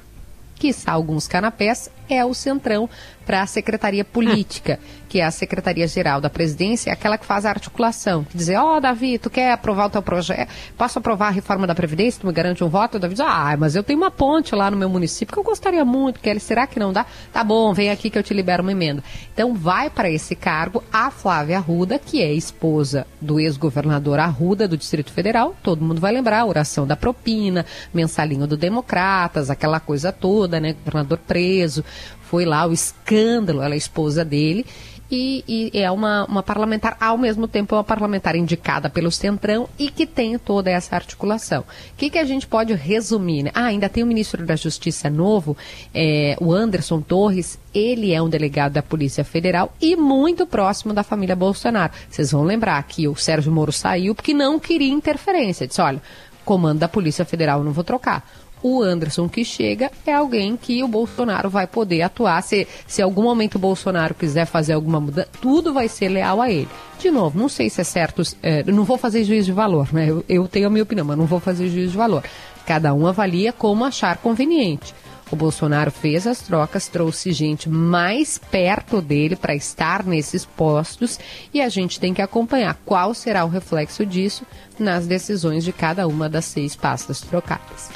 quiçá 0.66 0.94
alguns 0.94 1.28
canapés, 1.28 1.92
é 2.10 2.24
o 2.24 2.34
Centrão 2.34 2.90
para 3.26 3.42
a 3.42 3.48
Secretaria 3.48 4.06
Política, 4.06 4.80
que 5.10 5.20
é 5.20 5.26
a 5.26 5.32
Secretaria-Geral 5.32 6.22
da 6.22 6.30
Presidência, 6.30 6.90
é 6.90 6.94
aquela 6.94 7.18
que 7.18 7.26
faz 7.26 7.46
a 7.46 7.50
articulação, 7.50 8.24
que 8.24 8.38
dizer, 8.38 8.58
ó, 8.58 8.78
oh, 8.78 8.80
Davi, 8.80 9.18
tu 9.18 9.30
quer 9.30 9.52
aprovar 9.52 9.88
o 9.88 9.90
teu 9.90 10.02
projeto? 10.02 10.50
Posso 10.78 11.00
aprovar 11.00 11.28
a 11.28 11.32
reforma 11.32 11.66
da 11.66 11.74
Previdência? 11.74 12.22
Tu 12.22 12.28
me 12.28 12.34
garante 12.34 12.64
um 12.64 12.70
voto? 12.70 12.98
O 12.98 13.00
Davi 13.00 13.16
diz, 13.16 13.26
ah, 13.26 13.56
mas 13.58 13.76
eu 13.76 13.84
tenho 13.84 13.98
uma 13.98 14.12
ponte 14.12 14.54
lá 14.54 14.70
no 14.70 14.78
meu 14.78 14.90
município 14.90 15.34
que 15.34 15.40
eu 15.40 15.44
gostaria 15.44 15.84
muito, 15.84 16.20
Kelly, 16.20 16.40
será 16.40 16.68
que 16.68 16.80
não 16.80 16.94
dá? 16.94 17.06
Tá 17.34 17.44
bom, 17.44 17.74
vem 17.74 17.90
aqui 17.90 18.10
que 18.10 18.18
eu 18.18 18.24
te 18.24 18.34
libero 18.34 18.62
uma 18.62 18.72
emenda. 18.72 19.04
Então 19.34 19.54
vai 19.54 19.90
para 19.90 20.10
esse 20.10 20.36
cargo 20.36 20.84
a 20.92 21.10
Flávia 21.10 21.58
Arruda, 21.58 21.98
que 21.98 22.22
é 22.22 22.32
esposa 22.34 23.08
do 23.20 23.40
ex-governador 23.40 24.20
Arruda 24.20 24.68
do 24.68 24.78
Distrito 24.78 25.12
Federal, 25.12 25.56
todo 25.64 25.84
mundo 25.84 26.00
vai 26.00 26.12
lembrar, 26.12 26.40
a 26.40 26.46
oração 26.46 26.86
da 26.86 26.96
propina, 26.96 27.66
mensalinho 27.94 28.46
do 28.46 28.58
Democratas, 28.58 29.50
aquela 29.50 29.80
coisa 29.80 30.12
toda, 30.12 30.60
né, 30.60 30.74
governador 30.74 31.20
preso, 31.26 31.84
foi 32.22 32.46
lá 32.46 32.66
o 32.66 32.74
escândalo, 32.74 33.62
ela 33.62 33.76
é 33.76 33.78
esposa 33.78 34.26
dele, 34.26 34.66
e, 35.10 35.72
e, 35.74 35.80
é 35.80 35.90
uma, 35.92 36.26
uma 36.26 36.42
parlamentar, 36.42 36.98
ao 37.00 37.18
mesmo 37.18 37.48
tempo, 37.48 37.76
é 37.76 37.78
uma 37.78 37.84
parlamentar 37.84 38.36
indicada 38.36 38.90
pelo 38.90 39.12
Centrão 39.12 39.70
e 39.78 39.90
que 39.90 40.06
tem 40.06 40.38
toda 40.38 40.72
essa 40.72 40.96
articulação. 40.96 41.62
O 41.62 41.96
que, 41.96 42.10
que 42.10 42.18
a 42.18 42.26
gente 42.26 42.48
pode 42.48 42.74
resumir? 42.74 43.44
Né? 43.44 43.52
Ah, 43.54 43.66
ainda 43.66 43.88
tem 43.88 44.04
o 44.04 44.08
ministro 44.08 44.46
da 44.46 44.56
Justiça 44.56 45.10
novo, 45.10 45.56
é, 45.94 46.36
o 46.42 46.52
Anderson 46.52 47.02
Torres, 47.02 47.60
ele 47.74 48.14
é 48.14 48.22
um 48.22 48.30
delegado 48.30 48.74
da 48.74 48.82
Polícia 48.82 49.24
Federal 49.24 49.74
e 49.80 49.96
muito 49.96 50.48
próximo 50.48 50.94
da 50.94 51.04
família 51.04 51.36
Bolsonaro. 51.36 51.94
Vocês 52.10 52.32
vão 52.32 52.44
lembrar 52.44 52.82
que 52.84 53.08
o 53.08 53.16
Sérgio 53.16 53.52
Moro 53.52 53.72
saiu 53.72 54.16
porque 54.16 54.34
não 54.34 54.60
queria 54.60 54.92
interferência. 54.92 55.68
Disse, 55.68 55.82
olha, 55.82 56.02
comando 56.44 56.80
da 56.80 56.88
Polícia 56.88 57.26
Federal 57.26 57.64
não 57.64 57.72
vou 57.72 57.84
trocar 57.84 58.28
o 58.68 58.82
Anderson 58.82 59.30
que 59.30 59.46
chega 59.46 59.92
é 60.08 60.12
alguém 60.12 60.58
que 60.58 60.84
o 60.84 60.88
Bolsonaro 60.88 61.52
vai 61.52 61.68
poder 61.68 62.02
atuar. 62.02 62.42
Se, 62.42 62.68
se 62.88 63.00
algum 63.00 63.22
momento 63.22 63.56
o 63.56 63.60
Bolsonaro 63.60 64.16
quiser 64.16 64.46
fazer 64.46 64.74
alguma 64.74 65.00
mudança, 65.00 65.30
tudo 65.40 65.72
vai 65.72 65.88
ser 65.88 66.10
leal 66.10 66.42
a 66.42 66.50
ele. 66.50 66.68
De 66.98 67.12
novo, 67.12 67.38
não 67.38 67.48
sei 67.48 67.70
se 67.70 67.82
é 67.82 67.84
certo, 67.84 68.24
é, 68.42 68.64
não 68.64 68.84
vou 68.84 68.98
fazer 68.98 69.24
juízo 69.24 69.46
de 69.46 69.52
valor, 69.52 69.94
né? 69.94 70.10
Eu, 70.10 70.26
eu 70.28 70.48
tenho 70.48 70.66
a 70.66 70.70
minha 70.72 70.82
opinião, 70.82 71.06
mas 71.06 71.16
não 71.16 71.28
vou 71.28 71.40
fazer 71.40 71.70
juízo 71.70 71.92
de 71.92 71.98
valor. 71.98 72.24
Cada 72.66 72.92
um 72.92 73.06
avalia 73.06 73.54
como 73.54 73.86
achar 73.86 74.18
conveniente. 74.18 74.96
O 75.32 75.36
Bolsonaro 75.36 75.92
fez 75.92 76.26
as 76.26 76.42
trocas, 76.42 76.88
trouxe 76.88 77.32
gente 77.34 77.70
mais 77.70 78.40
perto 78.40 79.00
dele 79.00 79.36
para 79.36 79.54
estar 79.54 80.04
nesses 80.04 80.44
postos 80.44 81.20
e 81.54 81.62
a 81.62 81.70
gente 81.70 82.00
tem 82.00 82.16
que 82.16 82.22
acompanhar 82.22 82.80
qual 82.84 83.14
será 83.14 83.46
o 83.46 83.50
reflexo 83.50 84.04
disso 84.04 84.44
nas 84.80 85.06
decisões 85.06 85.64
de 85.64 85.72
cada 85.72 86.08
uma 86.08 86.28
das 86.28 86.46
seis 86.46 86.76
pastas 86.76 87.22
trocadas. 87.22 87.92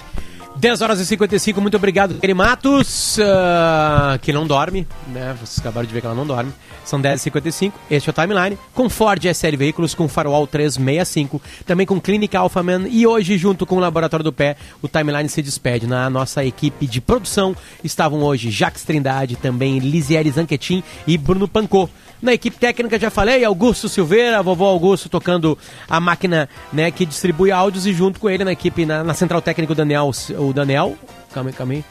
10 0.60 0.82
horas 0.82 1.00
e 1.00 1.06
55, 1.06 1.62
muito 1.62 1.78
obrigado, 1.78 2.16
Kelly 2.16 2.34
Matos, 2.34 3.18
uh, 3.18 4.20
que 4.22 4.34
não 4.34 4.46
dorme, 4.46 4.86
né? 5.08 5.34
Vocês 5.40 5.58
acabaram 5.60 5.88
de 5.88 5.94
ver 5.94 6.02
que 6.02 6.06
ela 6.06 6.16
não 6.16 6.28
dorme. 6.28 6.52
São 6.84 7.02
10h55, 7.02 7.72
este 7.90 8.10
é 8.10 8.12
o 8.12 8.14
Timeline, 8.14 8.58
com 8.74 8.90
Ford 8.90 9.24
SL 9.24 9.56
Veículos, 9.56 9.96
com 9.96 10.10
Farol 10.10 10.46
365, 10.46 11.42
também 11.66 11.86
com 11.86 12.02
Clínica 12.02 12.40
Alphaman 12.40 12.90
e 12.90 13.08
hoje, 13.08 13.38
junto 13.38 13.66
com 13.66 13.78
o 13.78 13.80
Laboratório 13.80 14.24
do 14.24 14.34
Pé, 14.34 14.58
o 14.82 14.90
Timeline 14.90 15.30
se 15.30 15.42
despede. 15.42 15.88
Na 15.88 16.10
nossa 16.10 16.44
equipe 16.44 16.86
de 16.88 17.00
produção 17.00 17.56
estavam 17.82 18.22
hoje 18.22 18.52
Jacques 18.52 18.84
Trindade, 18.84 19.38
também 19.38 19.80
Lisiere 19.80 20.30
Zanquetin 20.30 20.84
e 21.08 21.18
Bruno 21.18 21.48
Pancô. 21.48 21.88
Na 22.22 22.34
equipe 22.34 22.58
técnica, 22.58 23.00
já 23.00 23.10
falei, 23.10 23.46
Augusto 23.46 23.88
Silveira, 23.88 24.44
vovô 24.44 24.66
Augusto 24.66 25.08
tocando 25.08 25.58
a 25.88 26.00
máquina 26.02 26.50
né, 26.72 26.92
que 26.92 27.06
distribui 27.06 27.50
áudios 27.50 27.86
e 27.86 27.94
junto 27.94 28.20
com 28.20 28.30
ele 28.30 28.44
na 28.44 28.52
equipe, 28.52 28.86
na, 28.86 29.04
na 29.04 29.14
central 29.14 29.42
técnica, 29.42 29.72
o 29.72 29.76
Daniel, 29.76 30.12
o 30.38 30.52
Daniel, 30.52 30.98
calma 31.34 31.50
aí, 31.50 31.56
calma 31.56 31.74
aí, 31.74 31.86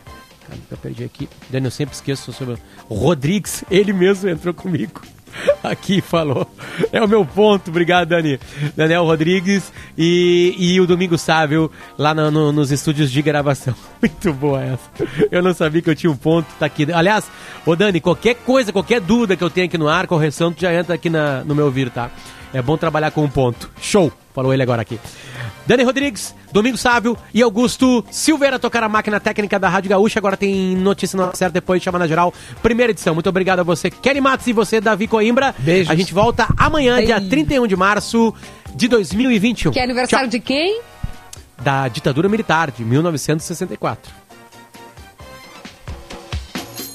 calma, 0.46 0.62
eu 0.70 0.76
perdi 0.76 1.04
aqui, 1.04 1.28
Daniel, 1.48 1.70
sempre 1.70 1.94
esqueço 1.94 2.30
sobre 2.32 2.58
Rodrigues, 2.90 3.64
ele 3.70 3.92
mesmo 3.92 4.28
entrou 4.28 4.52
comigo. 4.52 5.00
aqui 5.62 6.00
falou. 6.00 6.46
É 6.92 7.02
o 7.02 7.08
meu 7.08 7.24
ponto, 7.24 7.70
obrigado, 7.70 8.08
Dani. 8.08 8.38
Daniel 8.76 9.04
Rodrigues 9.04 9.72
e, 9.96 10.54
e 10.58 10.80
o 10.80 10.86
Domingo 10.86 11.18
Sábio 11.18 11.70
lá 11.96 12.14
no, 12.14 12.30
no, 12.30 12.52
nos 12.52 12.70
estúdios 12.70 13.10
de 13.10 13.22
gravação. 13.22 13.74
Muito 14.00 14.32
boa 14.32 14.62
essa. 14.62 14.90
Eu 15.30 15.42
não 15.42 15.54
sabia 15.54 15.82
que 15.82 15.90
eu 15.90 15.96
tinha 15.96 16.10
um 16.10 16.16
ponto, 16.16 16.46
tá 16.58 16.66
aqui. 16.66 16.90
Aliás, 16.92 17.30
ô 17.66 17.74
Dani, 17.74 18.00
qualquer 18.00 18.34
coisa, 18.34 18.72
qualquer 18.72 19.00
dúvida 19.00 19.36
que 19.36 19.44
eu 19.44 19.50
tenha 19.50 19.66
aqui 19.66 19.78
no 19.78 19.88
ar, 19.88 20.06
correção, 20.06 20.52
tu 20.52 20.60
já 20.60 20.72
entra 20.72 20.94
aqui 20.94 21.10
na, 21.10 21.44
no 21.44 21.54
meu 21.54 21.66
ouvir, 21.66 21.90
tá? 21.90 22.10
É 22.52 22.62
bom 22.62 22.76
trabalhar 22.76 23.10
com 23.10 23.22
um 23.22 23.28
ponto. 23.28 23.70
Show! 23.80 24.12
Falou 24.38 24.54
ele 24.54 24.62
agora 24.62 24.82
aqui. 24.82 25.00
Dani 25.66 25.82
Rodrigues, 25.82 26.32
Domingo 26.52 26.76
Sávio 26.76 27.18
e 27.34 27.42
Augusto 27.42 28.04
Silveira 28.08 28.56
tocar 28.56 28.84
a 28.84 28.88
máquina 28.88 29.18
técnica 29.18 29.58
da 29.58 29.68
Rádio 29.68 29.90
Gaúcha. 29.90 30.20
Agora 30.20 30.36
tem 30.36 30.76
notícia 30.76 31.16
na 31.16 31.34
certa, 31.34 31.54
depois 31.54 31.82
chama 31.82 31.98
na 31.98 32.06
geral. 32.06 32.32
Primeira 32.62 32.92
edição. 32.92 33.14
Muito 33.14 33.28
obrigado 33.28 33.58
a 33.58 33.62
você, 33.64 33.90
Kenny 33.90 34.20
Matos 34.20 34.46
e 34.46 34.52
você, 34.52 34.80
Davi 34.80 35.08
Coimbra. 35.08 35.52
Beijos. 35.58 35.90
A 35.90 35.96
gente 35.96 36.14
volta 36.14 36.46
amanhã, 36.56 37.00
Ei. 37.00 37.06
dia 37.06 37.20
31 37.20 37.66
de 37.66 37.74
março 37.74 38.32
de 38.76 38.86
2021. 38.86 39.72
Que 39.72 39.80
é 39.80 39.82
aniversário 39.82 40.28
Tchau. 40.28 40.38
de 40.38 40.38
quem? 40.38 40.82
Da 41.60 41.88
ditadura 41.88 42.28
militar 42.28 42.70
de 42.70 42.84
1964. 42.84 44.27